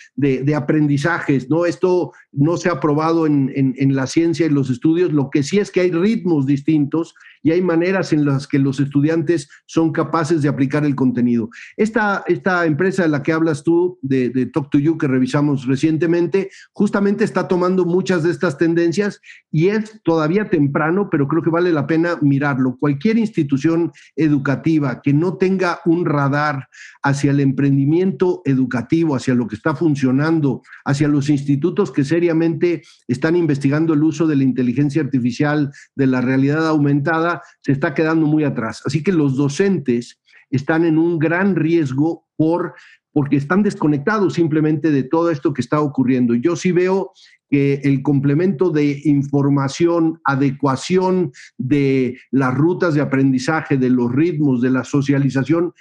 aprendizajes, 0.55 1.49
¿no? 1.49 1.65
Esto 1.65 2.13
no 2.31 2.57
se 2.57 2.69
ha 2.69 2.79
probado 2.79 3.27
en, 3.27 3.51
en 3.55 3.95
la 3.95 4.07
ciencia 4.07 4.47
y 4.47 4.49
los 4.49 4.71
estudios, 4.71 5.13
lo 5.13 5.29
que 5.29 5.43
sí 5.43 5.59
es 5.59 5.69
que 5.69 5.81
hay 5.81 5.91
ritmos 5.91 6.47
distintos 6.47 7.13
y 7.45 7.51
hay 7.51 7.61
maneras 7.61 8.11
en 8.11 8.25
las 8.25 8.47
que 8.47 8.57
los 8.57 8.79
estudiantes 8.79 9.47
son 9.67 9.91
capaces 9.91 10.41
de 10.41 10.49
aplicar 10.49 10.83
el 10.83 10.95
contenido. 10.95 11.51
Esta, 11.77 12.23
esta 12.25 12.65
empresa 12.65 13.03
de 13.03 13.09
la 13.09 13.21
que 13.21 13.33
hablas 13.33 13.61
tú, 13.63 13.99
de, 14.01 14.31
de 14.31 14.47
Talk 14.47 14.71
to 14.71 14.79
You, 14.79 14.97
que 14.97 15.07
revisamos 15.07 15.67
recientemente, 15.67 16.49
justamente 16.73 17.23
está 17.23 17.47
tomando 17.47 17.85
muchas 17.85 18.23
de 18.23 18.31
estas 18.31 18.57
tendencias 18.57 19.21
y 19.51 19.67
es 19.67 20.01
todavía 20.03 20.49
temprano, 20.49 21.07
pero 21.11 21.27
creo 21.27 21.43
que 21.43 21.51
vale 21.51 21.71
la 21.71 21.85
pena 21.85 22.17
mirarlo. 22.19 22.77
Cualquier 22.79 23.19
institución 23.19 23.91
educativa 24.15 25.03
que 25.03 25.13
no 25.13 25.37
tenga 25.37 25.81
un 25.85 26.03
radar 26.03 26.67
hacia 27.03 27.29
el 27.29 27.41
emprendimiento 27.41 28.41
educativo, 28.45 29.15
hacia 29.15 29.35
lo 29.35 29.45
que 29.45 29.55
está 29.55 29.75
funcionando, 29.75 30.63
hacia 30.83 31.07
los 31.07 31.29
institutos 31.29 31.91
que 31.91 32.03
seriamente 32.03 32.81
están 33.07 33.35
investigando 33.35 33.93
el 33.93 34.03
uso 34.03 34.25
de 34.25 34.35
la 34.35 34.43
inteligencia 34.43 35.03
artificial, 35.03 35.71
de 35.93 36.07
la 36.07 36.21
realidad 36.21 36.67
aumentada, 36.67 37.34
se 37.61 37.71
está 37.71 37.93
quedando 37.93 38.25
muy 38.25 38.43
atrás. 38.43 38.81
Así 38.85 39.03
que 39.03 39.11
los 39.11 39.35
docentes 39.35 40.19
están 40.49 40.85
en 40.85 40.97
un 40.97 41.19
gran 41.19 41.55
riesgo 41.55 42.25
por, 42.35 42.75
porque 43.11 43.37
están 43.37 43.63
desconectados 43.63 44.33
simplemente 44.33 44.91
de 44.91 45.03
todo 45.03 45.31
esto 45.31 45.53
que 45.53 45.61
está 45.61 45.81
ocurriendo. 45.81 46.35
Yo 46.35 46.55
sí 46.55 46.71
veo 46.71 47.11
que 47.49 47.75
el 47.83 48.01
complemento 48.01 48.69
de 48.71 49.01
información, 49.05 50.19
adecuación 50.23 51.31
de 51.57 52.17
las 52.31 52.53
rutas 52.55 52.93
de 52.93 53.01
aprendizaje, 53.01 53.77
de 53.77 53.89
los 53.89 54.11
ritmos, 54.11 54.61
de 54.61 54.71
la 54.71 54.83
socialización, 54.83 55.73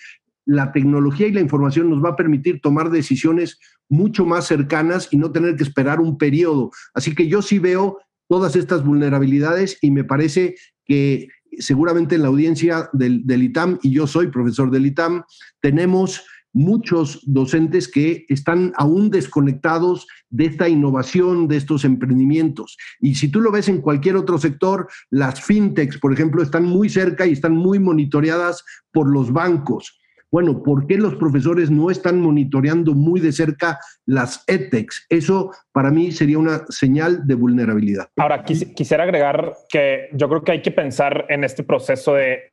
la 0.47 0.73
tecnología 0.73 1.27
y 1.27 1.33
la 1.33 1.41
información 1.41 1.89
nos 1.89 2.05
va 2.05 2.11
a 2.11 2.17
permitir 2.17 2.61
tomar 2.61 2.91
decisiones 2.91 3.59
mucho 3.89 4.27
más 4.27 4.47
cercanas 4.47 5.09
y 5.11 5.17
no 5.17 5.33
tener 5.33 5.57
que 5.57 5.63
esperar 5.63 6.01
un 6.01 6.19
periodo. 6.19 6.71
Así 6.93 7.15
que 7.15 7.29
yo 7.29 7.41
sí 7.41 7.59
veo 7.59 7.99
todas 8.29 8.57
estas 8.57 8.85
vulnerabilidades 8.85 9.79
y 9.81 9.91
me 9.91 10.05
parece 10.05 10.55
que 10.85 11.29
seguramente 11.61 12.15
en 12.15 12.23
la 12.23 12.29
audiencia 12.29 12.89
del, 12.93 13.25
ITAM, 13.43 13.79
y 13.83 13.91
yo 13.91 14.07
soy 14.07 14.29
profesor 14.29 14.71
del 14.71 14.87
ITAM, 14.87 15.23
tenemos 15.61 16.25
muchos 16.53 17.21
docentes 17.27 17.89
que 17.89 18.27
están 18.29 18.73
aún 18.77 19.11
desconectados 19.11 20.07
de 20.31 20.47
esta 20.47 20.69
innovación, 20.69 21.49
de 21.49 21.57
estos 21.57 21.85
emprendimientos. 21.85 22.77
Y 23.01 23.17
si 23.17 23.29
tú 23.29 23.41
lo 23.41 23.51
ves 23.51 23.69
en 23.69 23.81
cualquier 23.81 24.17
otro 24.17 24.39
sector, 24.39 24.89
las 25.11 25.43
fintechs, 25.43 25.99
por 25.99 26.13
ejemplo, 26.13 26.43
están 26.43 26.65
muy 26.65 26.89
cerca 26.89 27.27
y 27.27 27.33
están 27.33 27.57
muy 27.57 27.81
monitoreadas 27.81 28.65
por 28.93 29.11
los 29.11 29.33
bancos. 29.33 29.99
Bueno, 30.35 30.65
¿por 30.65 30.89
qué 30.89 30.97
los 30.97 31.15
profesores 31.15 31.71
no 31.71 31.93
están 31.93 32.21
monitoreando 32.21 32.93
muy 32.93 33.21
de 33.21 33.31
cerca 33.31 33.79
las 34.05 34.43
EdTechs? 34.49 35.07
Eso 35.09 35.53
para 35.71 35.93
mí 35.93 36.11
sería 36.11 36.41
una 36.41 36.65
señal 36.71 37.25
de 37.25 37.37
vulnerabilidad. 37.37 38.09
Ahora, 38.17 38.43
quisiera 38.43 39.05
agregar 39.05 39.55
que 39.69 40.09
yo 40.13 40.29
creo 40.29 40.43
que 40.43 40.51
hay 40.51 40.61
que 40.61 40.73
pensar 40.73 41.27
en 41.29 41.45
este 41.45 41.63
proceso 41.63 42.15
de, 42.15 42.51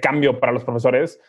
cambio 0.00 0.38
para 0.38 0.52
los 0.52 0.62
profesores 0.62 1.20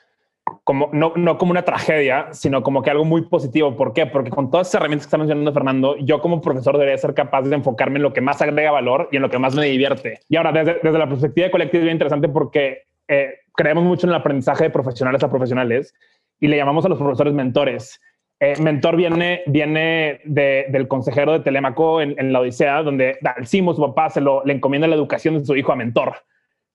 como, 0.64 0.92
no, 0.94 1.14
no, 1.16 1.40
como 1.40 1.50
una 1.50 1.66
tragedia, 1.66 2.28
sino 2.34 2.62
como 2.62 2.84
que 2.84 2.92
algo 2.92 3.04
muy 3.04 3.24
positivo. 3.24 3.76
¿Por 3.76 3.94
qué? 3.94 4.06
Porque 4.06 4.30
con 4.30 4.52
todas 4.52 4.68
esas 4.68 4.82
herramientas 4.82 5.08
que 5.08 5.10
está 5.10 5.18
mencionando 5.18 5.52
Fernando, 5.54 5.98
yo 5.98 6.22
como 6.22 6.40
profesor 6.40 6.78
debería 6.78 7.00
ser 7.00 7.16
capaz 7.16 7.42
de 7.42 7.56
enfocarme 7.56 7.98
en 7.98 8.04
lo 8.04 8.14
que 8.14 8.22
más 8.22 8.40
agrega 8.44 8.70
valor 8.70 9.10
y 9.12 9.16
en 9.16 9.24
lo 9.24 9.32
que 9.32 9.40
más 9.40 9.56
me 9.56 9.66
divierte. 9.66 10.20
Y 10.30 10.36
ahora, 10.36 10.52
desde, 10.52 10.82
desde 10.84 11.00
la 11.00 11.10
perspectiva 11.10 11.46
de 11.46 11.52
colectivo, 11.52 11.80
es 11.80 11.86
bien 11.86 11.96
interesante 11.96 12.30
porque 12.30 12.89
eh, 13.10 13.40
creemos 13.56 13.84
mucho 13.84 14.08
en 14.08 14.12
el 14.12 14.16
aprendizaje 14.16 14.66
de 14.66 14.70
profesionales 14.70 15.24
a 15.24 15.30
profesionales 15.30 15.94
y 16.40 16.48
le 16.48 16.56
llamamos 16.56 16.86
a 16.86 16.90
los 16.90 17.00
profesores 17.00 17.34
mentores. 17.34 18.00
Eh, 18.40 18.54
mentor 18.62 18.96
viene, 18.96 19.42
viene 19.48 20.22
del 20.24 20.88
consejero 20.88 21.34
de 21.34 21.42
Telemaco 21.42 22.00
en, 22.02 22.32
la 22.32 22.40
Odisea, 22.40 22.84
donde 22.84 23.18
Dalcimo, 23.20 23.74
su 23.74 23.82
papá, 23.82 24.10
se 24.10 24.22
lo, 24.22 24.46
le 24.46 24.54
encomienda 24.54 24.88
la 24.88 24.96
educación 24.96 25.38
de 25.38 25.46
su 25.46 25.56
hijo 25.58 25.74
a 25.74 25.76
mentor, 25.76 26.16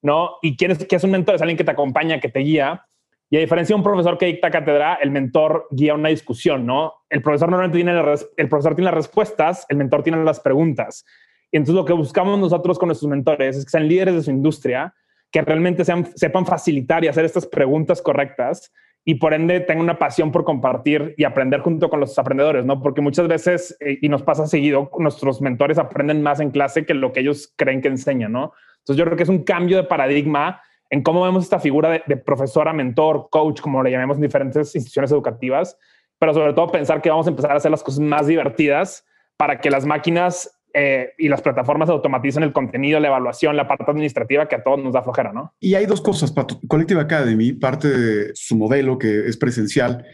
¿no? 0.03 0.35
¿Y 0.43 0.57
quién 0.57 0.71
es, 0.71 0.85
qué 0.85 0.97
es 0.97 1.03
un 1.03 1.11
mentor? 1.11 1.35
Es 1.35 1.41
alguien 1.41 1.57
que 1.57 1.63
te 1.63 1.71
acompaña, 1.71 2.19
que 2.19 2.29
te 2.29 2.41
guía. 2.41 2.85
Y 3.31 3.37
a 3.37 3.39
diferencia 3.39 3.73
de 3.73 3.77
un 3.77 3.83
profesor 3.83 4.19
que 4.19 4.27
dicta 4.27 4.51
cátedra, 4.51 4.99
el 5.01 5.09
mentor 5.09 5.67
guía 5.71 5.95
una 5.95 6.09
discusión, 6.09 6.67
¿no? 6.67 6.93
El 7.09 7.23
profesor 7.23 7.49
normalmente 7.49 7.83
tiene, 7.83 7.99
el 8.37 8.49
profesor 8.49 8.75
tiene 8.75 8.85
las 8.85 8.93
respuestas, 8.93 9.65
el 9.69 9.77
mentor 9.77 10.03
tiene 10.03 10.23
las 10.23 10.39
preguntas. 10.39 11.03
Y 11.51 11.57
entonces 11.57 11.75
lo 11.75 11.85
que 11.85 11.93
buscamos 11.93 12.37
nosotros 12.37 12.77
con 12.77 12.89
nuestros 12.89 13.09
mentores 13.09 13.57
es 13.57 13.65
que 13.65 13.71
sean 13.71 13.87
líderes 13.87 14.13
de 14.13 14.21
su 14.21 14.29
industria, 14.29 14.93
que 15.35 15.41
realmente 15.41 15.83
sepan 15.83 16.45
facilitar 16.45 17.03
y 17.03 17.09
hacer 17.09 17.25
estas 17.25 17.45
preguntas 17.45 18.01
correctas 18.01 18.71
y 19.03 19.15
por 19.15 19.33
ende 19.33 19.59
tengan 19.59 19.83
una 19.83 19.99
pasión 19.99 20.31
por 20.31 20.45
compartir 20.45 21.13
y 21.17 21.25
aprender 21.25 21.59
junto 21.59 21.89
con 21.89 21.99
los 21.99 22.17
aprendedores, 22.17 22.63
¿no? 22.63 22.81
Porque 22.81 23.01
muchas 23.01 23.27
veces, 23.27 23.75
eh, 23.81 23.99
y 24.01 24.07
nos 24.07 24.23
pasa 24.23 24.47
seguido, 24.47 24.89
nuestros 24.97 25.41
mentores 25.41 25.77
aprenden 25.77 26.23
más 26.23 26.39
en 26.39 26.51
clase 26.51 26.85
que 26.85 26.93
lo 26.93 27.11
que 27.11 27.19
ellos 27.19 27.53
creen 27.57 27.81
que 27.81 27.89
enseñan, 27.89 28.31
¿no? 28.31 28.53
Entonces 28.77 28.95
yo 28.95 29.03
creo 29.03 29.17
que 29.17 29.23
es 29.23 29.29
un 29.29 29.43
cambio 29.43 29.75
de 29.75 29.83
paradigma 29.83 30.61
en 30.89 31.03
cómo 31.03 31.21
vemos 31.21 31.43
esta 31.43 31.59
figura 31.59 31.89
de, 31.89 32.01
de 32.07 32.15
profesora, 32.15 32.71
mentor, 32.71 33.27
coach, 33.29 33.59
como 33.59 33.83
le 33.83 33.91
llamemos 33.91 34.15
en 34.15 34.21
diferentes 34.21 34.73
instituciones 34.73 35.11
educativas, 35.11 35.77
pero 36.17 36.33
sobre 36.33 36.53
todo 36.53 36.71
pensar 36.71 37.01
que 37.01 37.09
vamos 37.09 37.27
a 37.27 37.31
empezar 37.31 37.51
a 37.51 37.55
hacer 37.55 37.71
las 37.71 37.83
cosas 37.83 37.99
más 37.99 38.27
divertidas 38.27 39.05
para 39.35 39.59
que 39.59 39.69
las 39.69 39.85
máquinas 39.85 40.54
eh, 40.77 41.13
y 41.17 41.29
las 41.29 41.41
plataformas 41.41 41.89
automatizan 41.89 42.43
el 42.43 42.51
contenido, 42.51 42.99
la 42.99 43.07
evaluación, 43.07 43.55
la 43.55 43.65
parte 43.65 43.89
administrativa 43.89 44.49
que 44.49 44.55
a 44.55 44.63
todos 44.63 44.83
nos 44.83 44.91
da 44.93 45.03
flojera, 45.03 45.31
¿no? 45.31 45.53
Y 45.61 45.75
hay 45.75 45.85
dos 45.85 46.01
cosas. 46.01 46.33
Collective 46.67 46.99
Academy, 46.99 47.53
parte 47.53 47.87
de 47.87 48.31
su 48.35 48.57
modelo 48.57 48.97
que 48.97 49.25
es 49.25 49.37
presencial, 49.37 50.05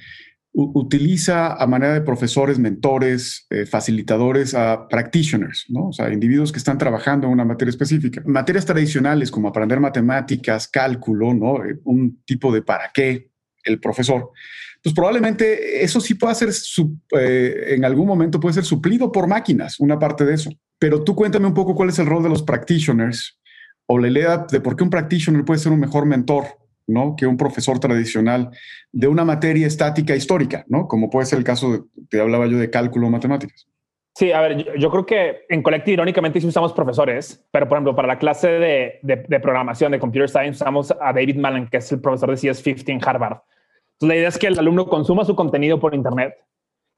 utiliza 0.54 1.56
a 1.56 1.66
manera 1.66 1.94
de 1.94 2.02
profesores, 2.02 2.60
mentores, 2.60 3.48
eh, 3.50 3.66
facilitadores 3.66 4.54
a 4.54 4.88
practitioners, 4.88 5.66
¿no? 5.70 5.88
O 5.88 5.94
sea, 5.94 6.14
individuos 6.14 6.52
que 6.52 6.60
están 6.60 6.78
trabajando 6.78 7.26
en 7.26 7.34
una 7.34 7.46
materia 7.46 7.72
específica. 7.72 8.22
Materias 8.26 8.66
tradicionales 8.66 9.32
como 9.32 9.48
aprender 9.48 9.80
matemáticas, 9.80 10.68
cálculo, 10.68 11.34
¿no? 11.34 11.66
Eh, 11.66 11.80
un 11.86 12.22
tipo 12.24 12.54
de 12.54 12.62
para 12.62 12.92
qué 12.94 13.32
el 13.64 13.80
profesor 13.80 14.30
pues 14.84 14.96
probablemente 14.96 15.84
eso 15.84 16.02
sí 16.02 16.16
pueda 16.16 16.34
ser, 16.34 16.50
eh, 17.20 17.76
en 17.76 17.86
algún 17.86 18.08
momento 18.08 18.40
puede 18.40 18.56
ser 18.56 18.66
suplido 18.66 19.12
por 19.12 19.28
máquinas, 19.28 19.80
una 19.80 20.00
parte 20.00 20.26
de 20.26 20.34
eso. 20.34 20.52
Pero 20.80 21.04
tú 21.04 21.16
cuéntame 21.16 21.46
un 21.46 21.54
poco 21.54 21.76
cuál 21.76 21.90
es 21.90 22.00
el 22.00 22.08
rol 22.08 22.24
de 22.24 22.30
los 22.30 22.42
practitioners 22.42 23.40
o 23.86 24.00
la 24.00 24.08
idea 24.08 24.46
de 24.50 24.60
por 24.60 24.76
qué 24.76 24.84
un 24.84 24.90
practitioner 24.90 25.46
puede 25.46 25.60
ser 25.60 25.72
un 25.72 25.80
mejor 25.80 26.08
mentor, 26.08 26.46
¿no? 26.88 27.16
Que 27.16 27.28
un 27.28 27.38
profesor 27.38 27.80
tradicional 27.80 28.50
de 28.92 29.08
una 29.08 29.24
materia 29.24 29.68
estática 29.68 30.16
histórica, 30.16 30.66
¿no? 30.68 30.88
Como 30.88 31.12
puede 31.12 31.28
ser 31.28 31.38
el 31.38 31.46
caso, 31.46 31.72
de, 31.72 31.82
te 32.10 32.20
hablaba 32.20 32.48
yo 32.48 32.58
de 32.58 32.72
cálculo 32.72 33.08
o 33.08 33.10
matemáticas. 33.12 33.68
Sí, 34.16 34.32
a 34.32 34.42
ver, 34.42 34.78
yo, 34.78 34.90
creo 34.92 35.06
que 35.06 35.46
en 35.48 35.62
Collective 35.62 35.94
irónicamente 35.94 36.42
sí 36.42 36.48
usamos 36.48 36.74
profesores, 36.74 37.46
pero 37.52 37.70
por 37.70 37.78
ejemplo, 37.78 37.96
para 37.96 38.08
la 38.08 38.18
clase 38.18 38.50
de, 38.50 39.00
de, 39.04 39.40
programación 39.40 39.92
de 39.92 40.00
Computer 40.00 40.28
Science 40.28 40.64
usamos 40.64 40.92
a 40.92 41.14
David 41.14 41.38
Malin, 41.38 41.68
que 41.68 41.78
es 41.78 41.92
el 41.92 42.02
profesor 42.02 42.30
de 42.30 42.36
CS50 42.36 42.90
en 42.90 43.00
Harvard 43.08 43.38
la 44.02 44.16
idea 44.16 44.30
es 44.30 44.38
que 44.38 44.48
el 44.48 44.60
alumno 44.60 44.88
consuma 44.88 45.26
su 45.26 45.36
contenido 45.36 45.80
por 45.80 45.94
Internet 45.94 46.36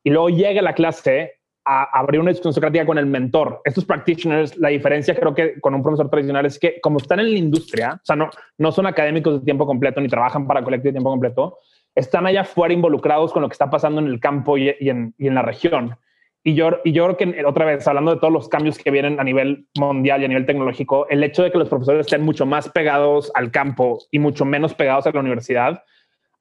y 0.04 0.10
luego 0.10 0.30
llegue 0.30 0.60
a 0.60 0.64
la 0.64 0.74
clase 0.74 1.34
a 1.66 1.97
abrir 1.97 2.20
una 2.20 2.32
discusión 2.32 2.54
socrática 2.54 2.86
con 2.86 2.97
el 2.97 3.06
mentor. 3.06 3.62
Estos 3.64 3.86
practitioners, 3.86 4.58
la 4.58 4.70
diferencia 4.70 5.16
creo 5.16 5.34
que 5.34 5.60
con 5.62 5.74
un 5.74 5.82
profesor 5.82 6.10
tradicional 6.10 6.45
es 6.45 6.60
que 6.60 6.82
como 6.82 6.97
están 6.97 7.20
en 7.20 7.32
la 7.32 7.38
industria, 7.38 7.93
o 8.01 8.06
sea, 8.06 8.16
no, 8.16 8.30
no 8.58 8.72
son 8.72 8.86
académicos 8.86 9.39
de 9.39 9.45
tiempo 9.45 9.66
completo 9.66 10.01
ni 10.01 10.10
trabajan 10.10 10.45
para 10.45 10.64
colectivo 10.64 10.89
de 10.89 10.93
tiempo 10.93 11.10
completo, 11.10 11.58
están 11.95 12.26
allá 12.26 12.41
afuera 12.41 12.74
involucrados 12.74 13.32
con 13.32 13.41
lo 13.41 13.47
que 13.47 13.54
está 13.54 13.70
pasando 13.70 14.01
en 14.01 14.08
el 14.08 14.20
campo 14.20 14.58
y, 14.58 14.70
en, 14.80 15.14
y 15.18 15.28
en, 15.28 15.36
la 15.36 15.41
región. 15.41 15.95
Y 16.43 16.56
yo, 16.56 16.72
y 16.84 16.91
yo 16.91 17.06
creo 17.06 17.18
que 17.18 17.45
otra 17.45 17.66
vez, 17.66 17.88
hablando 17.88 18.14
de 18.14 18.20
todos 18.20 18.34
los 18.34 18.49
cambios 18.49 18.78
que 18.78 18.91
vienen 18.91 19.20
a 19.20 19.24
nivel 19.24 19.68
mundial 19.80 20.22
y 20.22 20.26
a 20.26 20.28
nivel 20.28 20.45
tecnológico, 20.45 21.08
el 21.08 21.24
hecho 21.24 21.43
de 21.43 21.51
que 21.51 21.58
los 21.58 21.70
profesores 21.70 22.08
estén 22.08 22.24
mucho 22.24 22.45
más 22.45 22.68
pegados 22.68 23.32
al 23.36 23.51
campo 23.51 23.99
y 24.12 24.20
mucho 24.20 24.43
menos 24.43 24.74
pegados 24.74 25.08
a 25.08 25.12
la 25.12 25.20
universidad, 25.22 25.84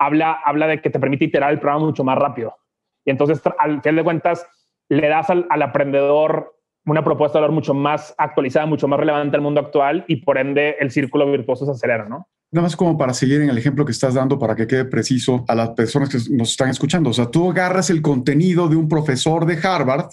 habla, 0.05 0.39
habla 0.45 0.67
de 0.67 0.81
que 0.81 0.91
te 0.91 0.99
permite 0.99 1.27
iterar 1.27 1.53
el 1.53 1.61
programa 1.61 1.87
mucho 1.87 2.05
más 2.05 2.19
rápido. 2.19 2.57
Y 3.05 3.11
entonces, 3.11 3.41
al 3.59 3.81
final 3.83 3.97
de 3.97 4.05
cuentas, 4.05 4.47
le 4.89 5.09
das 5.09 5.31
al, 5.31 5.47
al 5.51 5.63
aprendedor 5.63 6.57
una 6.85 7.05
propuesta 7.05 7.39
de 7.39 7.43
valor 7.43 7.55
mucho 7.55 7.75
más 7.75 8.15
actualizada, 8.19 8.67
mucho 8.67 8.89
más 8.89 8.99
relevante 8.99 9.37
al 9.37 9.43
mundo 9.43 9.61
actual 9.61 10.05
y 10.09 10.17
por 10.17 10.39
ende 10.39 10.77
el 10.81 10.91
círculo 10.91 11.31
virtuoso 11.31 11.65
se 11.65 11.73
acelera, 11.73 12.09
¿no? 12.09 12.29
Nada 12.51 12.65
más 12.67 12.77
como 12.77 12.99
para 12.99 13.15
seguir 13.15 13.41
en 13.41 13.49
el 13.49 13.57
ejemplo 13.57 13.85
que 13.85 13.93
estás 13.93 14.15
dando 14.15 14.39
para 14.39 14.55
que 14.55 14.67
quede 14.67 14.85
preciso 14.85 15.45
a 15.49 15.55
las 15.55 15.71
personas 15.71 16.11
que 16.11 16.19
nos 16.35 16.51
están 16.51 16.69
escuchando. 16.69 17.11
O 17.11 17.13
sea, 17.13 17.31
tú 17.31 17.51
agarras 17.51 17.89
el 17.89 18.03
contenido 18.03 18.69
de 18.69 18.77
un 18.77 18.89
profesor 18.89 19.47
de 19.47 19.59
Harvard, 19.67 20.11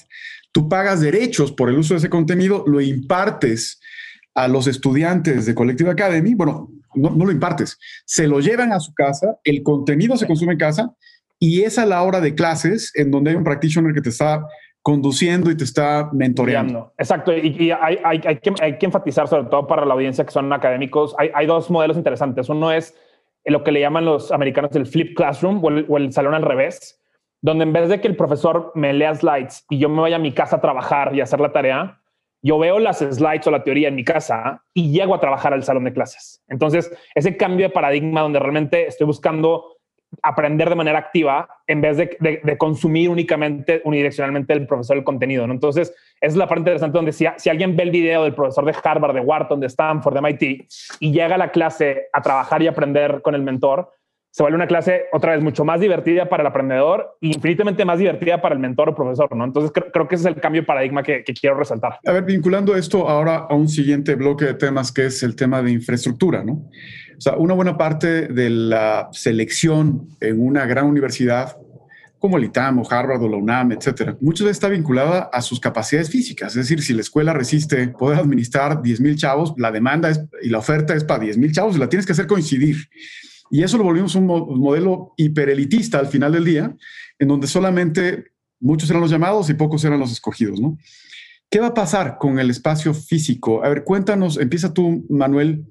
tú 0.54 0.70
pagas 0.70 1.02
derechos 1.02 1.52
por 1.52 1.70
el 1.70 1.78
uso 1.78 1.96
de 1.96 1.98
ese 1.98 2.10
contenido, 2.10 2.64
lo 2.66 2.80
impartes 2.80 3.82
a 4.36 4.48
los 4.48 4.68
estudiantes 4.68 5.46
de 5.48 5.56
Collective 5.56 5.90
Academy. 5.90 6.34
Bueno, 6.34 6.70
no, 6.96 7.10
lo 7.10 7.32
impartes, 7.32 7.78
se 8.06 8.28
lo 8.28 8.40
llevan 8.40 8.72
a 8.72 8.80
su 8.80 8.94
casa, 8.94 9.38
el 9.44 9.64
contenido 9.64 10.18
se 10.18 10.28
consume 10.28 10.54
en 10.54 10.60
casa 10.60 10.94
y 11.40 11.62
es 11.62 11.78
a 11.80 11.86
la 11.86 12.04
hora 12.04 12.22
de 12.22 12.36
clases 12.36 12.92
en 12.96 13.12
donde 13.12 13.32
hay 13.32 13.36
un 13.36 13.44
practitioner 13.44 13.94
que 13.94 14.02
te 14.02 14.10
está 14.10 14.46
conduciendo 14.82 15.52
y 15.52 15.58
te 15.58 15.64
está 15.64 16.10
mentoreando. 16.14 16.94
Exacto, 16.98 17.36
y, 17.36 17.72
hay, 17.72 18.00
hay, 18.04 18.22
hay, 18.26 18.38
que, 18.38 18.54
hay, 18.62 18.78
que, 18.78 18.86
enfatizar, 18.86 19.28
sobre 19.28 19.50
todo 19.50 19.68
para 19.68 19.86
la 19.86 19.94
audiencia 19.94 20.26
que 20.26 20.32
son 20.32 20.52
académicos, 20.52 21.16
hay, 21.18 21.46
dos 21.46 21.70
modelos 21.70 21.98
interesantes. 21.98 22.50
Uno 22.50 22.72
es 22.72 22.96
lo 23.46 23.64
que 23.64 23.72
le 23.72 23.82
llaman 23.82 24.06
los 24.06 24.32
americanos 24.32 24.76
el 24.76 24.86
flip 24.86 25.16
classroom 25.16 25.64
o 25.64 25.70
el, 25.70 25.86
o 25.88 25.98
el 25.98 26.12
salón 26.14 26.34
al 26.34 26.44
revés, 26.44 27.00
donde 27.42 27.64
en 27.64 27.74
vez 27.74 27.90
de 27.90 28.02
que 28.02 28.08
el 28.08 28.16
profesor 28.16 28.72
me 28.76 28.94
lea 28.94 29.14
slides 29.16 29.66
y 29.70 29.78
yo 29.78 29.90
me 29.90 30.02
vaya 30.02 30.18
a 30.18 30.20
mi 30.20 30.34
casa 30.34 30.58
a 30.58 30.62
trabajar 30.62 31.16
y 31.16 31.22
hacer 31.22 31.40
la 31.40 31.52
tarea, 31.52 31.99
yo 32.42 32.58
veo 32.58 32.80
las 32.80 33.00
slides 33.00 33.48
o 33.48 33.52
la 33.52 33.64
teoría 33.64 33.90
en 33.90 33.96
mi 33.96 34.04
casa 34.04 34.64
y 34.74 34.92
llego 34.92 35.16
a 35.16 35.20
trabajar 35.20 35.54
al 35.54 35.64
salón 35.64 35.84
de 35.84 35.94
clases. 35.94 36.42
Entonces, 36.48 36.92
ese 37.16 37.36
cambio 37.38 37.68
de 37.68 37.74
paradigma 37.74 38.22
donde 38.22 38.40
realmente 38.40 38.88
estoy 38.88 39.08
buscando 39.08 39.80
aprender 40.24 40.70
de 40.70 40.76
manera 40.76 40.98
activa 40.98 41.48
en 41.68 41.82
vez 41.82 41.98
de, 41.98 42.58
consumir 42.58 43.10
únicamente, 43.10 43.82
unidireccionalmente 43.84 44.54
el 44.54 44.66
profesor 44.66 44.98
el 44.98 45.04
contenido. 45.04 45.46
¿no? 45.46 45.54
Entonces, 45.54 45.94
esa 46.20 46.32
es 46.32 46.36
la 46.36 46.48
parte 46.48 46.62
interesante 46.62 46.98
donde 46.98 47.12
si, 47.12 47.26
si, 47.38 47.50
alguien 47.50 47.76
ve 47.76 47.84
el 47.84 47.92
video 47.92 48.24
del 48.24 48.34
profesor 48.34 48.66
de 48.66 48.76
Harvard, 48.84 49.14
de 49.14 49.22
Wharton, 49.22 49.60
de 49.60 49.68
Stanford, 49.68 50.16
de 50.16 50.22
MIT 50.22 50.68
y 51.00 51.12
llega 51.12 51.36
a 51.36 51.38
la 51.38 51.52
clase 51.52 52.08
a 52.12 52.22
trabajar 52.22 52.62
y 52.64 52.68
aprender 52.68 53.22
con 53.22 53.36
el 53.36 53.44
mentor, 53.44 53.92
se 54.32 54.44
vuelve 54.44 54.58
una 54.58 54.68
clase 54.68 55.06
otra 55.12 55.34
vez 55.34 55.44
mucho 55.44 55.66
más 55.66 55.80
divertida 55.80 56.30
para 56.30 56.42
el 56.42 56.48
aprendedor 56.48 57.18
e 57.20 57.28
infinitamente 57.28 57.84
más 57.84 57.98
divertida 57.98 58.42
para 58.42 58.54
el 58.54 58.62
mentor 58.62 58.90
o 58.90 58.96
profesor, 58.96 59.36
¿no? 59.36 59.44
Entonces 59.44 59.72
creo, 59.92 60.08
que 60.08 60.16
ese 60.16 60.30
es 60.30 60.36
el 60.36 60.42
cambio 60.42 60.62
de 60.62 60.68
paradigma 60.68 61.02
que, 61.02 61.24
quiero 61.24 61.58
resaltar. 61.58 62.00
A 62.06 62.12
ver, 62.12 62.24
vinculando 62.24 62.76
esto 62.76 63.10
ahora 63.10 63.48
a 63.50 63.56
un 63.56 63.68
siguiente 63.68 64.16
bloque 64.16 64.46
de 64.46 64.54
temas 64.54 64.92
que 64.92 65.08
es 65.08 65.24
el 65.24 65.36
tema 65.36 65.62
de 65.62 65.72
infraestructura, 65.72 66.44
¿no? 66.44 66.70
O 67.18 67.22
sea, 67.22 67.36
una 67.38 67.54
buena 67.54 67.78
parte 67.78 68.28
de 68.28 68.50
la 68.50 69.10
selección 69.12 70.08
en 70.22 70.46
una 70.46 70.66
gran 70.66 70.86
universidad 70.86 71.58
como 72.20 72.38
el 72.38 72.44
ITAM 72.44 72.80
o 72.80 72.88
Harvard 72.90 73.24
o 73.24 73.30
la 73.30 73.38
UNAM, 73.38 73.72
etcétera. 73.72 74.16
Mucho 74.20 74.46
de 74.46 74.52
está 74.52 74.68
vinculada 74.68 75.30
a 75.32 75.42
sus 75.42 75.60
capacidades 75.60 76.10
físicas. 76.10 76.50
Es 76.50 76.68
decir, 76.68 76.82
si 76.82 76.94
la 76.94 77.02
escuela 77.02 77.34
resiste 77.34 77.88
poder 77.90 78.20
administrar 78.20 78.82
10 78.82 79.02
mil 79.02 79.16
chavos, 79.16 79.54
la 79.58 79.72
demanda 79.72 80.10
es, 80.10 80.22
y 80.42 80.50
la 80.50 80.60
oferta 80.60 80.94
es 80.94 81.04
para 81.04 81.24
10 81.24 81.38
mil 81.38 81.52
chavos 81.52 81.78
la 81.78 81.88
tienes 81.88 82.06
que 82.06 82.12
hacer 82.12 82.28
coincidir. 82.28 82.76
Y 83.52 83.64
eso 83.64 83.78
lo 83.78 83.84
volvimos 83.84 84.16
un 84.16 84.26
modelo 84.26 85.14
hiperelitista 85.18 86.00
al 86.00 86.08
final 86.08 86.32
del 86.32 86.46
día, 86.46 86.76
en 87.18 87.28
donde 87.28 87.48
solamente 87.48 88.26
muchos 88.60 88.90
eran 88.90 89.02
los 89.02 89.12
llamados 89.12 89.50
y 89.50 89.54
pocos 89.54 89.84
eran 89.84 90.00
los 90.00 90.12
escogidos, 90.12 90.60
¿no? 90.60 90.78
¿Qué 91.50 91.60
va 91.60 91.68
a 91.68 91.74
pasar 91.74 92.18
con 92.20 92.38
el 92.38 92.52
espacio 92.52 92.94
físico? 92.94 93.64
A 93.64 93.70
ver, 93.70 93.84
cuéntanos, 93.84 94.38
empieza 94.38 94.72
tú, 94.72 95.06
Manuel, 95.10 95.66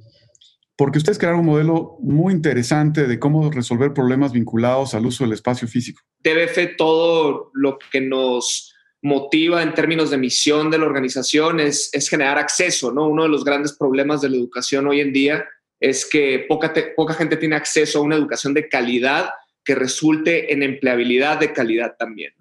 porque 0.76 0.98
ustedes 0.98 1.18
crearon 1.18 1.40
un 1.40 1.46
modelo 1.46 1.96
muy 2.00 2.32
interesante 2.34 3.06
de 3.06 3.18
cómo 3.18 3.50
resolver 3.50 3.92
problemas 3.92 4.32
vinculados 4.32 4.94
al 4.94 5.06
uso 5.06 5.24
del 5.24 5.34
espacio 5.34 5.68
físico. 5.68 6.02
TBF, 6.22 6.76
todo 6.76 7.50
lo 7.54 7.78
que 7.92 8.00
nos 8.00 8.74
motiva 9.02 9.62
en 9.62 9.74
términos 9.74 10.10
de 10.10 10.18
misión 10.18 10.70
de 10.70 10.78
la 10.78 10.86
organización 10.86 11.60
es, 11.60 11.90
es 11.92 12.08
generar 12.08 12.38
acceso, 12.38 12.90
¿no? 12.90 13.06
Uno 13.06 13.22
de 13.22 13.28
los 13.28 13.44
grandes 13.44 13.72
problemas 13.72 14.20
de 14.20 14.30
la 14.30 14.36
educación 14.36 14.88
hoy 14.88 15.00
en 15.00 15.12
día 15.12 15.44
es 15.80 16.08
que 16.08 16.44
poca, 16.48 16.72
poca 16.96 17.14
gente 17.14 17.36
tiene 17.36 17.56
acceso 17.56 17.98
a 17.98 18.02
una 18.02 18.16
educación 18.16 18.54
de 18.54 18.68
calidad 18.68 19.30
que 19.64 19.74
resulte 19.74 20.52
en 20.52 20.62
empleabilidad 20.62 21.38
de 21.38 21.52
calidad 21.52 21.94
también. 21.98 22.32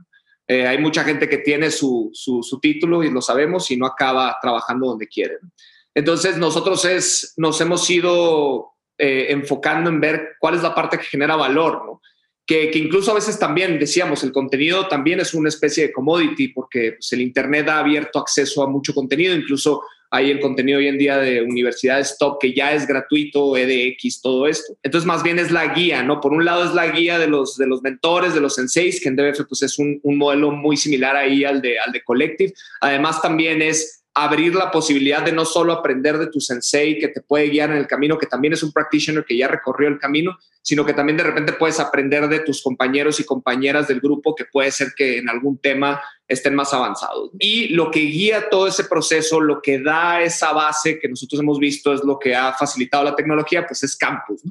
Eh, 0.48 0.66
hay 0.66 0.78
mucha 0.78 1.04
gente 1.04 1.28
que 1.28 1.40
tiene 1.40 1.72
su, 1.72 2.10
su, 2.14 2.60
título 2.62 3.04
y 3.04 3.12
lo 3.12 3.22
sabemos 3.22 3.70
y 3.70 3.76
no 3.76 3.86
acaba 3.86 4.38
trabajando 4.42 4.88
donde 4.88 5.08
quiere. 5.08 5.40
Entonces 5.94 6.38
nosotros 6.38 6.86
es, 6.86 7.34
nos 7.36 7.60
hemos 7.60 7.90
ido 7.90 8.72
eh, 8.98 9.28
enfocando 9.30 9.90
en 9.90 10.00
ver 10.00 10.36
cuál 10.40 10.56
es 10.56 10.64
la 10.64 10.74
parte 10.74 10.98
que 10.98 11.04
genera 11.04 11.36
valor, 11.36 11.86
¿no? 11.86 12.02
Que, 12.48 12.72
incluso 12.76 13.12
a 13.12 13.16
veces 13.16 13.38
también 13.38 13.78
decíamos, 13.78 14.24
el 14.24 14.32
contenido 14.32 14.88
también 14.88 15.20
es 15.20 15.34
una 15.34 15.50
especie 15.50 15.88
de 15.88 15.91
commodity 15.91 16.48
porque 16.48 16.93
pues, 16.93 17.12
el 17.12 17.22
Internet 17.22 17.68
ha 17.68 17.80
abierto 17.80 18.20
acceso 18.20 18.64
a 18.64 18.70
mucho 18.70 18.93
contenido, 18.93 19.36
incluso 19.36 19.82
hay 20.10 20.32
el 20.32 20.39
contenido 20.39 20.80
hoy 20.80 20.88
en 20.88 20.98
día 20.98 21.18
de 21.18 21.41
universidades 21.41 22.18
top 22.18 22.39
que 22.39 22.54
ya 22.54 22.72
es 22.72 22.88
gratuito, 22.88 23.58
EDX, 23.58 24.22
todo 24.22 24.48
esto. 24.48 24.78
Entonces, 24.82 25.06
más 25.06 25.22
bien 25.24 25.38
es 25.38 25.52
la 25.52 25.74
guía, 25.74 26.02
¿no? 26.04 26.22
Por 26.22 26.32
un 26.32 26.45
lado 26.45 26.64
es 26.64 26.74
la 26.74 26.88
guía 26.88 27.20
de 27.20 27.28
los, 27.28 27.58
de 27.58 27.68
los 27.68 27.82
mentores, 27.82 28.34
de 28.34 28.39
los 28.39 28.56
senseis, 28.56 29.02
que 29.02 29.10
en 29.10 29.18
DBF 29.18 29.45
pues 29.50 29.64
es 29.64 29.78
un, 29.78 30.00
un 30.04 30.18
modelo 30.18 30.52
muy 30.52 30.78
similar 30.78 31.18
ahí 31.18 31.43
al 31.43 31.62
de, 31.62 31.78
al 31.78 31.91
de 31.91 32.02
Collective. 32.02 32.54
Además, 32.80 33.22
también 33.22 33.62
es 33.62 34.06
abrir 34.24 34.55
la 34.55 34.72
posibilidad 34.72 35.22
de 35.22 35.32
no 35.32 35.45
solo 35.45 35.74
aprender 35.74 36.18
de 36.18 36.28
tu 36.28 36.39
sensei 36.39 36.97
que 36.97 37.07
te 37.09 37.22
puede 37.22 37.49
guiar 37.49 37.70
en 37.70 37.78
el 37.78 37.88
camino, 37.88 38.18
que 38.18 38.26
también 38.26 38.53
es 38.53 38.63
un 38.63 38.72
practitioner 38.72 39.24
que 39.24 39.38
ya 39.38 39.47
recorrió 39.47 39.88
el 39.88 39.99
camino, 39.99 40.38
sino 40.61 40.86
que 40.86 40.93
también 40.93 41.18
de 41.18 41.24
repente 41.24 41.53
puedes 41.53 41.80
aprender 41.80 42.28
de 42.28 42.39
tus 42.39 42.61
compañeros 42.61 43.20
y 43.20 43.26
compañeras 43.26 43.88
del 43.88 44.01
grupo 44.01 44.36
que 44.36 44.45
puede 44.45 44.72
ser 44.72 44.93
que 44.95 45.20
en 45.20 45.30
algún 45.30 45.59
tema 45.59 46.01
estén 46.28 46.55
más 46.55 46.74
avanzados. 46.74 47.30
Y 47.39 47.70
lo 47.70 47.91
que 47.91 47.99
guía 47.99 48.49
todo 48.49 48.68
ese 48.68 48.86
proceso, 48.86 49.39
lo 49.39 49.61
que 49.61 49.80
da 49.80 50.22
esa 50.22 50.51
base 50.51 50.99
que 50.99 51.07
nosotros 51.07 51.39
hemos 51.39 51.59
visto 51.59 51.93
es 51.93 52.03
lo 52.03 52.18
que 52.18 52.36
ha 52.36 52.53
facilitado 52.53 53.03
la 53.03 53.15
tecnología, 53.15 53.65
pues 53.65 53.84
es 53.84 53.95
campus. 53.95 54.41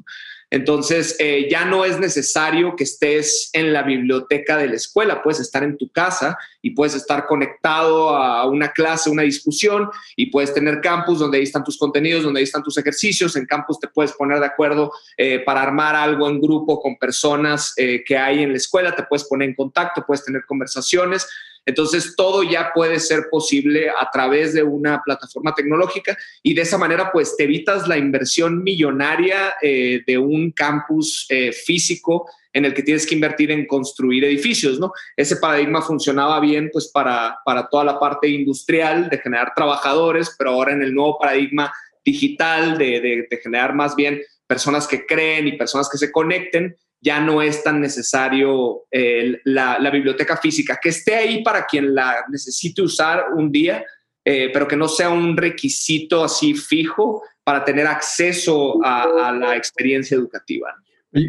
Entonces, 0.49 1.17
eh, 1.19 1.47
ya 1.51 1.65
no 1.65 1.83
es 1.83 1.99
necesario 1.99 2.75
que 2.75 2.85
estés 2.85 3.49
en 3.51 3.73
la 3.73 3.83
biblioteca 3.83 4.57
de 4.57 4.67
la 4.67 4.75
escuela, 4.75 5.21
puedes 5.21 5.41
estar 5.41 5.63
en 5.63 5.77
tu 5.77 5.89
casa 5.89 6.37
y 6.61 6.71
puedes 6.71 6.95
estar 6.95 7.25
conectado 7.25 8.09
a 8.15 8.45
una 8.45 8.71
clase, 8.71 9.09
una 9.09 9.23
discusión 9.23 9.89
y 10.15 10.27
puedes 10.27 10.53
tener 10.53 10.79
campus 10.79 11.19
donde 11.19 11.37
ahí 11.37 11.43
están 11.43 11.65
tus 11.65 11.77
contenidos, 11.77 12.23
donde 12.23 12.39
ahí 12.39 12.45
están 12.45 12.63
tus 12.63 12.77
ejercicios. 12.77 13.35
En 13.35 13.45
campus 13.45 13.79
te 13.79 13.89
puedes 13.89 14.13
poner 14.13 14.39
de 14.39 14.45
acuerdo 14.45 14.91
eh, 15.17 15.39
para 15.39 15.61
armar 15.61 15.95
algo 15.95 16.29
en 16.29 16.39
grupo 16.39 16.79
con 16.79 16.97
personas 16.97 17.73
eh, 17.75 18.03
que 18.05 18.17
hay 18.17 18.43
en 18.43 18.51
la 18.51 18.57
escuela, 18.57 18.95
te 18.95 19.03
puedes 19.03 19.25
poner 19.25 19.49
en 19.49 19.55
contacto, 19.55 20.05
puedes 20.05 20.23
tener 20.23 20.45
conversaciones. 20.45 21.27
Entonces, 21.67 22.15
todo 22.15 22.43
ya 22.43 22.71
puede 22.73 22.99
ser 22.99 23.25
posible 23.29 23.89
a 23.89 24.09
través 24.09 24.53
de 24.53 24.63
una 24.63 25.01
plataforma 25.03 25.53
tecnológica 25.53 26.17
y 26.41 26.53
de 26.53 26.61
esa 26.61 26.77
manera, 26.77 27.11
pues, 27.11 27.35
te 27.35 27.43
evitas 27.43 27.89
la 27.89 27.97
inversión 27.97 28.63
millonaria 28.63 29.55
eh, 29.61 30.01
de 30.07 30.17
un 30.17 30.51
campus 30.51 31.25
eh, 31.29 31.51
físico 31.51 32.25
en 32.53 32.63
el 32.63 32.73
que 32.73 32.83
tienes 32.83 33.05
que 33.05 33.15
invertir 33.15 33.51
en 33.51 33.67
construir 33.67 34.23
edificios, 34.23 34.79
¿no? 34.79 34.93
Ese 35.17 35.35
paradigma 35.35 35.81
funcionaba 35.81 36.39
bien, 36.39 36.69
pues, 36.71 36.87
para, 36.87 37.37
para 37.43 37.67
toda 37.67 37.83
la 37.83 37.99
parte 37.99 38.29
industrial 38.29 39.09
de 39.09 39.17
generar 39.17 39.51
trabajadores, 39.53 40.33
pero 40.37 40.51
ahora 40.51 40.71
en 40.71 40.81
el 40.81 40.95
nuevo 40.95 41.19
paradigma 41.19 41.73
digital 42.05 42.77
de, 42.77 43.27
de 43.29 43.37
generar 43.43 43.75
más 43.75 43.93
bien 43.93 44.21
personas 44.47 44.87
que 44.87 45.05
creen 45.05 45.49
y 45.49 45.57
personas 45.57 45.89
que 45.89 45.97
se 45.97 46.13
conecten, 46.13 46.77
ya 47.01 47.19
no 47.19 47.41
es 47.41 47.63
tan 47.63 47.79
necesario 47.79 48.83
eh, 48.91 49.39
la, 49.45 49.89
biblioteca 49.91 50.37
física, 50.37 50.79
que 50.81 50.89
esté 50.89 51.15
ahí 51.15 51.43
para 51.43 51.65
quien 51.65 51.93
la 51.93 52.25
necesite 52.29 52.81
usar 52.81 53.25
un 53.35 53.51
día, 53.51 53.85
eh, 54.25 54.49
pero 54.51 54.67
que 54.67 54.75
no 54.75 54.87
sea 54.87 55.09
un 55.09 55.37
requisito 55.37 56.23
así 56.23 56.53
fijo 56.53 57.21
para 57.43 57.63
tener 57.63 57.87
acceso 57.87 58.83
a, 58.83 59.31
la 59.31 59.55
experiencia 59.55 60.15
educativa. 60.15 60.73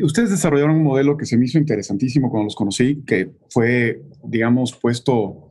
Ustedes 0.03 0.31
desarrollaron 0.31 0.77
un 0.77 0.83
modelo 0.83 1.17
que 1.17 1.25
se 1.25 1.37
me 1.39 1.45
hizo 1.45 1.59
interesantísimo 1.59 2.31
cuando 2.31 2.47
los 2.47 2.57
conocí, 2.57 3.05
que 3.07 3.31
fue, 3.51 4.03
digamos, 4.25 4.75
puesto 4.75 5.49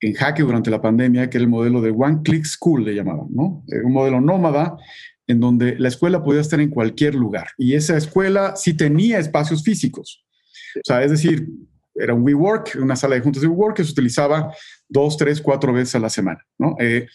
en 0.00 0.14
jaque 0.14 0.42
durante 0.42 0.70
la 0.70 0.80
pandemia, 0.80 1.28
que 1.28 1.36
era 1.38 1.44
el 1.44 1.50
modelo 1.50 1.80
de 1.80 1.90
One 1.90 2.20
Click 2.24 2.44
School, 2.44 2.84
le 2.84 2.94
llamaban, 2.94 3.26
¿no? 3.30 3.62
Eh, 3.70 3.82
un 3.84 3.92
modelo 3.92 4.20
nómada 4.20 4.76
en 5.26 5.40
donde 5.40 5.78
la 5.78 5.88
escuela 5.88 6.22
podía 6.22 6.40
estar 6.40 6.60
en 6.60 6.70
cualquier 6.70 7.14
lugar 7.14 7.48
y 7.58 7.74
esa 7.74 7.96
escuela 7.96 8.54
sí 8.56 8.74
tenía 8.74 9.18
espacios 9.18 9.62
físicos. 9.62 10.24
O 10.76 10.80
sea, 10.84 11.02
es 11.02 11.10
decir, 11.10 11.48
era 11.94 12.14
un 12.14 12.22
WeWork, 12.22 12.78
una 12.80 12.96
sala 12.96 13.14
de 13.14 13.22
juntas 13.22 13.42
de 13.42 13.48
WeWork 13.48 13.76
que 13.76 13.84
se 13.84 13.92
utilizaba 13.92 14.52
dos, 14.88 15.16
tres, 15.16 15.40
cuatro 15.40 15.72
veces 15.72 15.94
a 15.94 16.00
la 16.00 16.10
semana. 16.10 16.44
¿no? 16.58 16.76
Eh, 16.78 17.06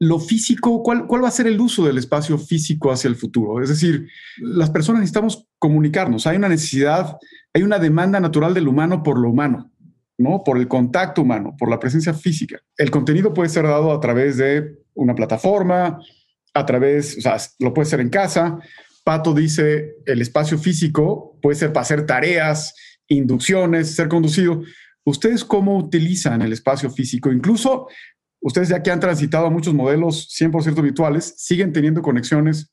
lo 0.00 0.18
físico, 0.20 0.82
¿cuál, 0.82 1.06
¿cuál 1.06 1.24
va 1.24 1.28
a 1.28 1.32
ser 1.32 1.46
el 1.46 1.60
uso 1.60 1.84
del 1.84 1.98
espacio 1.98 2.38
físico 2.38 2.90
hacia 2.90 3.08
el 3.08 3.16
futuro? 3.16 3.62
Es 3.62 3.68
decir, 3.68 4.08
las 4.38 4.70
personas 4.70 5.00
necesitamos 5.00 5.46
comunicarnos, 5.58 6.26
hay 6.26 6.36
una 6.36 6.48
necesidad, 6.48 7.18
hay 7.52 7.62
una 7.62 7.78
demanda 7.78 8.20
natural 8.20 8.54
del 8.54 8.68
humano 8.68 9.02
por 9.02 9.18
lo 9.18 9.30
humano. 9.30 9.70
¿no? 10.18 10.42
Por 10.44 10.58
el 10.58 10.66
contacto 10.66 11.22
humano, 11.22 11.54
por 11.56 11.70
la 11.70 11.78
presencia 11.78 12.12
física. 12.12 12.58
El 12.76 12.90
contenido 12.90 13.32
puede 13.32 13.48
ser 13.48 13.64
dado 13.64 13.92
a 13.92 14.00
través 14.00 14.36
de 14.36 14.78
una 14.94 15.14
plataforma, 15.14 16.00
a 16.54 16.66
través, 16.66 17.18
o 17.18 17.20
sea, 17.20 17.36
lo 17.58 17.72
puede 17.72 17.86
hacer 17.86 18.00
en 18.00 18.10
casa. 18.10 18.58
Pato 19.04 19.32
dice, 19.32 19.94
el 20.06 20.20
espacio 20.20 20.58
físico 20.58 21.38
puede 21.40 21.56
ser 21.56 21.72
para 21.72 21.82
hacer 21.82 22.06
tareas, 22.06 22.74
inducciones, 23.08 23.94
ser 23.94 24.08
conducido. 24.08 24.62
¿Ustedes 25.04 25.44
cómo 25.44 25.78
utilizan 25.78 26.42
el 26.42 26.52
espacio 26.52 26.90
físico? 26.90 27.32
Incluso 27.32 27.88
ustedes 28.40 28.68
ya 28.68 28.82
que 28.82 28.90
han 28.90 29.00
transitado 29.00 29.46
a 29.46 29.50
muchos 29.50 29.74
modelos 29.74 30.28
100% 30.38 30.82
virtuales, 30.82 31.34
siguen 31.38 31.72
teniendo 31.72 32.02
conexiones 32.02 32.70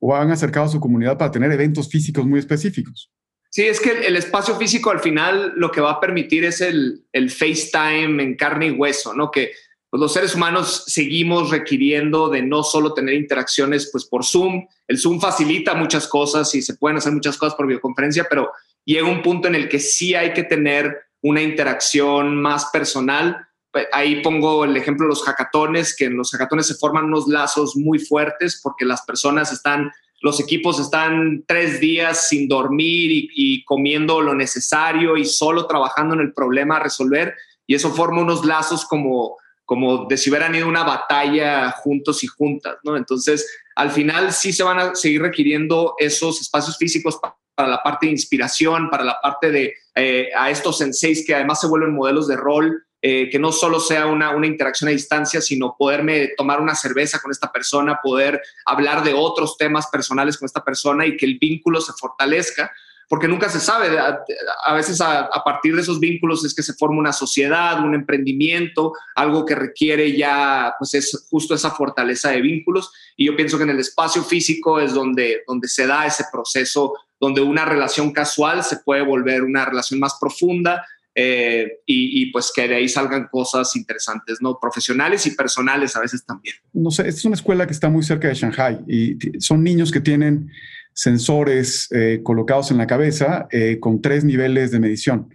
o 0.00 0.16
han 0.16 0.30
acercado 0.30 0.66
a 0.66 0.70
su 0.70 0.80
comunidad 0.80 1.18
para 1.18 1.30
tener 1.30 1.52
eventos 1.52 1.88
físicos 1.88 2.26
muy 2.26 2.38
específicos. 2.38 3.12
Sí, 3.50 3.62
es 3.62 3.80
que 3.80 4.06
el, 4.06 4.16
espacio 4.16 4.56
físico 4.56 4.90
al 4.90 5.00
final 5.00 5.54
lo 5.56 5.72
que 5.72 5.80
va 5.80 5.92
a 5.92 6.00
permitir 6.00 6.44
es 6.44 6.60
el, 6.60 7.04
el 7.12 7.30
FaceTime 7.30 8.22
en 8.22 8.36
carne 8.36 8.68
y 8.68 8.70
hueso, 8.70 9.12
¿no? 9.12 9.30
Que 9.30 9.52
pues 9.90 10.00
los 10.00 10.12
seres 10.12 10.36
humanos 10.36 10.84
seguimos 10.86 11.50
requiriendo 11.50 12.28
de 12.28 12.42
no 12.42 12.62
solo 12.62 12.94
tener 12.94 13.16
interacciones 13.16 13.90
pues 13.90 14.04
por 14.04 14.24
Zoom. 14.24 14.66
El 14.86 14.98
Zoom 14.98 15.20
facilita 15.20 15.74
muchas 15.74 16.06
cosas 16.06 16.54
y 16.54 16.62
se 16.62 16.76
pueden 16.76 16.98
hacer 16.98 17.12
muchas 17.12 17.36
cosas 17.36 17.56
por 17.56 17.66
videoconferencia, 17.66 18.26
pero 18.30 18.52
llega 18.84 19.08
un 19.08 19.20
punto 19.20 19.48
en 19.48 19.56
el 19.56 19.68
que 19.68 19.80
sí 19.80 20.14
hay 20.14 20.32
que 20.32 20.44
tener 20.44 20.96
una 21.22 21.42
interacción 21.42 22.40
más 22.40 22.66
personal. 22.66 23.36
Pues, 23.72 23.88
ahí 23.92 24.22
pongo 24.22 24.64
el 24.64 24.76
ejemplo 24.76 25.06
de 25.06 25.10
los 25.10 25.24
hackatones, 25.24 25.96
que 25.96 26.04
en 26.04 26.16
los 26.16 26.30
hackatones 26.30 26.68
se 26.68 26.76
forman 26.76 27.06
unos 27.06 27.26
lazos 27.26 27.74
muy 27.76 27.98
fuertes 27.98 28.60
porque 28.62 28.84
las 28.84 29.02
personas 29.02 29.52
están, 29.52 29.90
los 30.20 30.38
equipos 30.38 30.78
están 30.78 31.42
tres 31.48 31.80
días 31.80 32.28
sin 32.28 32.46
dormir 32.46 33.10
y, 33.10 33.28
y 33.34 33.64
comiendo 33.64 34.20
lo 34.20 34.36
necesario 34.36 35.16
y 35.16 35.24
solo 35.24 35.66
trabajando 35.66 36.14
en 36.14 36.20
el 36.20 36.32
problema 36.32 36.76
a 36.76 36.84
resolver. 36.84 37.34
Y 37.66 37.74
eso 37.74 37.90
forma 37.90 38.22
unos 38.22 38.44
lazos 38.44 38.84
como 38.84 39.36
como 39.70 40.06
de 40.06 40.16
si 40.16 40.30
hubieran 40.30 40.52
ido 40.52 40.66
una 40.66 40.82
batalla 40.82 41.70
juntos 41.70 42.24
y 42.24 42.26
juntas, 42.26 42.78
¿no? 42.82 42.96
Entonces, 42.96 43.48
al 43.76 43.92
final 43.92 44.32
sí 44.32 44.52
se 44.52 44.64
van 44.64 44.80
a 44.80 44.96
seguir 44.96 45.22
requiriendo 45.22 45.94
esos 45.98 46.40
espacios 46.40 46.76
físicos 46.76 47.20
para 47.54 47.68
la 47.68 47.80
parte 47.80 48.06
de 48.06 48.12
inspiración, 48.12 48.90
para 48.90 49.04
la 49.04 49.20
parte 49.22 49.52
de 49.52 49.74
eh, 49.94 50.30
a 50.36 50.50
estos 50.50 50.78
senseis 50.78 51.24
que 51.24 51.36
además 51.36 51.60
se 51.60 51.68
vuelven 51.68 51.94
modelos 51.94 52.26
de 52.26 52.34
rol, 52.34 52.84
eh, 53.00 53.30
que 53.30 53.38
no 53.38 53.52
solo 53.52 53.78
sea 53.78 54.06
una, 54.06 54.30
una 54.34 54.48
interacción 54.48 54.88
a 54.88 54.92
distancia, 54.92 55.40
sino 55.40 55.76
poderme 55.78 56.30
tomar 56.36 56.60
una 56.60 56.74
cerveza 56.74 57.20
con 57.20 57.30
esta 57.30 57.52
persona, 57.52 58.00
poder 58.02 58.42
hablar 58.66 59.04
de 59.04 59.14
otros 59.14 59.56
temas 59.56 59.86
personales 59.86 60.36
con 60.36 60.46
esta 60.46 60.64
persona 60.64 61.06
y 61.06 61.16
que 61.16 61.26
el 61.26 61.38
vínculo 61.38 61.80
se 61.80 61.92
fortalezca 61.92 62.72
porque 63.10 63.26
nunca 63.26 63.48
se 63.48 63.58
sabe. 63.58 63.98
A, 63.98 64.72
veces 64.72 65.00
a, 65.00 65.28
partir 65.44 65.74
de 65.74 65.82
esos 65.82 65.98
vínculos 65.98 66.44
es 66.44 66.54
que 66.54 66.62
se 66.62 66.74
forma 66.74 67.00
una 67.00 67.12
sociedad, 67.12 67.84
un 67.84 67.96
emprendimiento, 67.96 68.92
algo 69.16 69.44
que 69.44 69.56
requiere 69.56 70.16
ya, 70.16 70.74
pues 70.78 70.94
es 70.94 71.26
justo 71.28 71.52
esa 71.52 71.72
fortaleza 71.72 72.30
de 72.30 72.40
vínculos. 72.40 72.92
Y 73.16 73.26
yo 73.26 73.34
pienso 73.34 73.58
que 73.58 73.64
en 73.64 73.70
el 73.70 73.80
espacio 73.80 74.22
físico 74.22 74.78
es 74.78 74.94
donde, 74.94 75.42
donde 75.48 75.66
se 75.66 75.88
da 75.88 76.06
ese 76.06 76.22
proceso, 76.30 76.94
donde 77.18 77.40
una 77.40 77.64
relación 77.64 78.12
casual 78.12 78.62
se 78.62 78.76
puede 78.76 79.02
volver 79.02 79.42
una 79.42 79.64
relación 79.64 79.98
más 79.98 80.16
profunda. 80.20 80.86
Eh, 81.12 81.80
y, 81.86 82.22
y, 82.22 82.26
pues 82.30 82.52
que 82.54 82.68
de 82.68 82.76
ahí 82.76 82.88
salgan 82.88 83.26
cosas 83.26 83.74
interesantes, 83.74 84.38
¿no? 84.40 84.56
Profesionales 84.60 85.26
y 85.26 85.32
personales 85.32 85.96
a 85.96 86.00
veces 86.00 86.24
también. 86.24 86.54
No 86.72 86.92
sé, 86.92 87.08
esta 87.08 87.18
es 87.18 87.24
una 87.24 87.34
escuela 87.34 87.66
que 87.66 87.72
está 87.72 87.88
muy 87.88 88.04
cerca 88.04 88.28
de 88.28 88.34
Shanghai 88.34 88.78
y 88.86 89.18
son 89.40 89.64
niños 89.64 89.90
que 89.90 90.00
tienen 90.00 90.52
sensores 90.92 91.88
eh, 91.92 92.20
colocados 92.22 92.70
en 92.70 92.78
la 92.78 92.86
cabeza 92.86 93.46
eh, 93.50 93.78
con 93.80 94.02
tres 94.02 94.24
niveles 94.24 94.70
de 94.70 94.80
medición. 94.80 95.34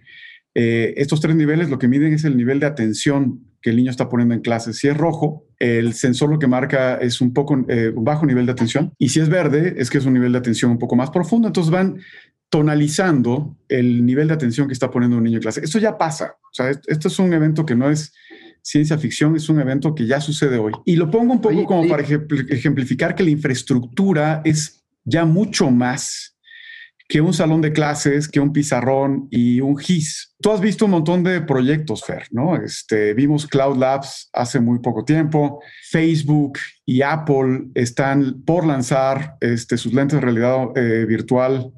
Eh, 0.54 0.94
estos 0.96 1.20
tres 1.20 1.36
niveles 1.36 1.68
lo 1.68 1.78
que 1.78 1.88
miden 1.88 2.12
es 2.12 2.24
el 2.24 2.36
nivel 2.36 2.60
de 2.60 2.66
atención 2.66 3.40
que 3.60 3.70
el 3.70 3.76
niño 3.76 3.90
está 3.90 4.08
poniendo 4.08 4.34
en 4.34 4.40
clase. 4.40 4.72
Si 4.72 4.88
es 4.88 4.96
rojo, 4.96 5.44
el 5.58 5.94
sensor 5.94 6.30
lo 6.30 6.38
que 6.38 6.46
marca 6.46 6.96
es 6.96 7.20
un 7.20 7.32
poco 7.32 7.54
un 7.54 8.04
bajo 8.04 8.24
nivel 8.24 8.46
de 8.46 8.52
atención. 8.52 8.92
Y 8.96 9.08
si 9.08 9.18
es 9.18 9.28
verde, 9.28 9.74
es 9.78 9.90
que 9.90 9.98
es 9.98 10.06
un 10.06 10.14
nivel 10.14 10.32
de 10.32 10.38
atención 10.38 10.70
un 10.70 10.78
poco 10.78 10.94
más 10.94 11.10
profundo. 11.10 11.48
Entonces 11.48 11.72
van 11.72 11.98
tonalizando 12.48 13.56
el 13.68 14.06
nivel 14.06 14.28
de 14.28 14.34
atención 14.34 14.68
que 14.68 14.72
está 14.72 14.90
poniendo 14.90 15.16
un 15.16 15.24
niño 15.24 15.36
en 15.36 15.42
clase. 15.42 15.62
Esto 15.64 15.78
ya 15.78 15.98
pasa. 15.98 16.36
O 16.42 16.54
sea, 16.54 16.70
esto 16.70 17.08
es 17.08 17.18
un 17.18 17.32
evento 17.32 17.66
que 17.66 17.74
no 17.74 17.90
es 17.90 18.12
ciencia 18.62 18.98
ficción, 18.98 19.36
es 19.36 19.48
un 19.48 19.60
evento 19.60 19.94
que 19.94 20.06
ya 20.06 20.20
sucede 20.20 20.58
hoy. 20.58 20.72
Y 20.84 20.96
lo 20.96 21.10
pongo 21.10 21.32
un 21.32 21.40
poco 21.40 21.64
como 21.64 21.88
para 21.88 22.02
ejemplificar 22.02 23.14
que 23.14 23.22
la 23.22 23.30
infraestructura 23.30 24.42
es 24.44 24.85
ya 25.06 25.24
mucho 25.24 25.70
más 25.70 26.36
que 27.08 27.20
un 27.20 27.32
salón 27.32 27.62
de 27.62 27.72
clases, 27.72 28.28
que 28.28 28.40
un 28.40 28.52
pizarrón 28.52 29.28
y 29.30 29.60
un 29.60 29.76
GIS. 29.78 30.34
Tú 30.40 30.50
has 30.50 30.60
visto 30.60 30.86
un 30.86 30.90
montón 30.90 31.22
de 31.22 31.40
proyectos, 31.40 32.04
Fer, 32.04 32.24
¿no? 32.32 32.56
Este, 32.56 33.14
vimos 33.14 33.46
Cloud 33.46 33.76
Labs 33.76 34.28
hace 34.32 34.58
muy 34.58 34.80
poco 34.80 35.04
tiempo. 35.04 35.62
Facebook 35.88 36.58
y 36.84 37.02
Apple 37.02 37.68
están 37.74 38.42
por 38.44 38.66
lanzar 38.66 39.36
este, 39.40 39.76
sus 39.78 39.94
lentes 39.94 40.18
de 40.18 40.24
realidad 40.24 40.76
eh, 40.76 41.06
virtual 41.06 41.72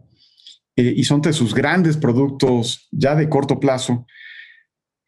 eh, 0.76 0.94
y 0.96 1.04
son 1.04 1.20
de 1.20 1.34
sus 1.34 1.54
grandes 1.54 1.98
productos 1.98 2.88
ya 2.90 3.14
de 3.14 3.28
corto 3.28 3.60
plazo. 3.60 4.06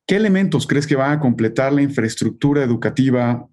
¿Qué 0.07 0.17
elementos 0.17 0.67
crees 0.67 0.87
que 0.87 0.97
van 0.97 1.13
a 1.13 1.21
completar 1.21 1.73
la 1.73 1.83
infraestructura 1.83 2.63
educativa 2.63 3.47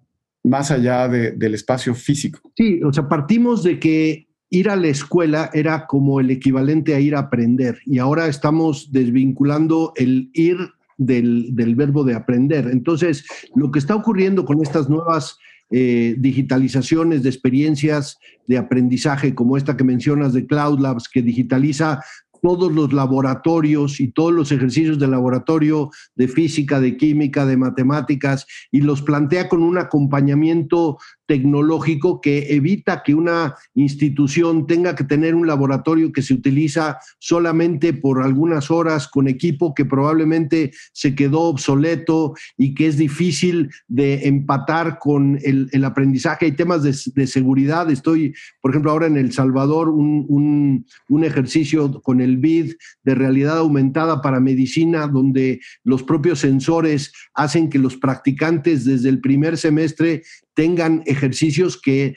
más 0.43 0.72
allá 0.72 1.07
del 1.07 1.53
espacio 1.53 1.93
físico? 1.93 2.51
Sí, 2.55 2.82
o 2.84 2.91
sea, 2.91 3.07
partimos 3.07 3.63
de 3.63 3.80
que 3.80 4.26
ir 4.49 4.69
a 4.69 4.75
la 4.75 4.87
escuela 4.87 5.49
era 5.53 5.85
como 5.87 6.19
el 6.19 6.31
equivalente 6.31 6.95
a 6.95 6.99
ir 6.99 7.15
a 7.15 7.19
aprender 7.19 7.79
y 7.85 7.99
ahora 7.99 8.27
estamos 8.27 8.91
desvinculando 8.91 9.93
el 9.95 10.29
ir 10.33 10.57
del, 10.97 11.53
verbo 11.75 12.03
de 12.03 12.15
aprender. 12.15 12.69
Entonces, 12.71 13.25
lo 13.55 13.71
que 13.71 13.79
está 13.79 13.95
ocurriendo 13.95 14.45
con 14.45 14.61
estas 14.61 14.89
nuevas 14.89 15.37
eh, 15.69 16.15
digitalizaciones 16.17 17.23
de 17.23 17.29
experiencias 17.29 18.17
de 18.47 18.57
aprendizaje 18.57 19.35
como 19.35 19.57
esta 19.57 19.75
que 19.75 19.83
mencionas 19.83 20.33
de 20.33 20.47
Cloud 20.47 20.79
Labs, 20.79 21.09
que 21.09 21.21
digitaliza 21.21 21.99
todos 22.41 22.71
los 22.71 22.93
laboratorios 22.93 23.99
y 23.99 24.11
todos 24.11 24.31
los 24.31 24.51
ejercicios 24.51 24.99
de 24.99 25.07
laboratorio 25.07 25.89
de 26.15 26.27
física, 26.27 26.79
de 26.79 26.95
química, 26.95 27.45
de 27.45 27.57
matemáticas, 27.57 28.45
y 28.71 28.81
los 28.81 29.01
plantea 29.01 29.49
con 29.49 29.61
un 29.63 29.77
acompañamiento 29.77 30.97
tecnológico 31.28 32.21
que 32.21 32.55
evita 32.55 33.03
que 33.03 33.13
una 33.13 33.55
institución 33.75 34.65
tenga 34.65 34.95
que 34.95 35.03
tener 35.03 35.36
un 35.36 35.45
laboratorio 35.45 36.11
que 36.11 36.21
se 36.21 36.34
utiliza 36.34 36.97
solamente 37.19 37.93
por 37.93 38.23
algunas 38.23 38.71
horas 38.71 39.07
con 39.07 39.28
equipo 39.28 39.75
que 39.75 39.86
probablemente 39.86 40.71
se 40.93 41.13
quedó 41.15 41.41
obsoleto 41.41 42.34
y 42.57 42.73
que 42.73 42.88
es 42.88 42.97
difícil 42.97 43.69
de 43.88 44.28
empatar 44.28 44.97
con 44.99 45.38
el, 45.43 45.67
aprendizaje. 45.84 46.45
Hay 46.45 46.51
temas 46.53 46.84
de, 46.84 47.28
seguridad. 47.28 47.91
Estoy, 47.91 48.34
por 48.61 48.71
ejemplo, 48.71 48.91
ahora 48.91 49.07
en 49.07 49.17
El 49.17 49.32
Salvador, 49.32 49.89
un, 49.89 50.86
un 51.09 51.23
ejercicio 51.23 52.01
con 52.01 52.21
el 52.21 52.38
BID 52.38 52.73
de 53.03 53.15
realidad 53.15 53.57
aumentada 53.57 54.21
para 54.21 54.39
medicina, 54.39 55.07
donde 55.07 55.59
los 55.84 56.03
propios 56.03 56.39
sensores 56.39 57.11
hacen 57.34 57.69
que 57.69 57.80
los 57.80 57.97
practicantes 57.97 58.86
desde 58.86 59.09
el 59.09 59.19
primer 59.19 59.57
semestre 59.57 60.23
tengan 60.58 61.03
ejercicios 61.05 61.80
que 61.80 62.16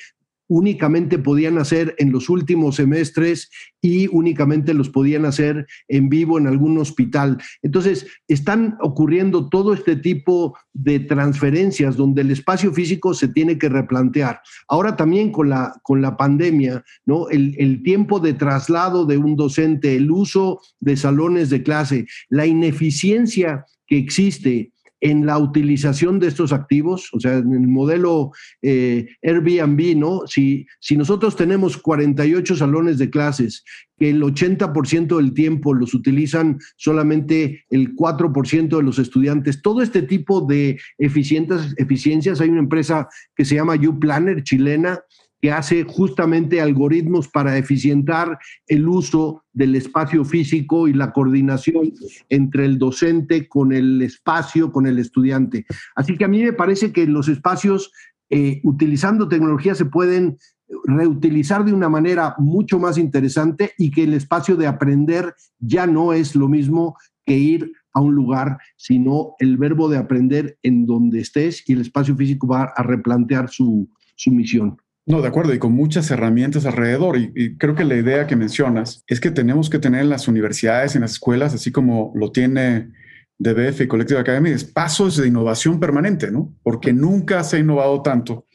únicamente 0.49 1.18
podían 1.18 1.59
hacer 1.59 1.95
en 1.99 2.11
los 2.11 2.28
últimos 2.28 2.76
semestres 2.76 3.51
y 3.82 4.09
únicamente 4.09 4.74
los 4.74 4.88
podían 4.88 5.24
hacer 5.26 5.66
en 5.86 6.09
vivo 6.09 6.38
en 6.38 6.49
algún 6.49 6.76
hospital. 6.78 7.38
Entonces, 7.62 8.07
están 8.26 8.76
ocurriendo 8.80 9.49
todo 9.49 9.74
este 9.74 9.95
tipo 9.95 10.59
de 10.72 11.01
transferencias 11.01 11.97
donde 11.97 12.22
el 12.22 12.32
espacio 12.32 12.72
físico 12.72 13.14
se 13.14 13.28
tiene 13.28 13.59
que 13.59 13.68
replantear. 13.68 14.41
Ahora 14.66 14.97
también 14.97 15.30
con 15.30 15.51
la, 15.51 15.74
con 15.84 16.03
la 16.03 16.16
pandemia, 16.16 16.82
¿no? 17.05 17.28
El, 17.28 17.55
el 17.59 17.82
tiempo 17.84 18.18
de 18.18 18.32
traslado 18.32 19.05
de 19.05 19.18
un 19.18 19.36
docente, 19.36 19.95
el 19.95 20.11
uso 20.11 20.61
de 20.80 20.97
salones 20.97 21.51
de 21.51 21.62
clase, 21.62 22.07
la 22.28 22.47
ineficiencia 22.47 23.66
que 23.86 23.99
existe 23.99 24.72
en 25.01 25.26
la 25.26 25.38
utilización 25.38 26.18
de 26.18 26.28
estos 26.28 26.53
activos, 26.53 27.09
o 27.12 27.20
sea, 27.20 27.34
en 27.38 27.53
el 27.53 27.68
modelo 27.68 28.32
eh, 28.62 29.07
Airbnb, 29.22 29.96
¿no? 29.96 30.22
Si, 30.26 30.66
si 30.78 30.96
nosotros 30.96 31.36
tenemos 31.36 31.76
48 31.76 32.57
salones 32.57 32.98
de 32.98 33.11
clases, 33.11 33.64
que 33.98 34.11
el 34.11 34.22
80% 34.22 35.16
del 35.16 35.34
tiempo 35.34 35.74
los 35.74 35.92
utilizan 35.92 36.59
solamente 36.76 37.64
el 37.68 37.94
4% 37.94 38.76
de 38.76 38.82
los 38.82 38.98
estudiantes, 38.98 39.61
todo 39.61 39.82
este 39.82 40.03
tipo 40.03 40.40
de 40.40 40.78
eficiencias, 40.98 41.74
eficiencias, 41.76 42.40
hay 42.40 42.48
una 42.48 42.61
empresa 42.61 43.09
que 43.36 43.44
se 43.44 43.57
llama 43.57 43.76
YouPlanner, 43.76 44.42
chilena, 44.42 45.01
que 45.41 45.51
hace 45.53 45.84
justamente 45.84 46.61
algoritmos 46.61 47.28
para 47.28 47.57
eficientar 47.57 48.38
el 48.66 48.88
uso 48.88 49.45
del 49.53 49.74
espacio 49.74 50.24
físico 50.24 50.86
y 50.86 50.93
la 50.93 51.12
coordinación 51.12 51.93
entre 52.28 52.66
el 52.66 52.78
docente 52.78 53.49
con 53.49 53.72
el 53.72 54.03
espacio, 54.03 54.70
con 54.70 54.86
el 54.86 54.99
estudiante. 54.99 55.66
Así 55.97 56.16
que 56.16 56.24
a 56.24 56.28
mí 56.28 56.43
me 56.43 56.53
parece 56.53 56.93
que 56.93 57.07
los 57.07 57.28
espacios, 57.28 57.91
eh, 58.28 58.61
utilizando 58.64 59.28
tecnología, 59.28 59.74
se 59.74 59.86
pueden 59.86 60.36
reutilizar 60.84 61.64
de 61.64 61.72
una 61.72 61.88
manera 61.88 62.34
mucho 62.38 62.78
más 62.78 62.99
interesante 62.99 63.72
y 63.76 63.91
que 63.91 64.05
el 64.05 64.14
espacio 64.14 64.57
de 64.57 64.66
aprender 64.66 65.34
ya 65.59 65.86
no 65.86 66.12
es 66.12 66.36
lo 66.36 66.49
mismo 66.49 66.97
que 67.24 67.36
ir 67.36 67.72
a 67.93 68.01
un 68.01 68.14
lugar, 68.14 68.59
sino 68.76 69.34
el 69.41 69.57
verbo 69.57 69.88
de 69.88 69.99
aprender 69.99 70.59
en 70.62 70.86
donde 70.86 71.20
estés 71.20 71.68
y 71.68 71.72
el 71.72 71.80
espacio 71.80 72.14
físico 72.14 72.47
va 72.47 72.72
a 72.76 72.82
replantear 72.82 73.49
su, 73.49 73.88
su 74.14 74.30
misión. 74.30 74.76
No, 75.07 75.22
de 75.22 75.28
acuerdo, 75.28 75.55
y 75.55 75.59
con 75.59 75.72
muchas 75.72 76.11
herramientas 76.11 76.66
alrededor. 76.66 77.16
Y, 77.18 77.57
creo 77.57 77.74
que 77.74 77.84
la 77.84 77.96
idea 77.96 78.26
que 78.26 78.36
mencionas 78.36 79.03
es 79.07 79.20
que 79.20 79.30
tenemos 79.30 79.70
que 79.70 79.78
tener 79.78 80.03
en 80.03 80.11
las 80.11 80.28
universidades, 80.28 80.94
en 80.94 81.03
las 81.03 81.12
escuelas, 81.12 81.55
así 81.55 81.72
como 81.72 82.12
lo 82.14 82.30
tiene 82.30 82.90
DBF 83.38 83.80
y 83.80 83.88
Collective 83.88 84.20
Academy, 84.20 84.51
espacios 84.51 85.16
de 85.16 85.26
innovación 85.26 85.80
permanente, 85.80 86.30
¿no? 86.30 86.55
Porque 86.62 86.92
nunca 86.92 87.42
se 87.42 87.57
ha 87.57 87.61
innovado 87.61 88.03
tanto 88.03 88.46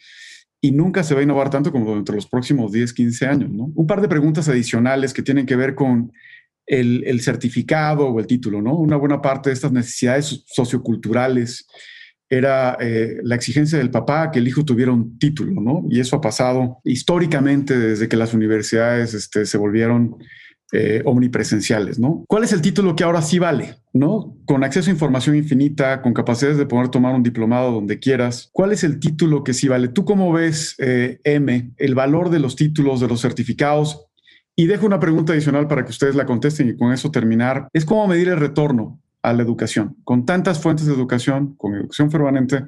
y 0.62 0.72
nunca 0.72 1.04
se 1.04 1.14
va 1.14 1.20
a 1.20 1.24
innovar 1.24 1.50
tanto 1.50 1.72
como 1.72 1.96
entre 1.98 2.16
los 2.16 2.28
próximos 2.28 2.72
10, 2.72 2.94
15 2.94 3.26
años, 3.26 3.50
¿no? 3.50 3.72
Un 3.76 3.88
par 3.88 4.02
de 4.02 4.08
preguntas 4.08 4.48
adicionales 4.48 5.14
que 5.14 5.24
tienen 5.24 5.46
que 5.46 5.56
ver 5.56 5.76
con 5.76 6.12
el 6.68 7.22
certificado 7.22 8.08
o 8.08 8.20
el 8.20 8.26
título, 8.26 8.62
¿no? 8.62 8.76
Una 8.76 8.96
buena 8.96 9.22
parte 9.22 9.50
de 9.50 9.54
estas 9.54 9.72
necesidades 9.72 10.44
socioculturales 10.48 11.68
era 12.30 12.78
eh, 12.80 13.18
la 13.24 13.36
exigencia 13.36 13.78
del 13.78 13.92
papá 13.92 14.32
que 14.32 14.40
el 14.40 14.48
hijo 14.48 14.66
tuviera 14.66 14.92
un 14.92 15.18
título, 15.20 15.62
¿no? 15.62 15.86
Y 15.90 16.00
eso 16.00 16.16
ha 16.16 16.22
pasado 16.22 16.80
históricamente 16.84 17.78
desde 17.78 18.08
que 18.08 18.18
las 18.18 18.34
universidades 18.34 19.14
este, 19.14 19.46
se 19.46 19.58
volvieron 19.58 20.18
eh, 20.72 21.04
omnipresenciales, 21.06 22.00
¿no? 22.00 22.26
¿Cuál 22.28 22.44
es 22.44 22.52
el 22.52 22.62
título 22.62 22.96
que 22.96 23.04
ahora 23.04 23.22
sí 23.22 23.38
vale, 23.38 23.76
¿no? 23.94 24.36
Con 24.46 24.64
acceso 24.64 24.90
a 24.90 24.94
información 24.94 25.36
infinita, 25.36 26.02
con 26.02 26.14
capacidades 26.14 26.58
de 26.58 26.66
poder 26.66 26.90
tomar 26.90 27.14
un 27.14 27.22
diplomado 27.22 27.72
donde 27.72 28.00
quieras. 28.00 28.50
¿Cuál 28.52 28.72
es 28.72 28.84
el 28.84 29.00
título 29.00 29.44
que 29.44 29.54
sí 29.54 29.68
vale? 29.68 29.90
¿Tú 29.90 30.06
cómo 30.06 30.34
ves, 30.34 30.76
eh, 30.80 31.20
M, 31.24 31.72
el 31.78 31.96
valor 31.96 32.32
de 32.32 32.40
los 32.40 32.56
títulos, 32.56 33.00
de 33.00 33.08
los 33.08 33.22
certificados? 33.22 34.08
Y 34.56 34.66
dejo 34.66 34.88
una 34.88 35.00
pregunta 35.00 35.34
adicional 35.34 35.68
para 35.68 35.86
que 35.86 35.92
ustedes 35.92 36.16
la 36.16 36.26
contesten 36.26 36.70
y 36.70 36.78
con 36.78 36.92
eso 36.92 37.12
terminar. 37.12 37.68
Es 37.72 37.86
cómo 37.86 38.08
medir 38.08 38.30
el 38.30 38.40
retorno 38.40 39.00
a 39.30 39.34
la 39.34 39.44
educación. 39.44 39.98
Con 40.04 40.26
tantas 40.26 40.62
fuentes 40.62 40.86
de 40.86 40.94
educación, 40.94 41.56
con 41.56 41.74
educación 41.74 42.10
permanente, 42.10 42.66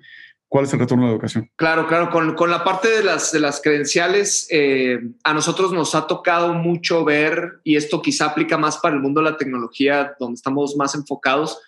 ¿cuál 0.47 0.65
es 0.65 0.73
el 0.73 0.79
retorno 0.79 1.03
de 1.03 1.09
la 1.09 1.13
educación? 1.13 1.51
Claro, 1.55 1.87
claro. 1.87 2.09
Con, 2.09 2.33
con 2.35 2.49
la 2.49 2.63
parte 2.63 2.87
de 2.89 3.03
las, 3.03 3.31
de 3.31 3.39
las 3.39 3.61
credenciales, 3.61 4.47
eh, 4.49 4.99
a 5.23 5.33
nosotros 5.33 5.71
nos 5.71 5.93
ha 5.93 6.07
tocado 6.07 6.53
mucho 6.53 7.05
ver, 7.05 7.59
y 7.63 7.75
esto 7.75 8.01
quizá 8.01 8.25
aplica 8.25 8.57
más 8.57 8.77
para 8.77 8.95
el 8.95 9.01
mundo 9.01 9.21
de 9.21 9.31
la 9.31 9.37
tecnología, 9.37 10.15
donde 10.19 10.35
estamos 10.35 10.75
más 10.75 10.95
enfocados, 10.95 11.59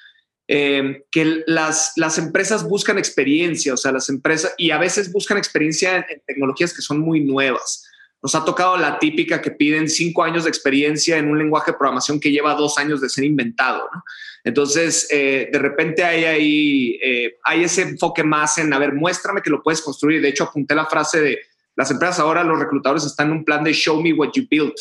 eh, 0.47 1.05
que 1.11 1.43
las, 1.45 1.93
las 1.95 2.17
empresas 2.17 2.67
buscan 2.67 2.97
experiencia, 2.97 3.75
o 3.75 3.77
sea, 3.77 3.91
las 3.91 4.09
empresas, 4.09 4.55
y 4.57 4.71
a 4.71 4.79
veces 4.79 5.11
buscan 5.11 5.37
experiencia 5.37 5.97
en 6.09 6.21
tecnologías 6.25 6.73
que 6.73 6.81
son 6.81 6.99
muy 6.99 7.19
nuevas. 7.19 7.88
Nos 8.21 8.35
ha 8.35 8.43
tocado 8.43 8.77
la 8.77 8.99
típica 8.99 9.41
que 9.41 9.51
piden 9.51 9.89
cinco 9.89 10.23
años 10.23 10.43
de 10.43 10.49
experiencia 10.49 11.17
en 11.17 11.29
un 11.29 11.37
lenguaje 11.37 11.71
de 11.71 11.77
programación 11.77 12.19
que 12.19 12.31
lleva 12.31 12.53
dos 12.53 12.77
años 12.77 12.99
de 12.99 13.09
ser 13.09 13.23
inventado. 13.23 13.89
¿no? 13.93 14.03
Entonces, 14.43 15.07
eh, 15.11 15.49
de 15.51 15.59
repente 15.59 16.03
hay 16.03 16.25
ahí, 16.25 16.99
eh, 17.03 17.37
hay 17.43 17.63
ese 17.63 17.83
enfoque 17.83 18.23
más 18.23 18.57
en, 18.57 18.73
a 18.73 18.79
ver, 18.79 18.93
muéstrame 18.93 19.41
que 19.41 19.49
lo 19.49 19.63
puedes 19.63 19.81
construir. 19.81 20.21
De 20.21 20.29
hecho, 20.29 20.45
apunté 20.45 20.75
la 20.75 20.85
frase 20.85 21.21
de 21.21 21.39
las 21.75 21.91
empresas 21.91 22.19
ahora, 22.19 22.43
los 22.43 22.59
reclutadores 22.59 23.05
están 23.05 23.27
en 23.27 23.37
un 23.37 23.45
plan 23.45 23.63
de 23.63 23.73
show 23.73 24.01
me 24.01 24.13
what 24.13 24.31
you 24.33 24.45
built. 24.49 24.75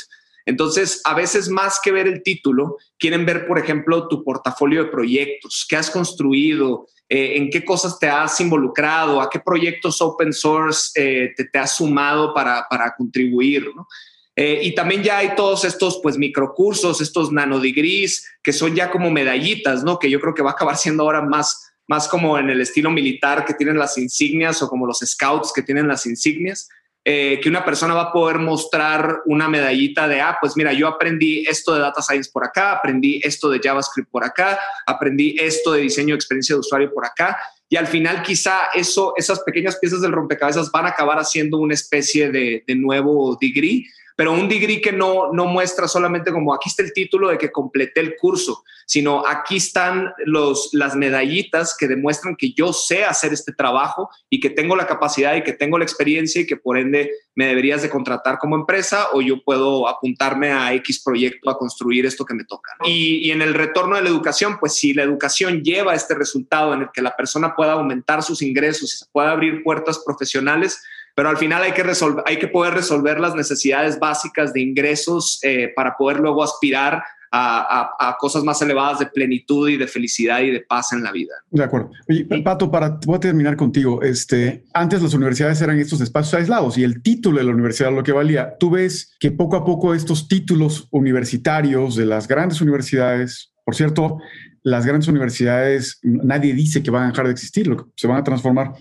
Entonces, 0.49 1.03
a 1.05 1.12
veces 1.12 1.51
más 1.51 1.78
que 1.84 1.92
ver 1.92 2.07
el 2.07 2.22
título, 2.22 2.78
quieren 2.99 3.26
ver, 3.26 3.46
por 3.46 3.59
ejemplo, 3.59 4.09
tu 4.09 4.24
portafolio 4.24 4.84
de 4.84 4.90
proyectos, 4.90 5.66
qué 5.68 5.76
has 5.76 5.90
construido, 5.90 6.86
eh, 7.07 7.36
en 7.36 7.51
qué 7.51 7.66
cosas 7.66 7.99
te 7.99 8.09
has 8.09 8.40
involucrado, 8.40 9.20
a 9.20 9.28
qué 9.28 9.40
proyectos 9.40 10.01
open 10.01 10.32
source 10.32 10.90
te, 10.94 11.44
te, 11.44 11.59
has 11.59 11.76
sumado 11.76 12.32
para, 12.32 12.66
para 12.70 12.94
contribuir. 12.96 13.68
¿no? 13.76 13.86
Eh, 14.36 14.61
y 14.62 14.74
también 14.74 15.03
ya 15.03 15.18
hay 15.18 15.34
todos 15.36 15.66
estos 15.66 16.01
pues 16.03 16.16
microcursos, 16.16 17.03
estos 17.03 17.30
nanodegrees, 17.30 18.26
que 18.42 18.55
son 18.55 18.74
ya 18.74 18.90
como 18.90 19.11
medallitas, 19.11 19.84
¿no? 19.84 19.99
Que 19.99 20.09
yo 20.09 20.18
creo 20.18 20.32
que 20.32 20.42
va 20.42 20.51
a 20.51 20.53
acabar 20.55 20.78
siendo 20.78 21.03
ahora 21.03 21.20
más, 21.20 21.72
más 21.86 22.09
como 22.09 22.38
en 22.38 22.49
el 22.49 22.62
estilo 22.62 22.90
militar 22.90 23.44
que 23.44 23.53
tienen 23.53 23.78
las 23.78 23.99
insignias 23.99 24.62
o 24.62 24.68
como 24.70 24.86
los 24.86 25.01
scouts 25.05 25.53
que 25.53 25.62
tienen 25.62 25.88
las 25.88 26.07
insignias. 26.07 26.70
Eh, 27.11 27.40
que 27.40 27.48
una 27.48 27.64
persona 27.64 27.94
va 27.94 28.02
a 28.02 28.12
poder 28.12 28.38
mostrar 28.38 29.22
una 29.24 29.48
medallita 29.48 30.06
de, 30.06 30.20
ah, 30.20 30.36
pues 30.38 30.59
mira, 30.59 30.74
yo 30.74 30.86
aprendí 30.86 31.42
esto 31.48 31.72
de 31.72 31.80
data 31.80 32.02
science 32.02 32.30
por 32.30 32.44
acá, 32.44 32.72
aprendí 32.72 33.18
esto 33.24 33.48
de 33.48 33.61
JavaScript 33.64 34.11
por 34.11 34.24
acá, 34.24 34.61
aprendí 34.86 35.34
esto 35.40 35.72
de 35.72 35.80
diseño 35.80 36.09
de 36.09 36.16
experiencia 36.16 36.54
de 36.54 36.61
usuario 36.61 36.92
por 36.92 37.06
acá. 37.06 37.38
Y 37.66 37.76
al 37.76 37.86
final 37.86 38.20
quizá 38.20 38.68
eso, 38.74 39.14
esas 39.16 39.40
pequeñas 39.40 39.76
piezas 39.76 40.02
del 40.02 40.12
rompecabezas 40.12 40.70
van 40.70 40.84
a 40.84 40.90
acabar 40.90 41.18
haciendo 41.18 41.56
una 41.56 41.72
especie 41.72 42.30
de, 42.30 42.62
de 42.66 42.74
nuevo 42.74 43.38
degree 43.40 43.86
pero 44.19 44.33
un 44.33 44.49
degree 44.49 44.81
que 44.81 44.91
no, 44.91 45.33
no 45.33 45.45
muestra 45.45 45.87
solamente 45.87 46.33
como 46.33 46.53
aquí 46.53 46.69
está 46.69 46.83
el 46.83 46.93
título 46.93 47.29
de 47.29 47.39
que 47.39 47.53
completé 47.53 48.01
el 48.01 48.16
curso, 48.16 48.64
sino 48.85 49.25
aquí 49.25 49.59
están 49.59 50.12
los, 50.27 50.71
las 50.73 50.97
medallitas 50.97 51.77
que 51.79 51.87
demuestran 51.87 52.35
que 52.35 52.53
yo 52.53 52.73
sé 52.73 53.05
hacer 53.05 53.33
este 53.33 53.53
trabajo 53.53 54.11
y 54.29 54.41
que 54.41 54.51
tengo 54.51 54.75
la 54.75 54.89
capacidad 54.89 55.37
y 55.37 55.45
que 55.45 55.53
tengo 55.53 55.79
la 55.79 55.85
experiencia 55.85 56.41
y 56.41 56.47
que 56.49 56.57
por 56.57 56.79
ende 56.79 57.12
me 57.37 57.47
deberías 57.47 57.81
de 57.81 57.91
contratar 57.91 58.39
como 58.39 58.57
empresa 58.57 59.07
o 59.12 59.23
yo 59.23 59.41
puedo 59.45 59.87
apuntarme 59.87 60.51
a 60.51 60.75
X 60.75 61.01
proyecto 61.05 61.49
a 61.49 61.57
construir 61.57 62.05
esto 62.05 62.25
que 62.25 62.35
me 62.35 62.43
toca. 62.45 62.73
Y, 62.85 63.31
en 63.31 63.41
el 63.41 63.55
retorno 63.55 63.95
de 63.95 64.03
la 64.03 64.09
educación, 64.09 64.59
pues 64.59 64.75
si 64.75 64.95
la 64.95 65.05
educación 65.05 65.62
lleva 65.62 65.95
este 65.95 66.16
resultado 66.16 66.75
en 66.75 66.81
el 66.81 66.89
que 66.93 67.03
la 67.03 67.14
persona 67.14 67.55
pueda 67.55 67.75
aumentar 67.75 68.25
sus 68.25 68.43
ingresos 68.43 68.95
y 68.95 68.97
se 68.97 69.07
pueda 69.12 69.31
abrir 69.31 69.62
puertas 69.62 70.03
profesionales, 70.05 70.83
pero 71.19 71.31
al 71.31 71.37
final 71.37 71.64
hay 71.64 71.73
que, 71.73 71.83
resolver, 71.83 72.23
hay 72.29 72.39
que 72.39 72.47
poder 72.47 72.75
resolver 72.75 73.19
las 73.19 73.35
necesidades 73.35 73.99
básicas 73.99 74.53
de 74.53 74.61
ingresos 74.61 75.41
eh, 75.43 75.73
para 75.75 75.97
poder 75.97 76.21
luego 76.21 76.45
aspirar 76.45 77.03
a, 77.33 78.16
cosas 78.21 78.45
más 78.45 78.62
elevadas 78.62 79.01
de 79.01 79.07
plenitud 79.07 79.69
y 79.69 79.77
de 79.77 79.89
felicidad 79.89 80.43
y 80.43 80.53
de 80.53 80.61
paz 80.61 80.93
en 80.93 81.03
la 81.03 81.11
vida. 81.11 81.35
De 81.51 81.64
acuerdo. 81.64 81.91
Oye, 82.09 82.25
Pato, 82.45 82.71
para, 82.71 83.01
voy 83.05 83.16
a 83.16 83.19
terminar 83.19 83.57
contigo. 83.57 84.01
Este, 84.01 84.62
antes 84.73 85.03
las 85.03 85.12
universidades 85.12 85.61
eran 85.61 85.81
estos 85.81 86.01
espacios 86.01 86.35
aislados 86.35 86.79
y 86.79 86.85
el 86.85 87.03
título 87.03 87.39
de 87.39 87.45
la 87.47 87.53
universidad 87.53 87.93
lo 87.93 88.05
que 88.05 88.12
valía. 88.12 88.55
Tú 88.57 88.71
ves 88.71 89.16
que 89.19 89.33
poco 89.33 89.57
a 89.57 89.64
poco 89.64 89.95
estos 89.95 90.29
títulos 90.29 90.87
universitarios 90.93 91.97
de 91.97 92.07
las 92.07 92.29
grandes 92.29 92.61
universidades, 92.61 93.53
por 93.64 93.75
cierto, 93.75 94.19
las 94.62 94.87
grandes 94.87 95.09
universidades, 95.09 95.99
nadie 96.03 96.55
dice 96.55 96.81
que 96.81 96.93
van 96.93 97.03
a 97.03 97.09
dejar 97.09 97.27
de 97.27 97.33
existir, 97.33 97.75
se 97.97 98.07
van 98.07 98.19
a 98.19 98.23
transformar. 98.23 98.75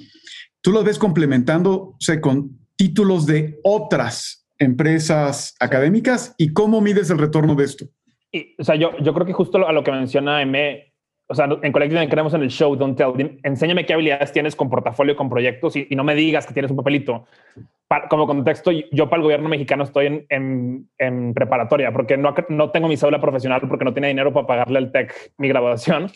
Tú 0.61 0.71
los 0.71 0.83
ves 0.83 0.97
complementándose 0.99 2.19
con 2.21 2.57
títulos 2.75 3.25
de 3.25 3.59
otras 3.63 4.47
empresas 4.59 5.55
académicas 5.59 6.33
y 6.37 6.53
cómo 6.53 6.81
mides 6.81 7.09
el 7.09 7.19
retorno 7.19 7.55
de 7.55 7.65
esto 7.65 7.85
o 8.57 8.63
sea, 8.63 8.75
yo, 8.75 8.97
yo 8.99 9.13
creo 9.13 9.25
que 9.25 9.33
justo 9.33 9.65
a 9.65 9.71
lo 9.71 9.83
que 9.83 9.91
menciona 9.91 10.41
M, 10.41 10.93
o 11.27 11.35
sea, 11.35 11.47
en 11.61 11.71
Collective 11.71 12.09
creemos 12.09 12.33
en 12.33 12.41
el 12.41 12.49
show 12.49 12.75
Don't 12.75 12.97
Tell. 12.97 13.39
Enséñame 13.43 13.85
qué 13.85 13.93
habilidades 13.93 14.31
tienes 14.31 14.55
con 14.55 14.69
portafolio, 14.69 15.15
con 15.15 15.29
proyectos 15.29 15.75
y, 15.75 15.87
no 15.91 16.03
me 16.03 16.15
digas 16.15 16.45
que 16.45 16.53
tienes 16.53 16.71
un 16.71 16.77
papelito. 16.77 17.25
Como 18.09 18.27
contexto, 18.27 18.71
yo 18.71 19.09
para 19.09 19.17
el 19.17 19.23
gobierno 19.23 19.47
mexicano 19.47 19.83
estoy 19.83 20.25
en, 20.29 20.89
en, 20.97 21.33
preparatoria 21.33 21.91
porque 21.91 22.17
no, 22.17 22.35
no 22.49 22.71
tengo 22.71 22.87
mi 22.87 22.97
cédula 22.97 23.21
profesional 23.21 23.61
porque 23.67 23.85
no 23.85 23.93
tenía 23.93 24.09
dinero 24.09 24.33
para 24.33 24.45
pagarle 24.45 24.79
al 24.79 24.91
TEC 24.91 25.33
mi 25.37 25.47
graduación 25.47 26.11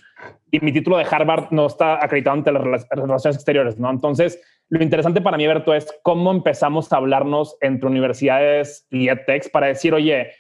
y 0.52 0.60
mi 0.60 0.74
título 0.74 0.98
de 0.98 1.06
Harvard 1.10 1.48
no 1.52 1.68
está 1.68 2.04
acreditado 2.04 2.38
ante 2.38 2.52
las 2.52 2.88
relaciones 2.90 3.38
exteriores, 3.38 3.80
¿no? 3.80 3.90
Entonces, 3.90 4.42
lo 4.68 4.84
interesante 4.84 5.22
para 5.22 5.38
mí, 5.38 5.48
Berto, 5.48 5.74
es 5.74 5.88
cómo 6.04 6.32
empezamos 6.32 6.92
a 6.92 6.98
hablarnos 6.98 7.58
entre 7.62 7.88
universidades 7.88 8.86
y 8.90 9.08
EdTechs 9.08 9.50
para 9.50 9.68
decir, 9.68 9.94
oye, 9.94 10.32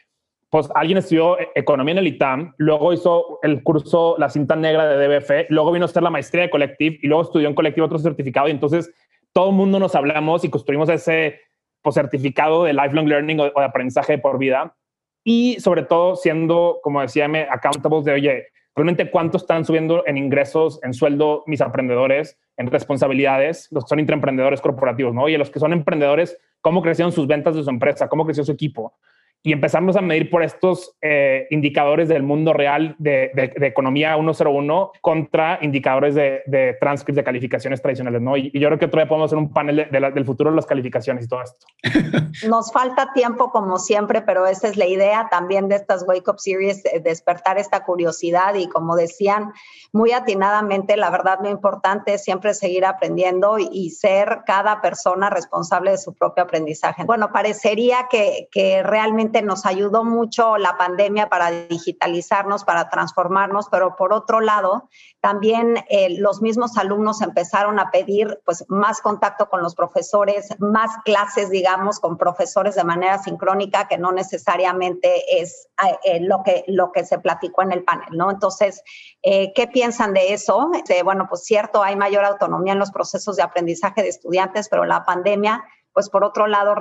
pues 0.49 0.69
alguien 0.75 0.97
estudió 0.97 1.37
economía 1.55 1.93
en 1.93 1.97
el 1.99 2.07
ITAM, 2.07 2.53
luego 2.57 2.91
hizo 2.91 3.39
el 3.41 3.63
curso, 3.63 4.15
la 4.17 4.29
cinta 4.29 4.57
negra 4.57 4.85
de 4.85 5.07
DBF, 5.07 5.49
luego 5.49 5.71
vino 5.71 5.85
a 5.85 5.89
hacer 5.89 6.03
la 6.03 6.09
maestría 6.09 6.43
de 6.43 6.49
Collective 6.49 6.99
y 7.01 7.07
luego 7.07 7.23
estudió 7.23 7.47
en 7.47 7.55
Collective 7.55 7.85
otro 7.85 7.99
certificado. 7.99 8.49
Y 8.49 8.51
entonces 8.51 8.93
todo 9.33 9.49
el 9.49 9.55
mundo 9.55 9.79
nos 9.79 9.95
hablamos 9.95 10.43
y 10.43 10.49
construimos 10.49 10.89
ese 10.89 11.39
pues, 11.81 11.95
certificado 11.95 12.63
de 12.63 12.73
lifelong 12.73 13.07
learning 13.07 13.39
o, 13.39 13.43
de 13.45 13.65
aprendizaje 13.65 14.17
por 14.17 14.37
vida. 14.37 14.75
Y 15.23 15.59
sobre 15.59 15.83
todo 15.83 16.15
siendo, 16.15 16.79
como 16.81 17.01
decía, 17.01 17.29
accountable 17.49 18.01
de, 18.03 18.11
oye, 18.11 18.47
realmente 18.75 19.11
cuánto 19.11 19.37
están 19.37 19.65
subiendo 19.65 20.03
en 20.07 20.17
ingresos, 20.17 20.79
en 20.83 20.93
sueldo 20.93 21.43
mis 21.45 21.61
aprendedores, 21.61 22.39
en 22.57 22.67
responsabilidades, 22.67 23.67
los 23.71 23.83
que 23.85 23.89
son 23.89 23.99
intraemprendedores 23.99 24.61
corporativos, 24.61 25.13
¿no? 25.13 25.23
Oye, 25.23 25.37
los 25.37 25.51
que 25.51 25.59
son 25.59 25.73
emprendedores, 25.73 26.37
cómo 26.61 26.81
crecieron 26.81 27.11
sus 27.11 27.27
ventas 27.27 27.55
de 27.55 27.63
su 27.63 27.69
empresa, 27.69 28.09
cómo 28.09 28.25
creció 28.25 28.43
su 28.43 28.51
equipo 28.51 28.95
y 29.43 29.53
empezamos 29.53 29.95
a 29.95 30.01
medir 30.01 30.29
por 30.29 30.43
estos 30.43 30.95
eh, 31.01 31.47
indicadores 31.49 32.07
del 32.07 32.21
mundo 32.21 32.53
real 32.53 32.95
de, 32.99 33.31
de, 33.33 33.67
economía 33.67 34.15
101 34.15 34.91
contra 35.01 35.57
indicadores 35.61 36.13
de, 36.13 36.43
de 36.45 36.77
transcripts 36.79 37.15
de 37.15 37.23
calificaciones 37.23 37.81
tradicionales, 37.81 38.21
¿no? 38.21 38.37
Y, 38.37 38.51
yo 38.53 38.67
creo 38.67 38.77
que 38.77 38.87
todavía 38.87 39.09
podemos 39.09 39.29
hacer 39.29 39.39
un 39.39 39.51
panel 39.51 39.87
del 39.89 40.25
futuro 40.25 40.51
de 40.51 40.57
las 40.57 40.67
calificaciones 40.67 41.25
y 41.25 41.27
todo 41.27 41.41
esto. 41.41 41.65
Nos 42.47 42.71
falta 42.71 43.13
tiempo 43.13 43.49
como 43.49 43.79
siempre, 43.79 44.21
pero 44.21 44.45
esa 44.45 44.67
es 44.67 44.77
la 44.77 44.85
idea 44.85 45.27
también 45.31 45.67
de 45.69 45.75
estas 45.75 46.05
Wake 46.07 46.29
Up 46.29 46.39
Series, 46.39 46.83
despertar 47.03 47.57
esta 47.57 47.83
curiosidad 47.83 48.53
y 48.53 48.67
como 48.67 48.95
decían 48.95 49.53
muy 49.91 50.11
atinadamente, 50.11 50.97
la 50.97 51.09
verdad 51.09 51.39
lo 51.41 51.49
importante 51.49 52.13
es 52.13 52.23
siempre 52.23 52.53
seguir 52.53 52.85
aprendiendo 52.85 53.57
y, 53.57 53.67
y 53.71 53.89
ser 53.89 54.41
cada 54.45 54.81
persona 54.81 55.31
responsable 55.31 55.91
de 55.91 55.97
su 55.97 56.13
propio 56.13 56.43
aprendizaje. 56.43 57.05
Bueno, 57.05 57.31
parecería 57.31 58.07
que, 58.09 58.47
que 58.51 58.83
realmente 58.83 59.30
nos 59.41 59.65
ayudó 59.65 60.03
mucho 60.03 60.57
la 60.57 60.77
pandemia 60.77 61.29
para 61.29 61.51
digitalizarnos, 61.51 62.63
para 62.65 62.89
transformarnos, 62.89 63.67
pero 63.69 63.95
por 63.95 64.13
otro 64.13 64.41
lado, 64.41 64.89
también 65.21 65.77
eh, 65.89 66.17
los 66.19 66.41
mismos 66.41 66.77
alumnos 66.77 67.21
empezaron 67.21 67.79
a 67.79 67.91
pedir 67.91 68.41
pues, 68.45 68.65
más 68.67 69.01
contacto 69.01 69.49
con 69.49 69.61
los 69.61 69.75
profesores, 69.75 70.49
más 70.59 70.91
clases, 71.05 71.49
digamos, 71.49 71.99
con 71.99 72.17
profesores 72.17 72.75
de 72.75 72.83
manera 72.83 73.19
sincrónica, 73.19 73.87
que 73.87 73.97
no 73.97 74.11
necesariamente 74.11 75.41
es 75.41 75.69
eh, 76.03 76.19
lo, 76.21 76.43
que, 76.43 76.65
lo 76.67 76.91
que 76.91 77.05
se 77.05 77.19
platicó 77.19 77.61
en 77.61 77.71
el 77.71 77.83
panel, 77.83 78.09
¿no? 78.11 78.31
Entonces, 78.31 78.83
eh, 79.21 79.53
¿qué 79.53 79.67
piensan 79.67 80.13
de 80.13 80.33
eso? 80.33 80.71
Este, 80.73 81.03
bueno, 81.03 81.27
pues 81.29 81.43
cierto, 81.43 81.83
hay 81.83 81.95
mayor 81.95 82.25
autonomía 82.25 82.73
en 82.73 82.79
los 82.79 82.91
procesos 82.91 83.35
de 83.35 83.43
aprendizaje 83.43 84.01
de 84.01 84.09
estudiantes, 84.09 84.67
pero 84.69 84.85
la 84.85 85.05
pandemia, 85.05 85.63
pues 85.93 86.09
por 86.09 86.23
otro 86.23 86.47
lado, 86.47 86.75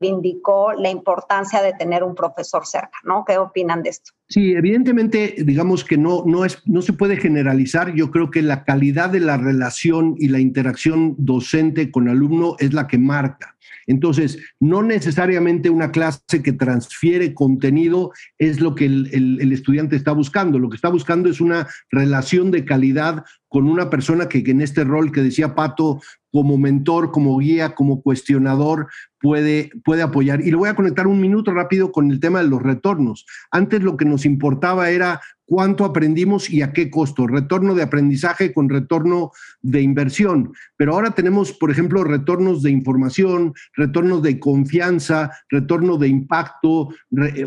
indicó 0.00 0.72
la 0.72 0.90
importancia 0.90 1.62
de 1.62 1.72
tener 1.72 2.02
un 2.02 2.14
profesor 2.14 2.66
cerca, 2.66 2.98
¿no? 3.04 3.24
¿Qué 3.26 3.38
opinan 3.38 3.82
de 3.82 3.90
esto? 3.90 4.12
Sí, 4.28 4.52
evidentemente, 4.52 5.34
digamos 5.44 5.84
que 5.84 5.96
no, 5.96 6.24
no, 6.26 6.44
es, 6.44 6.62
no 6.66 6.82
se 6.82 6.92
puede 6.92 7.16
generalizar. 7.16 7.94
Yo 7.94 8.10
creo 8.10 8.30
que 8.30 8.42
la 8.42 8.64
calidad 8.64 9.10
de 9.10 9.20
la 9.20 9.36
relación 9.36 10.14
y 10.18 10.28
la 10.28 10.40
interacción 10.40 11.14
docente 11.18 11.90
con 11.90 12.08
alumno 12.08 12.56
es 12.58 12.72
la 12.72 12.86
que 12.86 12.98
marca. 12.98 13.53
Entonces, 13.86 14.38
no 14.60 14.82
necesariamente 14.82 15.70
una 15.70 15.90
clase 15.90 16.42
que 16.42 16.52
transfiere 16.52 17.34
contenido 17.34 18.12
es 18.38 18.60
lo 18.60 18.74
que 18.74 18.86
el, 18.86 19.52
estudiante 19.52 19.96
está 19.96 20.12
buscando. 20.12 20.58
Lo 20.58 20.68
que 20.68 20.76
está 20.76 20.88
buscando 20.88 21.28
es 21.28 21.40
una 21.40 21.66
relación 21.90 22.50
de 22.50 22.64
calidad 22.64 23.24
con 23.48 23.68
una 23.68 23.90
persona 23.90 24.28
que, 24.28 24.38
en 24.38 24.60
este 24.60 24.84
rol 24.84 25.12
que 25.12 25.22
decía 25.22 25.54
Pato, 25.54 26.00
como 26.32 26.58
mentor, 26.58 27.12
como 27.12 27.38
guía, 27.38 27.74
como 27.74 28.02
cuestionador, 28.02 28.88
puede, 29.20 29.70
puede 29.84 30.02
apoyar. 30.02 30.40
Y 30.40 30.50
lo 30.50 30.58
voy 30.58 30.68
a 30.68 30.74
conectar 30.74 31.06
un 31.06 31.20
minuto 31.20 31.52
rápido 31.52 31.92
con 31.92 32.10
el 32.10 32.18
tema 32.18 32.42
de 32.42 32.48
los 32.48 32.60
retornos. 32.60 33.24
Antes 33.52 33.82
lo 33.82 33.96
que 33.96 34.04
nos 34.04 34.26
importaba 34.26 34.90
era 34.90 35.20
cuánto 35.46 35.84
aprendimos 35.84 36.50
y 36.50 36.62
a 36.62 36.72
qué 36.72 36.90
costo, 36.90 37.26
retorno 37.26 37.74
de 37.74 37.82
aprendizaje 37.82 38.52
con 38.52 38.68
retorno 38.68 39.32
de 39.62 39.82
inversión. 39.82 40.52
Pero 40.76 40.94
ahora 40.94 41.12
tenemos, 41.12 41.52
por 41.52 41.70
ejemplo, 41.70 42.04
retornos 42.04 42.62
de 42.62 42.70
información, 42.70 43.54
retornos 43.74 44.22
de 44.22 44.38
confianza, 44.38 45.30
retorno 45.48 45.96
de 45.96 46.08
impacto. 46.08 46.88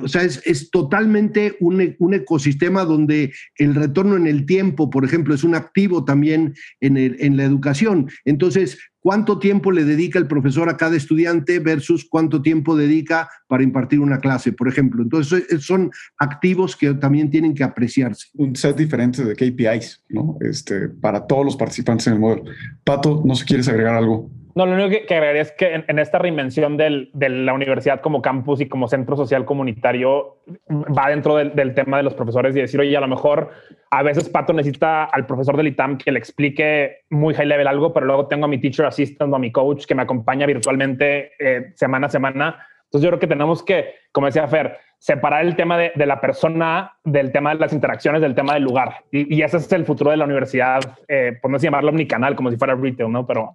o 0.02 0.08
sea, 0.08 0.24
es, 0.24 0.70
totalmente 0.72 1.56
un, 1.60 1.95
un, 2.00 2.14
ecosistema 2.14 2.84
donde 2.84 3.34
el 3.56 3.76
retorno 3.76 4.16
en 4.18 4.28
el 4.28 4.45
tiempo, 4.45 4.89
por 4.89 5.06
ejemplo, 5.06 5.34
es 5.34 5.43
un 5.43 5.56
activo 5.56 6.04
también 6.06 6.56
en, 6.82 6.98
en 6.98 7.38
la 7.38 7.43
educación. 7.43 8.10
Entonces, 8.26 8.78
cuánto 9.02 9.39
tiempo 9.39 9.72
le 9.72 9.84
dedica 9.84 10.20
el 10.20 10.28
profesor 10.28 10.70
a 10.70 10.78
cada 10.78 10.95
estudiante 10.95 11.60
versus 11.60 12.08
cuánto 12.10 12.41
tiempo 12.41 12.76
dedica 12.76 13.30
para 13.48 13.64
impartir 13.64 14.00
una 14.00 14.20
clase, 14.20 14.54
por 14.54 14.68
ejemplo. 14.68 15.04
Entonces, 15.04 15.45
son 15.60 15.91
activos 16.18 16.76
que 16.76 16.93
también 16.93 17.30
tienen 17.30 17.54
que 17.54 17.64
apreciarse. 17.64 18.28
Un 18.34 18.56
set 18.56 18.76
diferente 18.78 19.24
de 19.24 19.36
KPIs, 19.36 20.04
¿no? 20.10 20.38
Este, 20.41 20.89
para 20.89 21.26
todos 21.26 21.45
los 21.45 21.56
participantes 21.56 22.08
en 22.08 22.14
el 22.14 22.20
modelo. 22.20 22.43
Pato, 22.84 23.24
no 23.26 23.36
si 23.36 23.45
quieres 23.45 23.68
agregar 23.68 23.95
algo. 23.95 24.32
No, 24.58 24.66
lo 24.66 24.74
único 24.74 24.89
que, 24.89 25.14
agregaría 25.14 25.43
es 25.43 25.51
que 25.51 25.84
en, 25.88 25.99
esta 25.99 26.18
reinvención 26.18 26.78
de 26.78 27.12
la 27.14 27.53
universidad 27.53 28.01
como 28.01 28.24
campus 28.24 28.60
y 28.60 28.68
como 28.68 28.88
centro 28.88 29.16
social 29.16 29.45
comunitario 29.45 30.38
va 30.68 31.10
dentro 31.10 31.36
del, 31.36 31.76
tema 31.76 31.97
de 31.97 32.03
los 32.03 32.16
profesores 32.16 32.55
y 32.55 32.62
decir, 32.62 32.80
oye, 32.80 32.97
a 32.97 33.01
lo 33.01 33.08
mejor 33.08 33.51
a 33.91 34.01
veces 34.01 34.30
Pato 34.30 34.53
necesita 34.53 35.03
al 35.03 35.28
profesor 35.28 35.58
del 35.58 35.68
ITAM 35.68 35.99
que 35.99 36.12
le 36.12 36.18
explique 36.18 37.01
muy 37.12 37.36
high 37.36 37.45
level 37.45 37.68
algo, 37.68 37.93
pero 37.93 38.08
luego 38.08 38.26
tengo 38.26 38.45
a 38.45 38.47
mi 38.47 38.58
teacher 38.58 38.88
assistant 38.88 39.32
o 39.32 39.36
a 39.36 39.39
mi 39.39 39.51
coach 39.51 39.86
que 39.86 39.93
me 39.93 40.01
acompaña 40.01 40.47
virtualmente 40.47 41.34
eh, 41.38 41.74
semana 41.76 42.08
a 42.08 42.10
semana. 42.10 42.68
Entonces 42.86 43.03
yo 43.03 43.10
creo 43.12 43.20
que 43.20 43.28
tenemos 43.28 43.62
que, 43.62 43.93
como 44.12 44.26
decía 44.26 44.47
Fer, 44.47 44.76
separar 44.97 45.45
el 45.45 45.55
tema 45.55 45.78
de, 45.78 45.91
la 46.03 46.20
persona 46.20 46.93
del 47.03 47.32
tema 47.32 47.53
de 47.53 47.60
las 47.60 47.74
interacciones, 47.74 48.22
del 48.22 48.34
tema 48.34 48.55
del 48.55 48.64
lugar. 48.64 49.03
Y, 49.12 49.39
ese 49.39 49.58
es 49.58 49.72
el 49.72 49.86
futuro 49.86 50.10
de 50.10 50.18
la 50.18 50.26
universidad, 50.26 50.80
eh, 51.08 51.38
por 51.39 51.51
no 51.51 51.60
llamarlo 51.60 51.91
omnicanal, 51.91 52.36
como 52.36 52.49
si 52.49 52.58
fuera 52.58 52.74
retail, 52.74 53.12
¿no? 53.12 53.28
Pero 53.28 53.53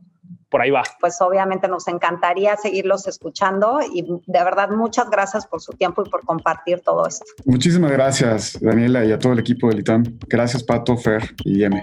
por 0.53 0.61
ahí 0.61 0.71
va. 0.71 0.85
Pues 1.01 1.21
obviamente 1.21 1.67
nos 1.67 1.89
encantaría 1.89 2.57
seguirlos 2.57 3.09
escuchando 3.09 3.81
y 3.83 4.03
de 4.03 4.45
verdad 4.45 4.69
muchas 4.69 5.11
gracias 5.11 5.47
por 5.47 5.61
su 5.63 5.73
tiempo 5.73 6.05
y 6.07 6.11
por 6.11 6.25
compartir 6.25 6.81
todo 6.81 7.07
esto. 7.07 7.25
Muchísimas 7.47 7.91
gracias, 7.91 8.59
Daniela, 8.61 9.05
y 9.05 9.13
a 9.13 9.19
todo 9.19 9.33
el 9.33 9.39
equipo 9.39 9.69
del 9.69 9.81
ITAM. 9.81 10.05
Gracias, 10.29 10.63
Pato, 10.63 10.97
Fer 10.97 11.35
y 11.45 11.65
M. 11.65 11.83